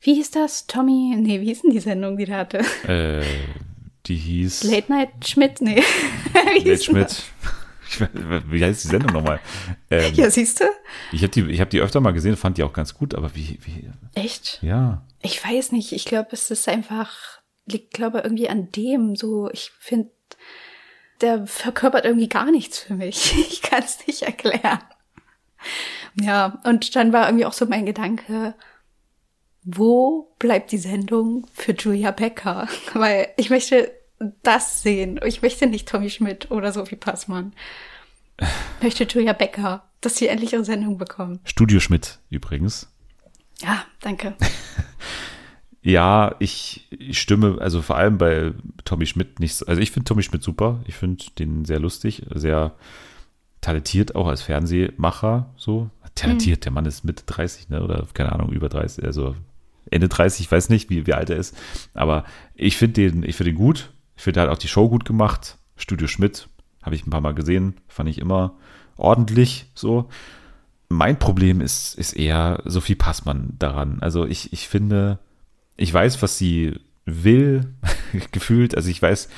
[0.00, 0.66] wie hieß das?
[0.66, 2.58] Tommy, nee, wie hieß denn die Sendung, die der hatte?
[2.86, 3.24] Äh,
[4.06, 5.82] die hieß Late Night Schmidt, nee.
[6.62, 6.84] wie das?
[6.84, 7.22] Schmidt.
[7.88, 8.00] Ich
[8.50, 9.40] Wie heißt die Sendung nochmal?
[9.90, 10.64] Ähm, Ja, siehst du?
[11.12, 13.34] Ich habe die, ich hab die öfter mal gesehen, fand die auch ganz gut, aber
[13.34, 14.58] wie, wie, Echt?
[14.62, 15.02] ja.
[15.22, 15.92] Ich weiß nicht.
[15.92, 19.16] Ich glaube, es ist einfach, liegt, glaube irgendwie an dem.
[19.16, 20.10] So, ich finde,
[21.22, 23.34] der verkörpert irgendwie gar nichts für mich.
[23.50, 24.80] Ich kann es nicht erklären.
[26.20, 28.54] Ja, und dann war irgendwie auch so mein Gedanke,
[29.62, 32.68] wo bleibt die Sendung für Julia Becker?
[32.94, 33.90] Weil ich möchte
[34.42, 35.18] das sehen.
[35.24, 37.52] Ich möchte nicht Tommy Schmidt oder Sophie Passmann.
[38.38, 41.40] Ich möchte Julia Becker, dass sie endlich ihre Sendung bekommen.
[41.44, 42.88] Studio Schmidt übrigens.
[43.62, 44.34] Ja, danke.
[45.86, 48.52] Ja, ich, ich stimme, also vor allem bei
[48.86, 52.22] Tommy Schmidt nicht, so- also ich finde Tommy Schmidt super, ich finde den sehr lustig,
[52.34, 52.72] sehr
[53.60, 55.90] talentiert auch als Fernsehmacher, so.
[56.14, 59.34] Talentiert, der Mann ist Mitte 30, ne, oder keine Ahnung, über 30, also
[59.90, 61.56] Ende 30, ich weiß nicht, wie, wie alt er ist,
[61.92, 64.88] aber ich finde den, ich finde den gut, ich finde, er hat auch die Show
[64.88, 66.48] gut gemacht, Studio Schmidt,
[66.82, 68.54] habe ich ein paar Mal gesehen, fand ich immer
[68.96, 70.08] ordentlich, so.
[70.88, 75.18] Mein Problem ist, ist eher Sophie Passmann daran, also ich, ich finde,
[75.76, 77.74] ich weiß, was sie will,
[78.32, 78.76] gefühlt.
[78.76, 79.28] Also ich weiß,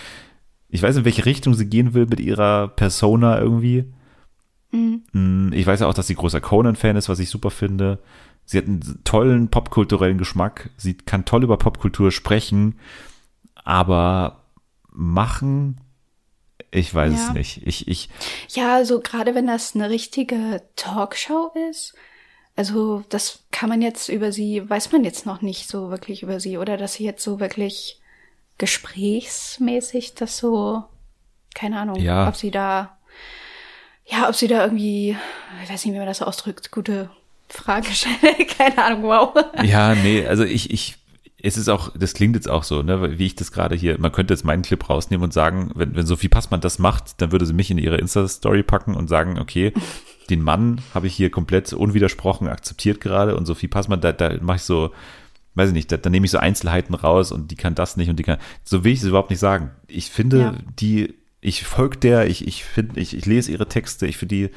[0.68, 3.84] ich weiß, in welche Richtung sie gehen will mit ihrer Persona irgendwie.
[5.12, 7.98] Mm, Ich weiß ja auch, dass sie großer Conan-Fan ist, was ich super finde.
[8.44, 10.70] Sie hat einen tollen popkulturellen Geschmack.
[10.76, 12.78] Sie kann toll über Popkultur sprechen,
[13.64, 14.42] aber
[14.90, 15.80] machen,
[16.70, 17.32] ich weiß es Ja.
[17.32, 17.66] nicht.
[17.66, 18.08] Ich, ich,
[18.50, 21.94] Ja, also gerade wenn das eine richtige Talkshow ist,
[22.54, 26.38] also das kann man jetzt über sie, weiß man jetzt noch nicht so wirklich über
[26.40, 28.00] sie, oder dass sie jetzt so wirklich
[28.58, 30.84] gesprächsmäßig das so,
[31.54, 32.28] keine Ahnung, Ja.
[32.28, 32.95] ob sie da,
[34.08, 35.16] ja, ob sie da irgendwie,
[35.62, 37.10] ich weiß nicht, wie man das ausdrückt, gute
[37.48, 37.88] Frage
[38.58, 39.34] keine Ahnung, wow.
[39.62, 40.96] Ja, nee, also ich, ich,
[41.42, 44.10] es ist auch, das klingt jetzt auch so, ne, wie ich das gerade hier, man
[44.12, 47.46] könnte jetzt meinen Clip rausnehmen und sagen, wenn, wenn Sophie Passmann das macht, dann würde
[47.46, 49.72] sie mich in ihre Insta-Story packen und sagen, okay,
[50.30, 54.56] den Mann habe ich hier komplett unwidersprochen akzeptiert gerade und Sophie Passmann, da, da mache
[54.56, 54.90] ich so,
[55.54, 58.08] weiß ich nicht, da, da nehme ich so Einzelheiten raus und die kann das nicht
[58.10, 59.70] und die kann, so will ich es überhaupt nicht sagen.
[59.86, 60.54] Ich finde, Ja.
[60.80, 61.14] die,
[61.46, 64.50] ich folge der, ich, ich finde, ich, ich lese ihre Texte, ich finde die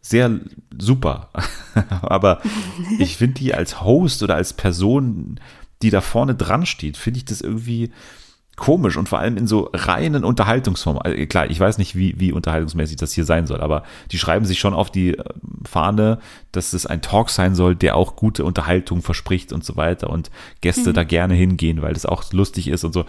[0.00, 0.40] sehr
[0.76, 1.30] super.
[2.02, 2.40] Aber
[2.98, 5.38] ich finde die als Host oder als Person,
[5.82, 7.92] die da vorne dran steht, finde ich das irgendwie,
[8.56, 11.00] komisch und vor allem in so reinen Unterhaltungsformen.
[11.00, 14.44] Also klar, ich weiß nicht, wie, wie unterhaltungsmäßig das hier sein soll, aber die schreiben
[14.44, 15.24] sich schon auf die äh,
[15.66, 16.18] Fahne,
[16.52, 20.30] dass es ein Talk sein soll, der auch gute Unterhaltung verspricht und so weiter und
[20.60, 20.94] Gäste Mhm.
[20.94, 23.04] da gerne hingehen, weil das auch lustig ist und so.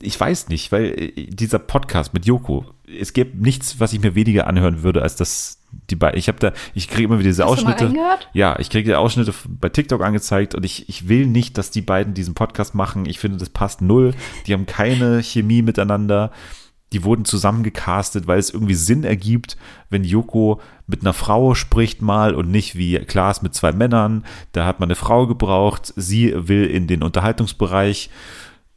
[0.00, 4.14] Ich weiß nicht, weil äh, dieser Podcast mit Joko, es gibt nichts, was ich mir
[4.14, 5.60] weniger anhören würde, als das
[5.90, 6.18] die beiden.
[6.18, 7.94] Ich habe da, ich kriege immer wieder diese Hast du mal Ausschnitte.
[8.32, 12.14] Ja, ich kriege Ausschnitte bei TikTok angezeigt und ich, ich will nicht, dass die beiden
[12.14, 13.06] diesen Podcast machen.
[13.06, 14.14] Ich finde, das passt null.
[14.46, 16.30] Die haben keine Chemie miteinander.
[16.92, 19.56] Die wurden zusammengecastet, weil es irgendwie Sinn ergibt,
[19.90, 24.24] wenn Joko mit einer Frau spricht mal und nicht wie Klaas mit zwei Männern.
[24.52, 25.92] Da hat man eine Frau gebraucht.
[25.96, 28.10] Sie will in den Unterhaltungsbereich.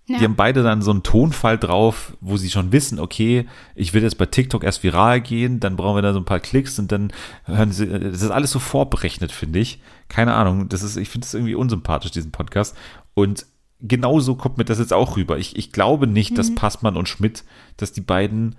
[0.08, 0.20] Ja.
[0.20, 4.04] Die haben beide dann so einen Tonfall drauf, wo sie schon wissen, okay, ich will
[4.04, 6.94] jetzt bei TikTok erst viral gehen, dann brauchen wir da so ein paar Klicks und
[6.94, 7.12] dann
[7.44, 9.82] hören sie, das ist alles so vorberechnet, finde ich.
[10.08, 12.78] Keine Ahnung, das ist, ich finde es irgendwie unsympathisch, diesen Podcast.
[13.16, 13.46] Und
[13.82, 15.38] genauso kommt mir das jetzt auch rüber.
[15.38, 17.44] Ich, ich glaube nicht, dass Passmann und Schmidt,
[17.76, 18.56] dass die beiden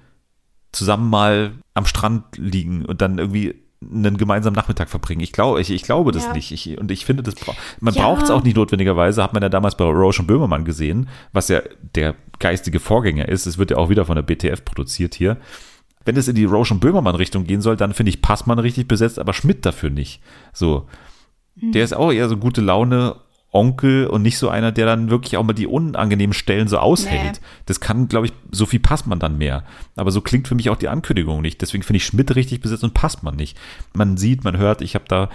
[0.73, 5.21] zusammen mal am Strand liegen und dann irgendwie einen gemeinsamen Nachmittag verbringen.
[5.21, 6.33] Ich glaube, ich, ich glaube das Ja.
[6.33, 6.51] nicht.
[6.51, 7.35] Ich, und ich finde, das
[7.81, 8.03] man Ja.
[8.03, 9.23] braucht es auch nicht notwendigerweise.
[9.23, 11.61] Hat man ja damals bei Roche und Böhmermann gesehen, was ja
[11.95, 13.47] der geistige Vorgänger ist.
[13.47, 15.37] Es wird ja auch wieder von der BTF produziert hier.
[16.05, 18.89] Wenn es in die Roche und Böhmermann Richtung gehen soll, dann finde ich Passmann richtig
[18.89, 20.21] besetzt, aber Schmidt dafür nicht.
[20.53, 20.89] So.
[21.61, 23.17] Der ist auch eher so gute Laune
[23.59, 27.33] Onkel und nicht so einer, der dann wirklich auch mal die unangenehmen Stellen so aushält.
[27.41, 27.47] Nee.
[27.67, 29.65] Das kann, glaube ich, so viel passt man dann mehr.
[29.97, 31.61] Aber so klingt für mich auch die Ankündigung nicht.
[31.61, 33.59] Deswegen finde ich Schmidt richtig besetzt und passt man nicht.
[33.95, 35.29] Man sieht, man hört, ich habe da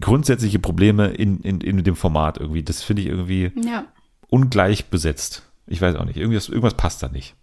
[0.00, 2.62] grundsätzliche Probleme in, in, in dem Format irgendwie.
[2.62, 3.84] Das finde ich irgendwie Ja.
[4.28, 5.42] ungleich besetzt.
[5.66, 6.16] Ich weiß auch nicht.
[6.18, 7.34] Irgendwas, irgendwas passt da nicht.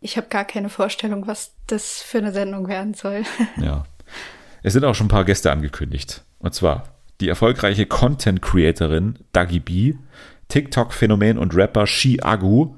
[0.00, 3.22] Ich habe gar keine Vorstellung, was das für eine Sendung werden soll.
[3.56, 3.84] Ja.
[4.62, 6.24] Es sind auch schon ein paar Gäste angekündigt.
[6.40, 6.84] Und zwar
[7.20, 9.94] die erfolgreiche Content-Creatorin Dagi B,
[10.48, 12.74] TikTok-Phänomen und Rapper Shi Agu,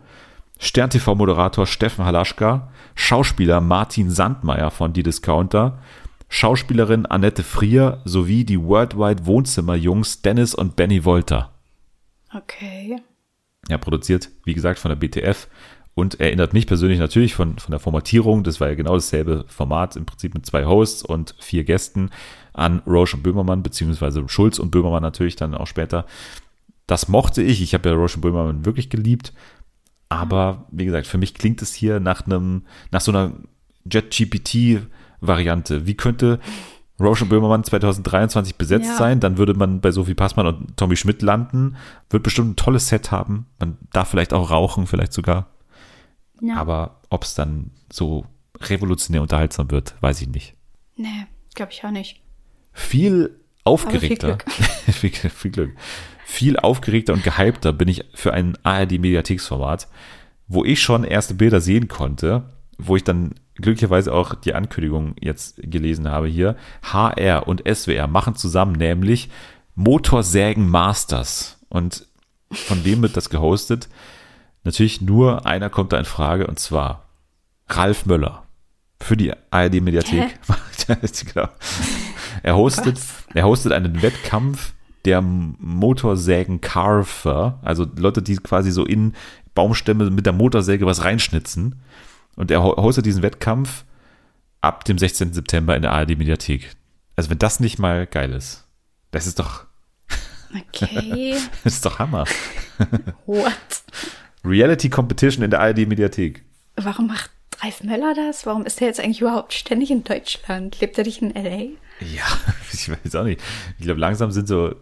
[0.59, 5.79] Stern-TV-Moderator Steffen Halaschka, Schauspieler Martin Sandmeier von Die Discounter,
[6.29, 11.53] Schauspielerin Annette Frier sowie die Worldwide Wohnzimmer-Jungs Dennis und Benny Wolter.
[12.35, 12.99] Okay.
[13.69, 15.49] Ja, produziert, wie gesagt, von der BTF
[15.95, 19.97] und erinnert mich persönlich natürlich von, von der Formatierung, das war ja genau dasselbe Format,
[19.97, 22.11] im Prinzip mit zwei Hosts und vier Gästen
[22.53, 26.05] an Roche und Böhmermann, beziehungsweise Schulz und Böhmermann natürlich dann auch später.
[26.87, 29.33] Das mochte ich, ich habe ja Roche und Böhmermann wirklich geliebt,
[30.09, 33.33] aber wie gesagt, für mich klingt es hier nach einem, nach so einer
[33.91, 35.87] Jet-GPT-Variante.
[35.87, 36.41] Wie könnte
[36.99, 38.97] Roche und Böhmermann 2023 besetzt Ja.
[38.97, 39.21] sein?
[39.21, 41.77] Dann würde man bei Sophie Passmann und Tommy Schmidt landen.
[42.11, 43.47] Wird bestimmt ein tolles Set haben.
[43.59, 45.47] Man darf vielleicht auch rauchen, vielleicht sogar.
[46.41, 46.57] Ja.
[46.57, 48.27] Aber ob es dann so
[48.61, 50.55] revolutionär unterhaltsam wird, weiß ich nicht.
[50.97, 52.21] nee, glaube ich auch nicht.
[52.73, 54.39] Viel aufgeregter.
[54.87, 55.71] viel viel, viel Glück.
[56.25, 59.89] Viel aufgeregter und gehypter bin ich für ein ARD-Mediatheksformat,
[60.47, 62.45] wo ich schon erste Bilder sehen konnte,
[62.79, 66.57] wo ich dann glücklicherweise auch die Ankündigung jetzt gelesen habe hier.
[66.83, 69.29] HR und SWR machen zusammen nämlich
[69.75, 71.59] Motorsägen Masters.
[71.69, 72.07] Und
[72.51, 73.89] von wem wird das gehostet?
[74.65, 77.09] Natürlich nur einer kommt da in Frage und zwar
[77.69, 78.45] Ralf Möller
[79.01, 80.39] für die ARD-Mediathek.
[81.35, 81.49] genau.
[82.43, 82.99] Er hostet,
[83.35, 84.73] er hostet einen Wettkampf
[85.05, 89.15] der Motorsägen-Carver, also Leute, die quasi so in
[89.55, 91.77] Baumstämme mit der Motorsäge was reinschnitzen.
[92.37, 93.85] Und er ho- hostet diesen Wettkampf
[94.61, 95.33] ab dem 16.
[95.33, 96.71] September in der ARD-Mediathek.
[97.17, 98.65] Also wenn das nicht mal geil ist,
[99.11, 99.65] das ist doch,
[100.69, 101.37] Okay.
[101.65, 102.25] das ist doch Hammer.
[103.27, 103.53] What?
[104.45, 106.45] Reality Competition in der ARD-Mediathek.
[106.77, 107.31] Warum macht
[107.63, 108.47] Ralf Möller das?
[108.47, 110.81] Warum ist er jetzt eigentlich überhaupt ständig in Deutschland?
[110.81, 111.69] Lebt er nicht in L.A.?
[112.05, 112.25] Ja,
[112.73, 113.41] ich weiß auch nicht.
[113.79, 114.75] Ich glaube, langsam sind so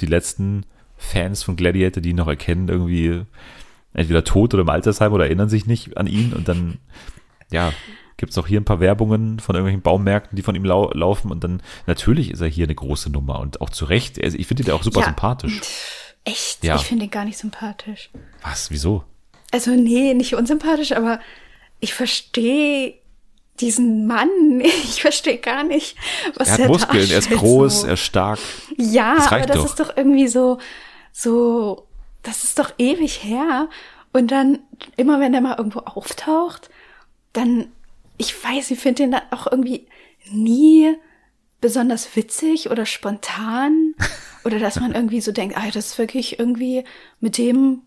[0.00, 0.64] die letzten
[0.98, 3.22] Fans von Gladiator, die ihn noch erkennen, irgendwie
[3.94, 6.78] entweder tot oder im Altersheim oder erinnern sich nicht an ihn und dann,
[7.50, 7.72] ja,
[8.18, 11.30] gibt es auch hier ein paar Werbungen von irgendwelchen Baumärkten, die von ihm lau laufen
[11.30, 14.22] und dann, natürlich ist er hier eine große Nummer und auch zu Recht.
[14.22, 15.06] Also ich finde ihn auch super Ja.
[15.06, 15.60] sympathisch.
[16.24, 16.64] Echt?
[16.64, 16.76] Ja.
[16.76, 18.10] Ich finde ihn gar nicht sympathisch.
[18.42, 18.70] Was?
[18.70, 19.04] Wieso?
[19.52, 21.20] Also nee, nicht unsympathisch, aber
[21.80, 22.94] ich verstehe
[23.60, 24.28] diesen Mann.
[24.60, 25.96] Ich verstehe gar nicht,
[26.36, 27.86] was Er hat er Muskeln, er ist groß, so.
[27.86, 28.38] er ist stark.
[28.76, 29.64] Ja, Das aber das doch.
[29.66, 30.58] ist doch irgendwie so,
[31.12, 31.86] so,
[32.22, 33.68] das ist doch ewig her.
[34.12, 34.60] Und dann,
[34.96, 36.70] immer wenn er mal irgendwo auftaucht,
[37.32, 37.68] dann,
[38.16, 39.86] ich weiß, ich finde den dann auch irgendwie
[40.30, 40.94] nie
[41.60, 43.94] besonders witzig oder spontan.
[44.44, 46.84] Oder dass man irgendwie so denkt, ah, das ist wirklich irgendwie
[47.18, 47.82] mit dem,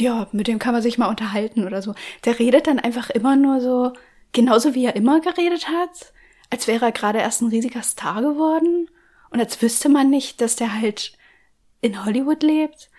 [0.00, 1.94] ja, mit dem kann man sich mal unterhalten oder so.
[2.24, 3.92] Der redet dann einfach immer nur so,
[4.32, 6.12] genauso wie er immer geredet hat,
[6.50, 8.88] als wäre er gerade erst ein riesiger Star geworden
[9.30, 11.12] und als wüsste man nicht, dass der halt
[11.80, 12.90] in Hollywood lebt.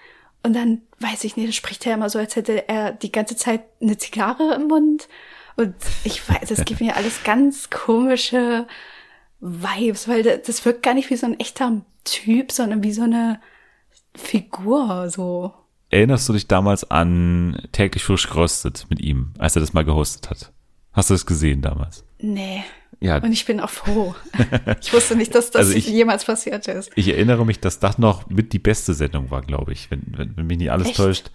[0.44, 3.64] Und dann weiß ich nicht, spricht er immer so, als hätte er die ganze Zeit
[3.82, 5.10] eine Zigarre im Mund.
[5.58, 8.68] Und ich weiß, es gibt mir alles ganz komische
[9.42, 13.04] Vibes, weil das, das wirkt gar nicht wie so ein echter Typ, sondern wie so
[13.04, 13.42] eine
[14.16, 15.54] Figur, so.
[15.92, 20.30] Erinnerst du dich damals an täglich frisch geröstet mit ihm, als er das mal gehostet
[20.30, 20.52] hat?
[20.94, 22.04] Hast du das gesehen damals?
[22.20, 22.64] Nee.
[23.02, 24.14] Ja, Und ich bin auch froh.
[24.82, 26.92] Ich wusste nicht, dass das Also ich- jemals passiert ist.
[26.96, 30.36] ich erinnere mich, dass das noch mit die beste Sendung war, glaube ich, wenn, wenn,
[30.38, 30.98] wenn mich nicht alles Echt?
[30.98, 31.32] täuscht.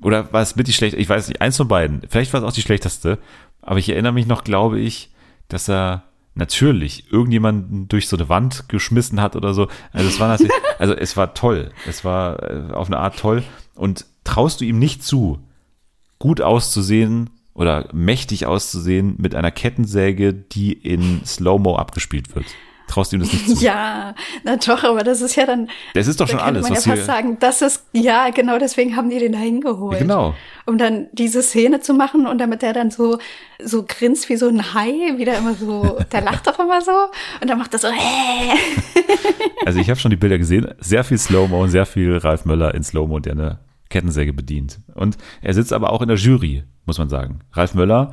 [0.00, 0.96] Oder war es mit die schlechte?
[0.96, 2.02] Ich weiß nicht, eins von beiden.
[2.08, 3.18] Vielleicht war es auch die schlechteste.
[3.60, 5.10] Aber ich erinnere mich noch, glaube ich,
[5.48, 6.04] dass er
[6.34, 9.68] natürlich irgendjemanden durch so eine Wand geschmissen hat oder so.
[9.92, 11.70] Also es war natürlich, also es war toll.
[11.86, 13.42] Es war äh, auf eine Art toll.
[13.74, 15.38] Und traust du ihm nicht zu,
[16.18, 22.46] gut auszusehen oder mächtig auszusehen mit einer Kettensäge, die in Slow-Mo abgespielt wird?
[22.92, 23.54] Traust ihm das nicht zu?
[23.64, 24.14] Ja,
[24.44, 25.70] na doch, aber das ist ja dann.
[25.94, 28.96] Das ist doch schon alles, man was ja fast sagen, das ist, ja, genau deswegen
[28.96, 29.98] haben die den da hingeholt.
[29.98, 30.34] Genau.
[30.66, 33.18] Um dann diese Szene zu machen und damit der dann so,
[33.62, 36.92] so grinst wie so ein Hai, wieder immer so, der lacht doch immer so
[37.40, 38.58] und dann macht er so, hä.
[39.64, 40.68] Also ich habe schon die Bilder gesehen.
[40.78, 43.58] Sehr viel Slow-Mo und sehr viel Ralf Möller in Slow-Mo, der eine
[43.88, 44.80] Kettensäge bedient.
[44.94, 47.40] Und er sitzt aber auch in der Jury, muss man sagen.
[47.52, 48.12] Ralf Möller,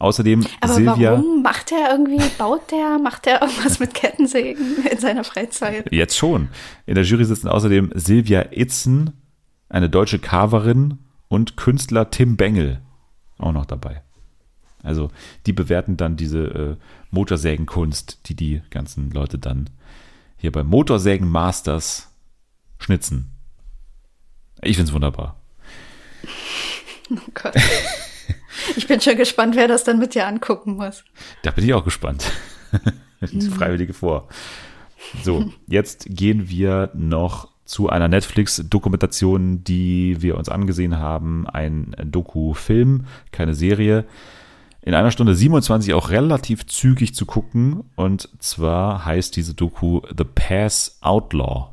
[0.00, 1.12] außerdem Aber Silvia.
[1.12, 5.92] warum macht er irgendwie, baut der, macht der irgendwas mit Kettensägen in seiner Freizeit?
[5.92, 6.48] Jetzt schon.
[6.86, 9.12] In der Jury sitzen außerdem Silvia Itzen,
[9.68, 10.98] eine deutsche Carverin
[11.28, 12.80] und Künstler Tim Bengel
[13.38, 14.02] auch noch dabei.
[14.82, 15.10] Also
[15.46, 16.76] die bewerten dann diese äh,
[17.10, 19.70] Motorsägenkunst, die die ganzen Leute dann
[20.36, 22.08] hier beim Motorsägen Masters
[22.78, 23.30] schnitzen.
[24.62, 25.36] Ich find's wunderbar.
[27.10, 27.54] Oh Gott.
[28.76, 31.04] Ich bin schon gespannt, wer das dann mit dir angucken muss.
[31.42, 32.30] Da bin ich auch gespannt.
[33.20, 34.28] Die Freiwillige vor.
[35.22, 41.46] So, jetzt gehen wir noch zu einer Netflix-Dokumentation, die wir uns angesehen haben.
[41.46, 44.06] Ein Doku-Film, keine Serie.
[44.82, 47.84] In einer Stunde 27 auch relativ zügig zu gucken.
[47.96, 51.68] Und zwar heißt diese Doku The Pass Outlaw.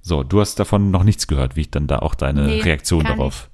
[0.00, 3.04] So, du hast davon noch nichts gehört, wie ich dann da auch deine Nee, Reaktion
[3.04, 3.50] darauf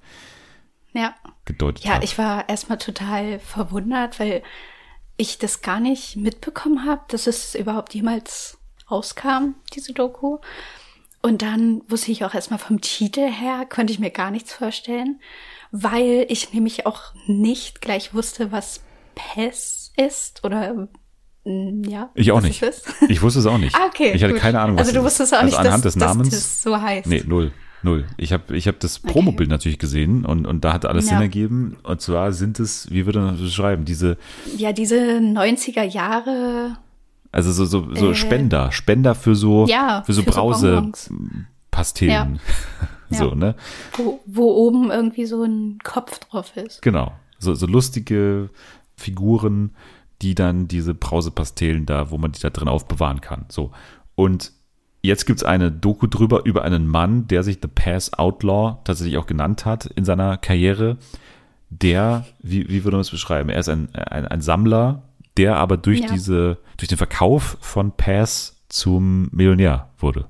[0.93, 1.15] Ja.
[1.45, 2.05] Gedeutet Ja, habe.
[2.05, 4.43] ich war erstmal total verwundert, weil
[5.17, 8.59] ich das gar nicht mitbekommen habe, dass es überhaupt jemals
[8.91, 10.39] rauskam, diese Doku.
[11.21, 15.21] Und dann wusste ich auch erstmal vom Titel her, konnte ich mir gar nichts vorstellen,
[15.71, 18.81] weil ich nämlich auch nicht gleich wusste, was
[19.15, 20.89] PES ist oder
[21.45, 22.11] mm, ja.
[22.15, 22.63] Ich auch nicht.
[23.09, 23.77] Ich wusste es auch nicht.
[23.77, 24.13] Ah, okay.
[24.15, 24.43] Ich hatte gut.
[24.43, 26.31] keine Ahnung, was Also du wusstest auch also nicht, anhand dass, des Namens.
[26.31, 27.07] dass das so heißt.
[27.07, 27.53] Nee, null.
[27.83, 28.05] Null.
[28.17, 31.13] Ich habe ich hab das Promobild natürlich gesehen und, und da hat alles Ja.
[31.13, 31.77] Sinn ergeben.
[31.83, 34.17] Und zwar sind es, wie würde man das beschreiben, diese,
[34.57, 36.77] Ja, diese 90er Jahre
[37.33, 38.15] also so, so, so Äh.
[38.15, 40.77] Spender, Spender für so, Ja, für so für so Brause
[43.11, 43.35] so, Ja.
[43.35, 43.55] ne?
[43.97, 46.83] wo, wo oben irgendwie so ein Kopf drauf ist.
[46.83, 47.13] Genau.
[47.39, 48.51] So, so lustige
[48.97, 49.75] Figuren,
[50.21, 53.47] die dann diese Brausepastillen da, wo man die da drin aufbewahren kann.
[53.49, 53.73] So.
[54.15, 54.53] Und
[55.03, 59.27] jetzt gibt's eine Doku drüber über einen Mann, der sich The Pass Outlaw tatsächlich auch
[59.27, 60.97] genannt hat in seiner Karriere.
[61.71, 63.49] Der, wie, wie würde man es beschreiben?
[63.49, 65.03] Er ist ein, ein, ein Sammler,
[65.37, 66.07] der aber durch Ja.
[66.13, 70.27] diese, durch den Verkauf von Pass zum Millionär wurde.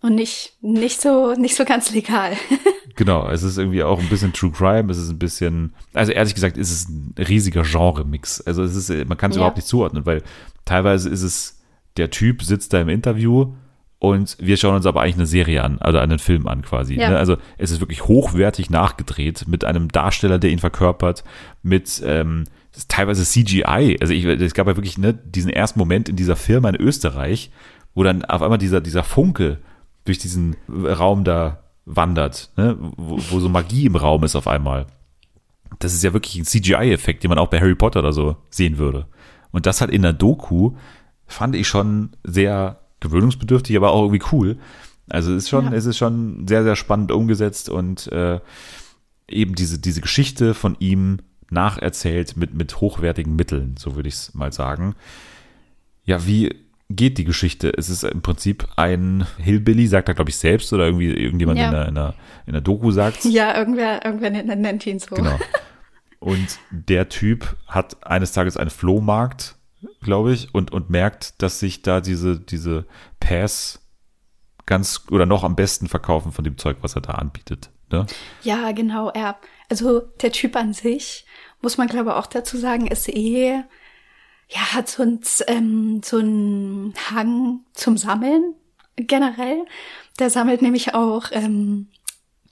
[0.00, 2.32] Und nicht, nicht so, nicht so ganz legal.
[2.96, 6.32] Genau, es ist irgendwie auch ein bisschen True Crime, es ist ein bisschen, also ehrlich
[6.36, 8.40] gesagt, ist es ein riesiger Genre-Mix.
[8.42, 9.40] Also es ist, man kann es Ja.
[9.40, 10.22] überhaupt nicht zuordnen, weil
[10.64, 11.60] teilweise ist es,
[11.96, 13.54] der Typ sitzt da im Interview
[14.08, 16.94] und wir schauen uns aber eigentlich eine Serie an, oder einen Film an quasi.
[16.94, 17.10] Ja.
[17.10, 17.18] Ne?
[17.18, 21.24] Also es ist wirklich hochwertig nachgedreht mit einem Darsteller, der ihn verkörpert,
[21.62, 22.44] mit ähm,
[22.88, 23.98] teilweise CGI.
[24.00, 27.50] Also ich, es gab ja wirklich ne, diesen ersten Moment in dieser Firma in Österreich,
[27.94, 29.58] wo dann auf einmal dieser, dieser Funke
[30.04, 32.76] durch diesen Raum da wandert, ne?
[32.78, 34.86] wo, wo so Magie im Raum ist auf einmal.
[35.78, 38.78] Das ist ja wirklich ein CGI-Effekt, den man auch bei Harry Potter oder so sehen
[38.78, 39.06] würde.
[39.50, 40.72] Und das halt in der Doku
[41.26, 44.58] fand ich schon sehr gewöhnungsbedürftig, aber auch irgendwie cool.
[45.08, 45.72] Also es ist schon, Ja.
[45.72, 48.40] es ist schon sehr, sehr spannend umgesetzt und äh,
[49.28, 51.18] eben diese, diese Geschichte von ihm
[51.50, 54.94] nacherzählt mit, mit hochwertigen Mitteln, so würde ich es mal sagen.
[56.04, 56.54] Ja, wie
[56.90, 57.72] geht die Geschichte?
[57.76, 61.66] Es ist im Prinzip ein Hillbilly, sagt er, glaube ich, selbst oder irgendwie irgendjemand Ja.
[61.66, 62.14] in, der, in, der,
[62.46, 65.14] in der Doku sagt Ja, irgendwer, irgendwer nennt, nennt ihn so.
[65.14, 65.38] Genau.
[66.20, 69.56] Und der Typ hat eines Tages einen Flohmarkt,
[70.02, 72.86] glaube ich, und, und merkt, dass sich da diese, diese
[73.20, 73.80] Pass
[74.66, 77.70] ganz oder noch am besten verkaufen von dem Zeug, was er da anbietet.
[77.90, 78.06] Ne?
[78.42, 79.10] Ja, genau.
[79.10, 79.38] Er,
[79.68, 81.26] also der Typ an sich,
[81.60, 83.62] muss man glaube ich auch dazu sagen, ist eh,
[84.48, 88.54] ja, hat so ein, ähm, so ein Hang zum Sammeln
[88.96, 89.64] generell.
[90.18, 91.88] Der sammelt nämlich auch ähm,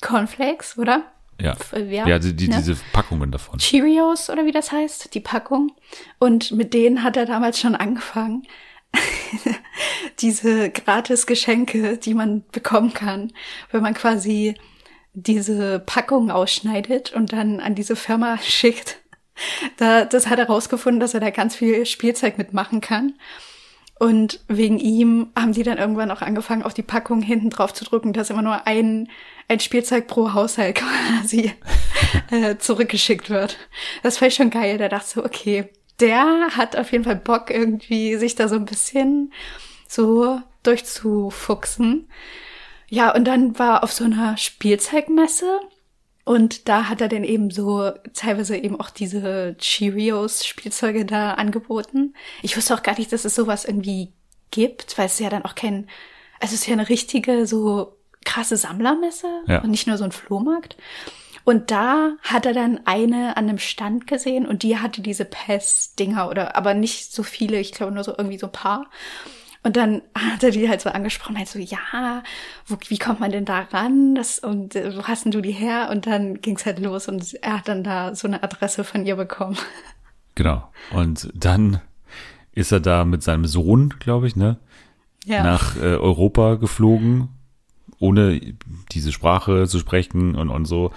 [0.00, 1.04] Cornflakes, oder?
[1.42, 1.52] Ja.
[1.52, 2.56] F- äh, ja, Ja, die, die, ne?
[2.56, 3.58] diese Packungen davon.
[3.58, 5.72] Cheerios oder wie das heißt, die Packung.
[6.18, 8.44] Und mit denen hat er damals schon angefangen.
[10.20, 13.32] diese gratis Geschenke, die man bekommen kann,
[13.70, 14.54] wenn man quasi
[15.14, 18.98] diese Packung ausschneidet und dann an diese Firma schickt.
[19.78, 23.14] Da, das hat er rausgefunden, dass er da ganz viel Spielzeug mitmachen kann.
[23.98, 27.84] Und wegen ihm haben die dann irgendwann auch angefangen, auf die Packung hinten drauf zu
[27.84, 29.08] drücken, dass immer nur ein,
[29.52, 30.76] ein Spielzeug pro Haushalt
[31.20, 31.52] quasi
[32.30, 33.58] äh, zurückgeschickt wird.
[34.02, 34.78] Das fand ich schon geil.
[34.78, 35.68] Da dachte ich so, okay,
[36.00, 39.32] der hat auf jeden Fall Bock, irgendwie sich da so ein bisschen
[39.88, 42.08] so durchzufuchsen.
[42.88, 45.60] Ja, und dann war auf so einer Spielzeugmesse
[46.24, 52.14] und da hat er dann eben so teilweise eben auch diese Cheerios-Spielzeuge da angeboten.
[52.42, 54.12] Ich wusste auch gar nicht, dass es sowas irgendwie
[54.50, 55.88] gibt, weil es ja dann auch kein,
[56.40, 59.60] also es ist ja eine richtige, so krasse Sammlermesse Ja.
[59.62, 60.76] und nicht nur so ein Flohmarkt.
[61.44, 66.28] Und da hat er dann eine an einem Stand gesehen und die hatte diese Pest-Dinger
[66.28, 68.86] oder, aber nicht so viele, ich glaube nur so irgendwie so ein paar.
[69.64, 72.22] Und dann hat er die halt so angesprochen, halt so, ja,
[72.66, 74.14] wo, wie kommt man denn da ran?
[74.16, 75.88] Das, und äh, wo hast denn du die her?
[75.90, 79.16] Und dann ging's halt los und er hat dann da so eine Adresse von ihr
[79.16, 79.56] bekommen.
[80.34, 80.68] Genau.
[80.92, 81.80] Und dann
[82.52, 84.58] ist er da mit seinem Sohn, glaube ich, ne,
[85.24, 85.42] Ja.
[85.44, 87.28] nach äh, Europa geflogen,
[88.02, 88.40] ohne
[88.92, 90.90] diese Sprache zu sprechen und, und so.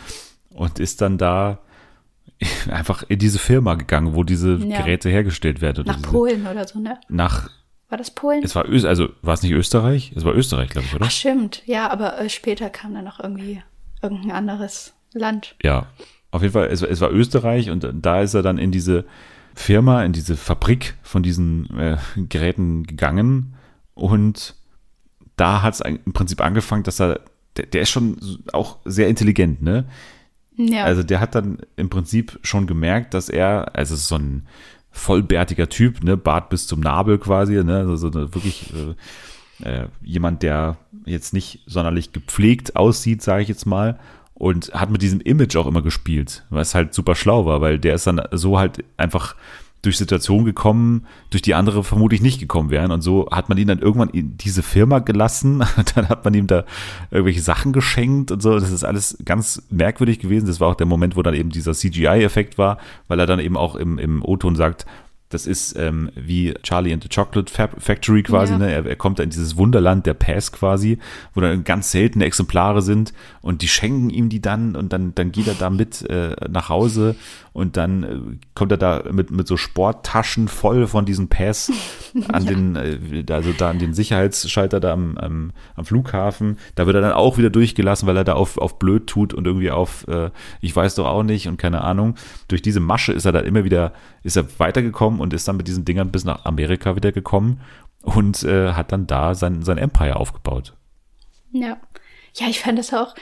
[0.50, 1.60] Und ist dann da
[2.70, 4.80] einfach in diese Firma gegangen, wo diese Ja.
[4.80, 5.86] Geräte hergestellt werden.
[5.86, 6.98] Nach diese, Polen oder so, ne?
[7.08, 7.50] Nach,
[7.90, 8.44] War das Polen?
[8.44, 10.12] es war also war es nicht Österreich?
[10.16, 11.06] Es war Österreich, glaube ich, oder?
[11.06, 11.62] Ach, stimmt.
[11.66, 13.62] Ja, aber äh, später kam dann noch irgendwie
[14.02, 15.56] irgendein anderes Land.
[15.64, 15.88] Ja,
[16.32, 19.06] auf jeden Fall, es, war- es war Österreich und da ist er dann in diese
[19.54, 23.54] Firma, in diese Fabrik von diesen äh, Geräten gegangen
[23.94, 24.56] und
[25.36, 27.22] da hat es im Prinzip angefangen, dass er,
[27.58, 28.18] der, der ist schon
[28.54, 29.86] auch sehr intelligent, ne?
[30.58, 30.86] Ja.
[30.86, 34.48] Also der hat dann im Prinzip schon gemerkt, dass er, also so ein
[34.92, 40.78] vollbärtiger Typ, ne, Bart bis zum Nabel quasi, ne, also wirklich äh, äh, jemand, der
[41.06, 44.00] jetzt nicht sonderlich gepflegt aussieht, sage ich jetzt mal,
[44.34, 47.96] und hat mit diesem Image auch immer gespielt, was halt super schlau war, weil der
[47.96, 49.36] ist dann so halt einfach
[49.86, 52.92] durch Situationen gekommen, durch die andere vermutlich nicht gekommen wären.
[52.92, 55.64] Und so hat man ihn dann irgendwann in diese Firma gelassen.
[55.96, 56.66] Dann hat man ihm da
[57.12, 58.60] irgendwelche Sachen geschenkt und so.
[58.60, 60.48] Das ist alles ganz merkwürdig gewesen.
[60.48, 63.58] Das war auch der Moment, wo dann eben dieser CGI-Effekt war, weil er dann eben
[63.58, 64.86] auch im, im O-Ton sagt,
[65.30, 68.54] das ist ähm, wie Charlie and the Chocolate Factory quasi.
[68.54, 68.60] Ja.
[68.60, 68.72] Ne?
[68.72, 71.00] Er, er kommt da in dieses Wunderland der Pass quasi,
[71.34, 75.32] wo dann ganz seltene Exemplare sind und die schenken ihm die dann und dann, dann
[75.32, 77.16] geht er da mit äh, nach Hause
[77.56, 78.20] und dann äh,
[78.54, 81.72] kommt er da mit, mit so Sporttaschen voll von diesen Pass
[82.28, 86.58] an den, äh, also da an den Sicherheitsschalter da am, am, am Flughafen.
[86.76, 89.48] Da wird er dann auch wieder durchgelassen, weil er da auf, auf blöd tut und
[89.48, 92.16] irgendwie auf, äh, ich weiß doch auch nicht und keine Ahnung.
[92.50, 95.70] Durch diese Masche ist er dann immer wieder, ist er weitergekommen und ist dann mit
[95.70, 97.62] diesen Dingern bis nach Amerika wieder gekommen
[98.02, 100.74] und äh, hat dann da sein, sein Empire aufgebaut.
[101.54, 101.78] Ja.
[102.34, 103.16] Ja, ich fand es auch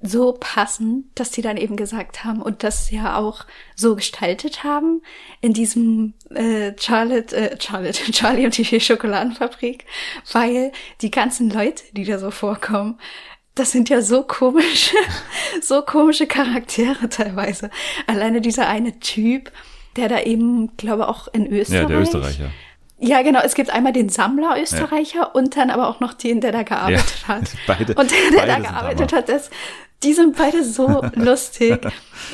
[0.00, 5.02] so passend, dass die dann eben gesagt haben und das ja auch so gestaltet haben
[5.40, 9.86] in diesem äh, Charlotte, äh, Charlotte, Charlie und die Schokoladenfabrik,
[10.32, 12.98] weil die ganzen Leute, die da so vorkommen,
[13.54, 14.96] das sind ja so komische,
[15.62, 17.70] so komische Charaktere teilweise.
[18.06, 19.50] Alleine dieser eine Typ,
[19.96, 21.82] der da eben, glaube auch in Österreich.
[21.82, 22.50] Ja, der Österreicher.
[22.98, 23.40] Ja, genau.
[23.40, 27.24] Es gibt einmal den Sammler Österreicher und dann aber auch noch den, der da gearbeitet
[27.26, 27.44] Ja, hat.
[27.66, 29.50] beide- und der, der beide da gearbeitet hat, das,
[30.02, 31.86] die sind beide so lustig.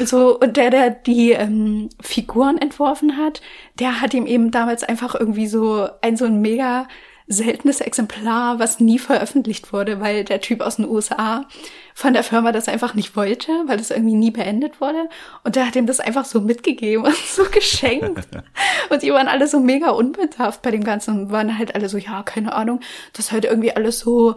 [0.05, 3.41] So, und der, der die ähm, Figuren entworfen hat,
[3.79, 6.87] der hat ihm eben damals einfach irgendwie so ein so ein mega
[7.29, 11.47] seltenes Exemplar, was nie veröffentlicht wurde, weil der Typ aus den USA
[11.95, 15.09] von der Firma das einfach nicht wollte, weil das irgendwie nie beendet wurde.
[15.45, 18.29] Und der hat ihm das einfach so mitgegeben und so geschenkt.
[18.91, 21.99] und die waren alle so mega unbedarft bei dem Ganzen und waren halt alle so,
[21.99, 22.81] ja, keine Ahnung,
[23.13, 24.37] das ist halt irgendwie alles so,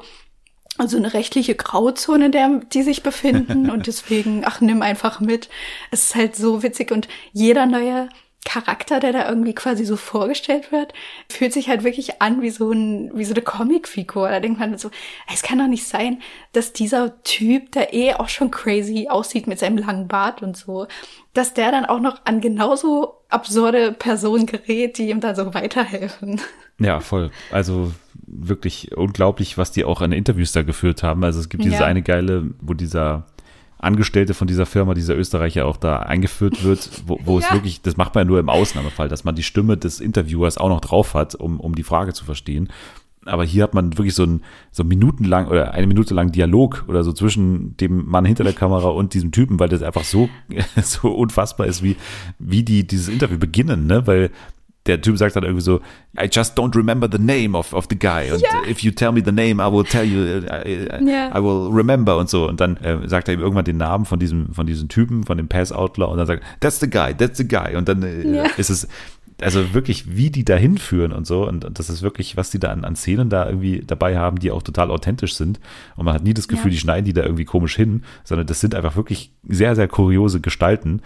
[0.78, 5.50] also eine rechtliche Grauzone, in der die sich befinden und deswegen, ach, nimm einfach mit.
[5.92, 8.10] Es ist halt so witzig und jeder neue
[8.46, 10.94] Charakter, der da irgendwie quasi so vorgestellt wird,
[11.30, 14.30] fühlt sich halt wirklich an wie so ein, wie so eine Comicfigur.
[14.30, 14.92] Da denkt man so,
[15.34, 16.22] es kann doch nicht sein,
[16.54, 20.86] dass dieser Typ, der eh auch schon crazy aussieht mit seinem langen Bart und so,
[21.34, 26.40] dass der dann auch noch an genauso absurde Personen gerät, die ihm da so weiterhelfen.
[26.78, 27.32] Ja, voll.
[27.52, 27.92] Also
[28.40, 31.24] wirklich unglaublich, was die auch an Interviews da geführt haben.
[31.24, 31.86] Also es gibt diese Ja.
[31.86, 33.26] eine geile, wo dieser
[33.78, 37.54] Angestellte von dieser Firma, dieser Österreicher auch da eingeführt wird, wo, wo es Ja.
[37.54, 40.70] wirklich, das macht man ja nur im Ausnahmefall, dass man die Stimme des Interviewers auch
[40.70, 42.70] noch drauf hat, um, um die Frage zu verstehen.
[43.28, 47.04] aber hier hat man wirklich so ein so minutenlang oder eine Minute lang Dialog oder
[47.04, 50.30] so zwischen dem Mann hinter der Kamera und diesem Typen, weil das einfach so
[50.84, 51.96] so unfassbar ist, wie
[52.38, 54.06] wie die dieses Interview beginnen, ne?
[54.06, 54.30] Weil
[54.86, 55.78] der Typ sagt dann irgendwie so,
[56.20, 58.32] I just don't remember the name of, of the guy.
[58.32, 58.50] Und Ja.
[58.70, 61.30] if you tell me the name, I will tell you, I, I, Ja.
[61.38, 62.48] I will remember und so.
[62.48, 65.38] Und dann äh, sagt er ihm irgendwann den Namen von diesem, von diesem Typen, von
[65.38, 67.76] dem Pass Outlaw und dann sagt, that's the guy, that's the guy.
[67.76, 68.44] Und dann äh, Ja.
[68.58, 68.88] ist es,
[69.42, 71.46] also wirklich, wie die da hinführen und so.
[71.48, 74.40] Und, und das ist wirklich, was die da an, an Szenen da irgendwie dabei haben,
[74.40, 75.60] die auch total authentisch sind.
[75.98, 78.62] Und man hat nie das Gefühl, die schneiden die da irgendwie komisch hin, sondern das
[78.62, 81.02] sind einfach wirklich sehr, sehr kuriose Gestalten.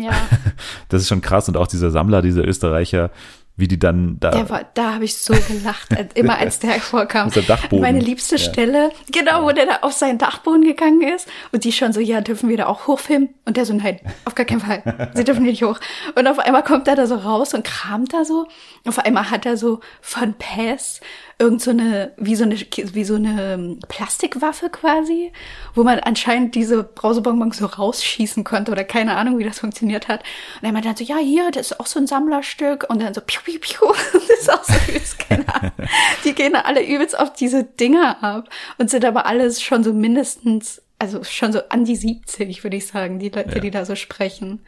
[0.00, 0.12] Ja,
[0.88, 1.48] Das ist schon krass.
[1.48, 3.10] Und auch dieser Sammler, dieser Österreicher,
[3.56, 4.32] wie die dann da.
[4.32, 7.30] der war, da habe ich so gelacht, als- immer als der vorkam.
[7.30, 7.82] Der Dachboden.
[7.82, 8.42] Meine liebste Ja.
[8.42, 12.20] Stelle, genau, wo der da auf seinen Dachboden gegangen ist und die schon so, ja,
[12.20, 13.28] dürfen wir da auch hochfilmen?
[13.44, 15.10] Und der so, nein, auf gar keinen Fall.
[15.14, 15.78] Sie dürfen nicht hoch.
[16.16, 18.48] Und auf einmal kommt er da so raus und kramt da so.
[18.86, 21.00] Auf einmal hat er so von Pass
[21.38, 25.32] irgend so eine, wie so eine, wie so eine ähm, Plastikwaffe quasi,
[25.74, 30.20] wo man anscheinend diese Brausebonbons so rausschießen konnte oder keine Ahnung, wie das funktioniert hat.
[30.60, 32.86] Und er meinte dann so, ja, hier, das ist auch so ein Sammlerstück.
[32.88, 33.86] Und dann so, piu, piu, piu.
[34.28, 35.72] Das ist auch so übelst, keine Ahnung.
[36.24, 38.48] Die gehen da alle übelst auf diese Dinger ab
[38.78, 42.86] und sind aber alles schon so mindestens, also schon so an die 70, würde ich
[42.86, 43.60] sagen, die Leute, Ja.
[43.60, 44.60] die da so sprechen.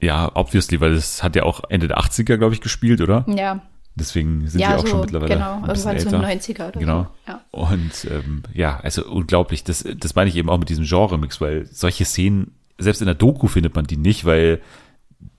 [0.00, 3.24] Ja, obviously, weil das hat ja auch Ende der 80er, glaube ich, gespielt, oder?
[3.28, 3.60] Ja,
[4.00, 6.64] Deswegen sind Ja, die auch so, schon mittlerweile genau, ein bisschen irgendwann so älter.
[6.64, 7.02] 90er oder genau.
[7.26, 7.40] so, ja.
[7.52, 9.62] Und ähm, ja, also unglaublich.
[9.62, 13.14] Das, das meine ich eben auch mit diesem Genre-Mix, weil solche Szenen, selbst in der
[13.14, 14.60] Doku findet man die nicht, weil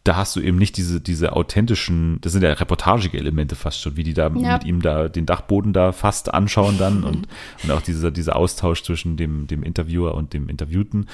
[0.04, 3.98] da hast du eben nicht diese, diese authentischen, das sind ja reportagige Elemente fast schon,
[3.98, 4.54] wie die da Ja.
[4.54, 7.28] mit ihm da den Dachboden da fast anschauen dann und,
[7.64, 11.08] und auch dieser, dieser Austausch zwischen dem, dem Interviewer und dem Interviewten.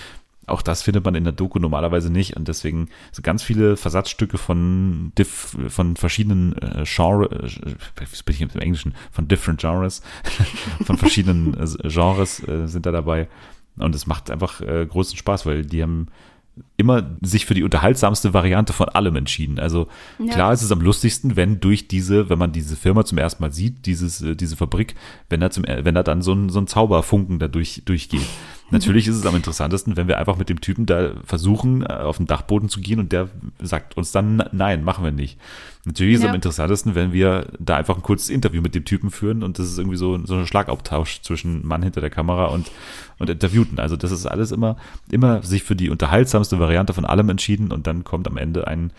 [0.48, 4.38] Auch das findet man in der Doku normalerweise nicht und deswegen so ganz viele Versatzstücke
[4.38, 9.60] von diff, von verschiedenen äh, Genre, äh, wie bin ich jetzt im Englischen, von different
[9.60, 10.02] Genres,
[10.86, 13.28] von verschiedenen äh, Genres äh, sind da dabei
[13.78, 16.08] und es macht einfach äh, großen Spaß, weil die haben
[16.76, 19.60] immer sich für die unterhaltsamste Variante von allem entschieden.
[19.60, 19.88] Also
[20.18, 20.34] Ja.
[20.34, 23.52] klar ist es am lustigsten, wenn durch diese, wenn man diese Firma zum ersten Mal
[23.52, 24.96] sieht, dieses, äh, diese Fabrik,
[25.30, 28.26] wenn da zum, wenn da dann so ein, so ein Zauberfunken da durch, durchgeht.
[28.70, 32.18] Natürlich ist es am interessantesten, wenn wir einfach mit dem Typen da versuchen, äh, auf
[32.18, 33.30] den Dachboden zu gehen und der
[33.62, 35.40] sagt uns dann, nein, machen wir nicht.
[35.86, 36.30] Natürlich ist es Ja.
[36.32, 39.68] am interessantesten, wenn wir da einfach ein kurzes Interview mit dem Typen führen und das
[39.68, 42.70] ist irgendwie so, so ein Schlagabtausch zwischen Mann hinter der Kamera und,
[43.20, 43.80] und Interviewten.
[43.80, 44.76] Also das ist alles immer,
[45.10, 48.92] immer sich für die unterhaltsamste Variante von allem entschieden und dann kommt am Ende ein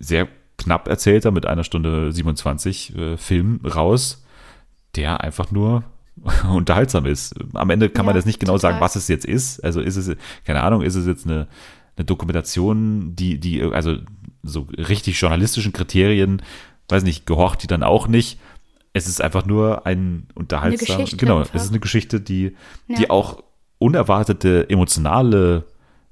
[0.00, 0.26] sehr
[0.56, 4.24] knapp erzählter mit einer Stunde 27 äh, Film raus,
[4.96, 5.84] der einfach nur
[6.50, 7.34] unterhaltsam ist.
[7.54, 8.72] Am Ende kann man Ja, jetzt nicht genau total.
[8.72, 9.62] sagen, was es jetzt ist.
[9.64, 10.10] Also ist es,
[10.44, 11.48] keine Ahnung, ist es jetzt eine,
[11.96, 13.96] eine Dokumentation, die, die, also
[14.42, 16.42] so richtig journalistischen Kriterien,
[16.88, 18.38] weiß nicht, gehorcht die dann auch nicht.
[18.92, 21.54] Es ist einfach nur ein unterhaltsam, genau, einfach.
[21.54, 22.56] es ist eine Geschichte, die,
[22.88, 22.96] Ja.
[22.96, 23.42] die auch
[23.78, 25.64] unerwartete emotionale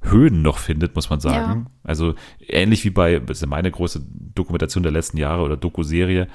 [0.03, 1.67] Höhen noch findet, muss man sagen.
[1.83, 2.15] Also
[2.47, 4.05] ähnlich wie bei, das ist ja meine große
[4.35, 6.29] Dokumentation der letzten Jahre oder Doku-Serie,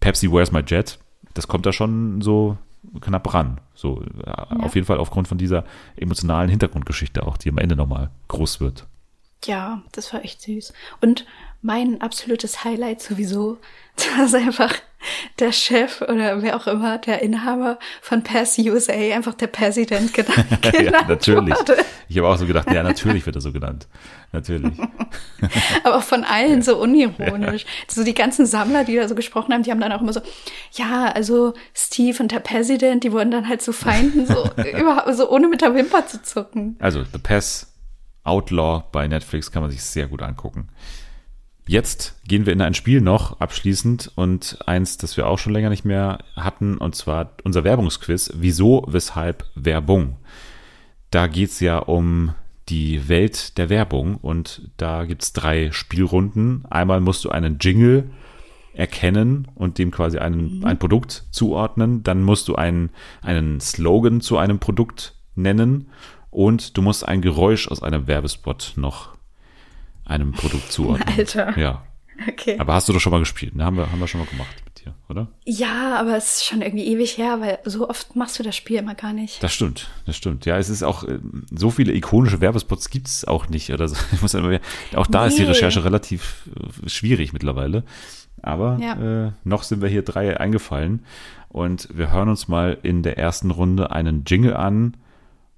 [0.00, 0.98] Pepsi Where's My Jet,
[1.32, 2.56] das kommt da schon so
[3.00, 3.60] knapp ran.
[3.74, 5.64] So, äh, auf jeden Fall aufgrund von dieser
[5.96, 8.86] emotionalen Hintergrundgeschichte auch, die am Ende nochmal groß wird.
[9.44, 10.72] Ja, das war echt süß.
[11.00, 11.26] Und
[11.64, 13.58] mein absolutes Highlight sowieso,
[14.18, 14.74] dass einfach
[15.38, 20.46] der Chef oder wer auch immer, der Inhaber von Pass USA, einfach der Präsident genannt,
[20.62, 21.58] ja, genannt natürlich.
[21.58, 21.76] wurde.
[22.08, 23.86] Ich habe auch so gedacht, ja, natürlich wird er so genannt.
[24.32, 24.72] Natürlich.
[25.84, 27.64] Aber von allen so unironisch.
[27.88, 30.20] So die ganzen Sammler, die da so gesprochen haben, die haben dann auch immer so,
[30.72, 35.30] ja, also Steve und der Präsident, die wurden dann halt so Feinden, so, überhaupt, so
[35.30, 36.76] ohne mit der Wimper zu zucken.
[36.78, 37.72] Also, The Pass
[38.22, 40.68] Outlaw bei Netflix kann man sich sehr gut angucken.
[41.66, 45.70] Jetzt gehen wir in ein Spiel noch abschließend und eins, das wir auch schon länger
[45.70, 48.32] nicht mehr hatten, und zwar unser Werbungsquiz.
[48.36, 50.16] Wieso, weshalb Werbung?
[51.10, 52.34] Da geht's ja um
[52.68, 56.64] die Welt der Werbung und da gibt's drei Spielrunden.
[56.68, 58.10] Einmal musst du einen Jingle
[58.74, 62.02] erkennen und dem quasi einen, ein Produkt zuordnen.
[62.02, 62.90] Dann musst du einen,
[63.22, 65.88] einen Slogan zu einem Produkt nennen
[66.30, 69.13] und du musst ein Geräusch aus einem Werbespot noch
[70.04, 71.08] einem Produkt zuordnen.
[71.18, 71.58] Alter.
[71.58, 71.84] Ja.
[72.28, 72.58] Okay.
[72.60, 73.64] Aber hast du doch schon mal gespielt, ne?
[73.64, 75.26] Haben wir, haben wir schon mal gemacht mit dir, oder?
[75.44, 78.76] Ja, aber es ist schon irgendwie ewig her, weil so oft machst du das Spiel
[78.78, 79.42] immer gar nicht.
[79.42, 80.46] Das stimmt, das stimmt.
[80.46, 83.70] Ja, es ist auch, ähm, so viele ikonische Werbespots gibt's auch nicht.
[83.72, 83.96] Oder so.
[84.12, 84.60] Ich muss immer,
[84.94, 85.48] auch da ist die Nee.
[85.48, 86.48] Recherche relativ
[86.84, 87.82] äh, schwierig mittlerweile.
[88.42, 89.26] Aber Ja.
[89.26, 91.04] äh, noch sind wir hier drei eingefallen.
[91.48, 94.96] Und wir hören uns mal in der ersten Runde einen Jingle an.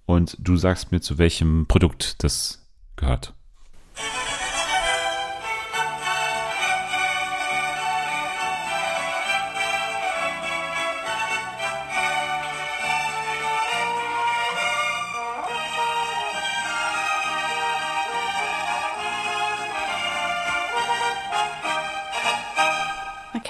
[0.06, 2.66] Und du sagst mir, zu welchem Produkt das
[2.96, 3.34] gehört.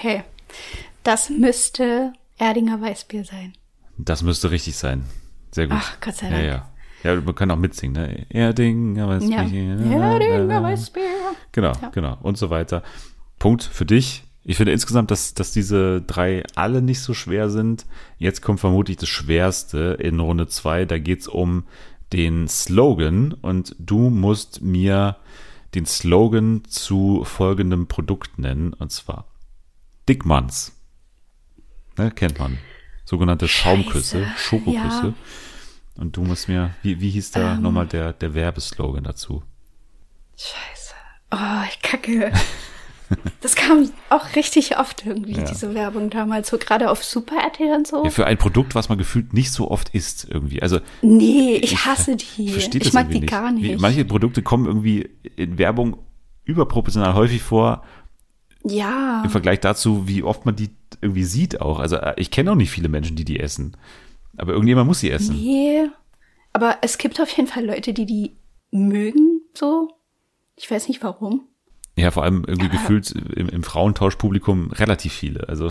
[0.06, 0.22] Okay.
[1.02, 3.54] Das müsste Erdinger Weißbier sein.
[3.96, 5.04] Das müsste richtig sein.
[5.50, 5.78] Sehr gut.
[5.80, 6.42] Ach, Gott sei Dank.
[6.42, 6.75] Ja, ja
[7.14, 8.26] man kann auch mitsingen, ne?
[8.30, 9.42] Erdinger, was Ja.
[9.42, 11.02] Erdinger Weißbier.
[11.52, 11.88] Genau, Ja.
[11.90, 12.18] genau.
[12.22, 12.82] Und so weiter.
[13.38, 14.24] Punkt für dich.
[14.44, 17.84] Ich finde insgesamt, dass, dass diese drei alle nicht so schwer sind.
[18.18, 20.84] Jetzt kommt vermutlich das Schwerste in Runde zwei.
[20.84, 21.64] Da geht's um
[22.12, 25.16] den Slogan und du musst mir
[25.74, 29.26] den Slogan zu folgendem Produkt nennen und zwar
[30.08, 30.72] Dickmanns.
[31.98, 32.58] Ne, kennt man.
[33.04, 34.38] Sogenannte Schaumküsse, Scheiße.
[34.38, 34.74] Schokoküsse.
[35.08, 35.14] Ja.
[35.96, 37.62] Und du musst mir, wie, wie hieß da Ähm.
[37.62, 39.42] nochmal der, der Werbeslogan dazu?
[40.36, 40.94] Scheiße.
[41.32, 42.32] Oh, ich kacke.
[43.40, 45.44] Das kam auch richtig oft irgendwie, Ja.
[45.44, 48.02] diese Werbung damals, so gerade auf Super RTL und so.
[48.02, 50.60] Ja, für ein Produkt, was man gefühlt nicht so oft isst irgendwie.
[50.60, 52.46] Also nee, ich hasse die.
[52.46, 53.80] ich ich mag die gar Wie, nicht.
[53.80, 55.98] manche Produkte kommen irgendwie in Werbung
[56.44, 57.84] überproportional häufig vor
[58.64, 59.22] ja.
[59.24, 60.70] im Vergleich dazu, wie oft man die
[61.00, 61.78] irgendwie sieht auch.
[61.78, 63.76] Also äh, ich kenne auch nicht viele Menschen, die die essen.
[64.38, 65.36] Aber irgendjemand muss sie essen.
[65.36, 65.88] Nee.
[66.52, 68.36] Aber es gibt auf jeden Fall Leute, die die
[68.70, 69.90] mögen, so.
[70.56, 71.48] Ich weiß nicht warum.
[71.98, 75.48] Ja, vor allem irgendwie gefühlt im, im Frauentauschpublikum relativ viele.
[75.48, 75.70] Also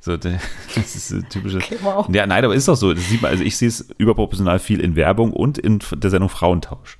[0.00, 0.34] so, das
[0.76, 1.58] ist ein typische.
[1.58, 2.06] Okay, wow.
[2.12, 2.92] Ja, nein, aber ist doch so.
[2.92, 6.28] Das sieht man, also ich sehe es überproportional viel in Werbung und in der Sendung
[6.28, 6.98] Frauentausch.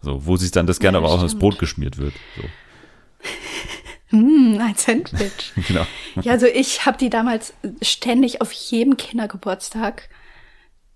[0.00, 1.38] So, wo sich dann das gerne Ja, aber auch ins.
[1.38, 2.14] Brot geschmiert wird.
[2.36, 2.42] So,
[4.10, 5.52] Hm, ein Sandwich.
[5.68, 5.86] genau.
[6.22, 10.08] ja, also ich habe die damals ständig auf jedem Kindergeburtstag,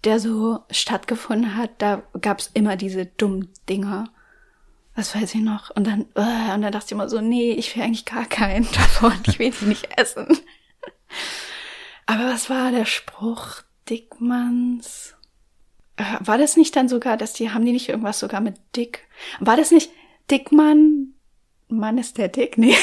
[0.04, 4.10] der so stattgefunden hat, da gab's immer diese dummen Dinger.
[4.96, 5.70] Das weiß ich noch.
[5.70, 8.68] Und dann, äh, und dann dachte ich immer so, nee, ich will eigentlich gar keinen
[8.72, 9.12] davon.
[9.26, 10.26] Ich will die nicht essen.
[12.06, 13.62] Aber was war der Spruch?
[13.88, 15.14] Dickmanns.
[15.96, 19.06] Äh, War das nicht dann sogar, dass die, haben die nicht irgendwas sogar mit Dick?
[19.40, 19.90] War das nicht
[20.30, 21.14] Dickmann?
[21.68, 22.56] Mann ist der Dick?
[22.58, 22.76] Nee.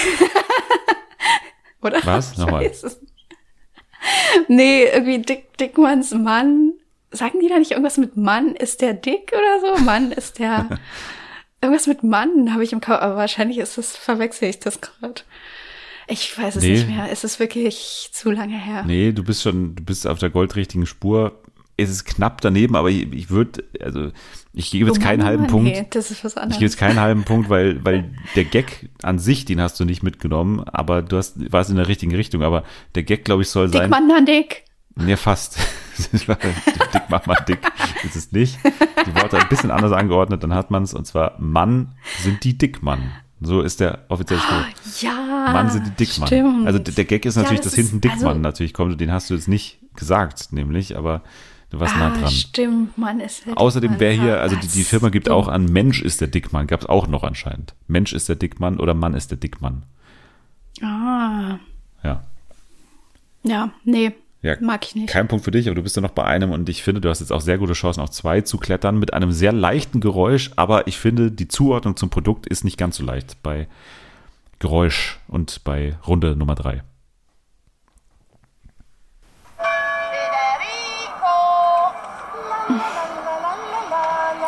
[1.82, 2.00] Oder?
[2.04, 2.38] Was?
[2.38, 2.72] Nochmal.
[4.48, 6.74] Nee, irgendwie Dick, Dickmanns Mann.
[7.12, 9.84] Sagen die da nicht irgendwas mit Mann ist der dick oder so?
[9.84, 10.80] Mann ist der.
[11.62, 15.22] irgendwas mit Mann habe ich im Kopf, aber wahrscheinlich ist das, verwechsel ich das gerade.
[16.08, 16.72] Ich weiß es Nee.
[16.72, 17.08] nicht mehr.
[17.12, 18.84] Es ist wirklich zu lange her.
[18.86, 21.38] Nee, du bist schon, du bist auf der goldrichtigen Spur.
[21.78, 24.12] Es ist knapp daneben, aber ich, ich würde, also
[24.54, 25.66] ich gebe jetzt Oh keinen Mann, halben Mann, Punkt.
[25.72, 26.58] Nee, das ist was Ich anderes.
[26.60, 30.04] gebe jetzt keinen halben Punkt, weil, weil der Gag an sich, den hast du nicht
[30.04, 32.44] mitgenommen, aber du hast, warst in der richtigen Richtung.
[32.44, 32.64] Aber
[32.96, 33.90] der Gag, glaube ich, soll Dick sein.
[33.90, 34.64] Mann, Mann, Dick.
[35.08, 35.58] Ja, fast.
[36.12, 37.60] Dick macht man dick.
[38.04, 38.58] Ist es nicht.
[38.64, 40.94] Die Worte ein bisschen anders angeordnet, dann hat man es.
[40.94, 43.12] Und zwar Mann sind die Dickmann.
[43.40, 44.66] So ist der offizielle Spruch.
[45.02, 45.50] Ja.
[45.52, 46.28] Mann sind die Dickmann.
[46.28, 46.68] Stimmt.
[46.68, 49.00] Also der der Gag ist natürlich, Ja, das dass hinten Dickmann also- natürlich kommt.
[49.02, 51.22] Den hast du jetzt nicht gesagt, nämlich, aber
[51.72, 52.30] du warst nah ah, dran.
[52.32, 55.48] stimmt, Mann ist der Außerdem wäre hier, Ah, also die, das die Firma gibt auch
[55.48, 57.74] an Mensch ist der Dickmann, gab es auch noch anscheinend.
[57.88, 59.84] Mensch ist der Dickmann oder Mann ist der Dickmann.
[60.82, 61.58] Ah,
[62.04, 62.24] Ja.
[63.44, 65.08] ja, nee, Ja, mag ich nicht.
[65.08, 67.10] Kein Punkt für dich, aber du bist ja noch bei einem und ich finde, du
[67.10, 70.50] hast jetzt auch sehr gute Chancen, auf zwei zu klettern mit einem sehr leichten Geräusch,
[70.56, 73.68] aber ich finde, die Zuordnung zum Produkt ist nicht ganz so leicht bei
[74.58, 76.84] Geräusch und bei Runde Nummer drei.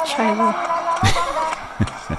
[0.05, 0.55] Scheiße.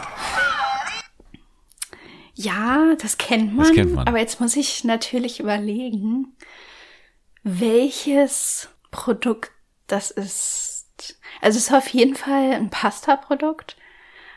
[2.34, 3.66] ja, das kennt man.
[3.66, 4.06] Das kennt man.
[4.06, 6.36] Aber jetzt muss ich natürlich überlegen,
[7.44, 9.52] welches Produkt
[9.86, 10.86] das ist.
[11.40, 13.76] Also es ist auf jeden Fall ein Pasta-Produkt.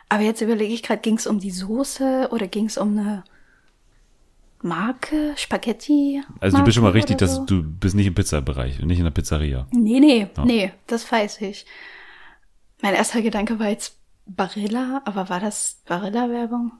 [0.09, 3.23] Aber jetzt überlege ich gerade, ging es um die Soße oder ging es um eine
[4.61, 6.23] Marke, Spaghetti?
[6.39, 7.45] Also du bist schon mal Marke richtig, oder dass so?
[7.45, 9.67] du bist nicht im Pizzabereich und nicht in der Pizzeria.
[9.71, 11.65] Nee, nee, nee, das weiß ich.
[12.81, 16.71] Mein erster Gedanke war jetzt Barilla, aber war das Barilla-Werbung?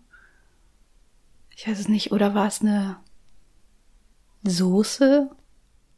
[1.55, 2.11] Ich weiß es nicht.
[2.11, 2.97] Oder war es eine
[4.43, 5.29] Soße,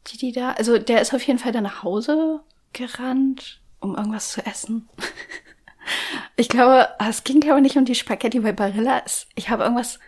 [0.08, 0.52] die die da...
[0.52, 2.40] Also der ist auf jeden Fall dann nach Hause
[2.72, 4.88] gerannt, um irgendwas zu essen.
[6.36, 9.28] ich glaube, es ging aber nicht um die Spaghetti, weil Barilla ist...
[9.34, 9.98] Ich habe irgendwas...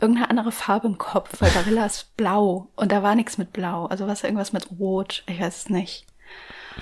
[0.00, 3.86] Irgendeine andere Farbe im Kopf, weil Barilla ist blau und da war nichts mit blau.
[3.86, 5.22] Also was irgendwas mit rot.
[5.28, 6.06] Ich weiß es nicht.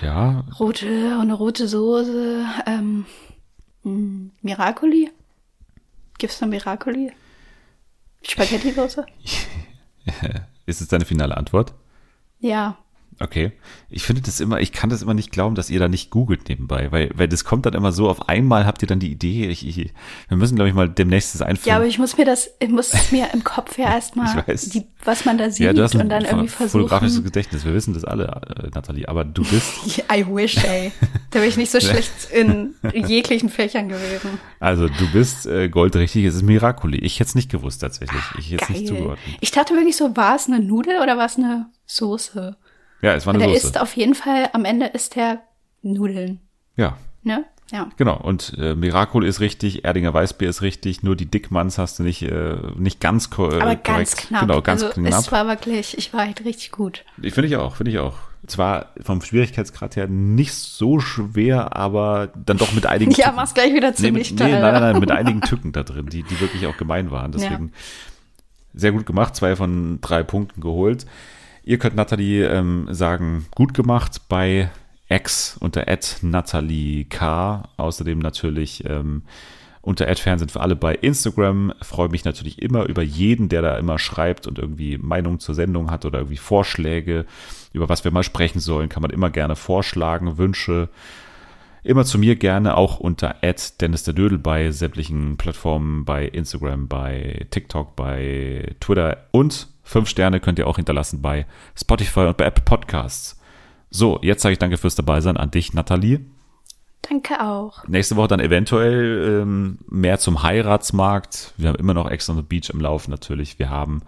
[0.01, 2.47] Ja, Rote, eine rote Soße.
[2.67, 3.05] Ähm,
[3.83, 5.11] mh, Miracoli?
[6.19, 7.13] Gibt's eine Miracoli?
[8.23, 9.07] Spaghetti-Soße?
[10.67, 11.75] ist es deine finale Antwort?
[12.41, 12.77] Ja.
[13.23, 13.53] Okay.
[13.91, 16.49] Ich finde das immer, ich kann das immer nicht glauben, dass ihr da nicht googelt
[16.49, 19.49] nebenbei, weil, weil das kommt dann immer so, auf einmal habt ihr dann die Idee,
[19.49, 19.93] ich, ich,
[20.29, 21.69] wir müssen, glaube ich, mal demnächst das einführen.
[21.69, 24.43] Ja, aber ich muss mir das, ich muss es mir im Kopf ja erstmal,
[25.05, 27.25] was man da sieht ja, du hast ein und dann irgendwie fotografisches versuchen.
[27.25, 30.91] Gedächtnis, wir wissen das alle, äh, Nathalie, aber du bist, I wish, ey.
[31.31, 34.39] Da bin ich nicht so schlecht in jeglichen Fächern gewesen.
[34.61, 36.99] Also du bist äh, goldrichtig, es ist Miracoli.
[36.99, 38.23] Ich hätte es nicht gewusst tatsächlich.
[38.39, 39.37] Ich hätte es nicht zugeordnet.
[39.41, 42.57] Ich dachte wirklich so, war es eine Nudel oder war es eine Soße?
[43.03, 43.67] Ja, es war eine der Soße.
[43.69, 45.41] isst auf jeden Fall, am Ende isst der
[45.83, 46.41] Nudeln.
[46.77, 47.45] Ja, Ne?
[47.71, 47.89] Ja.
[47.99, 48.17] genau.
[48.17, 52.23] Und äh, Miracoli ist richtig, Erdinger Weißbier ist richtig, nur die Dickmanns hast du nicht,
[52.23, 53.85] äh, nicht ganz ko äh, Aber korrekt.
[53.85, 54.41] ganz knapp.
[54.41, 55.13] Genau, ganz also knapp.
[55.21, 57.05] es war wirklich, ich war halt richtig gut.
[57.23, 58.15] Ich finde ich auch, finde ich auch.
[58.47, 63.37] Zwar vom Schwierigkeitsgrad her nicht so schwer, aber dann doch mit einigen Ja, Tücken.
[63.37, 64.61] mach's gleich wieder nee, ziemlich mit, nee, toll.
[64.61, 67.31] nein, nein, nein, mit einigen Tücken da drin, die, die wirklich auch gemein waren.
[67.31, 67.73] Deswegen
[68.75, 71.07] sehr gut gemacht, zwei von drei Punkten geholt.
[71.71, 74.71] Ihr könnt Nathalie ähm, sagen, gut gemacht bei
[75.09, 75.87] X unter
[76.21, 77.63] Natalie K.
[77.77, 79.23] Außerdem natürlich ähm,
[79.81, 81.73] unter Fernsehen für alle bei Instagram.
[81.81, 85.93] Freue mich natürlich immer über jeden, der da immer schreibt und irgendwie Meinungen zur Sendung
[85.93, 87.25] hat oder irgendwie Vorschläge,
[87.73, 88.89] über was wir mal sprechen sollen.
[88.89, 90.89] Kann man immer gerne vorschlagen, Wünsche.
[91.85, 93.37] Immer zu mir gerne auch unter
[93.81, 100.41] Dennis der Dödel bei sämtlichen Plattformen, bei Instagram, bei TikTok, bei Twitter und fünf Sterne
[100.41, 103.41] könnt ihr auch hinterlassen bei Spotify und bei Apple Podcasts.
[103.91, 106.21] So, jetzt sage ich danke fürs Dabeisein an dich, Nathalie.
[107.03, 107.87] Danke auch.
[107.89, 111.55] Nächste Woche dann eventuell ähm, mehr zum Heiratsmarkt.
[111.57, 113.59] Wir haben immer noch Ex on the Beach im Lauf natürlich.
[113.59, 114.03] Wir haben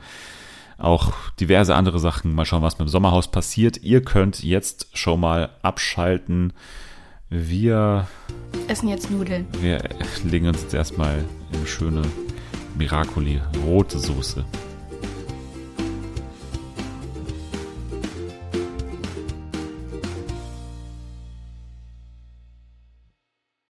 [0.78, 2.34] auch diverse andere Sachen.
[2.34, 3.82] Mal schauen, was mit dem Sommerhaus passiert.
[3.82, 6.52] Ihr könnt jetzt schon mal abschalten.
[7.30, 8.06] Wir,
[8.68, 9.46] Essen jetzt Nudeln.
[9.60, 9.82] wir
[10.22, 12.02] legen uns jetzt erstmal in schöne
[12.76, 14.44] Miracoli rote Soße.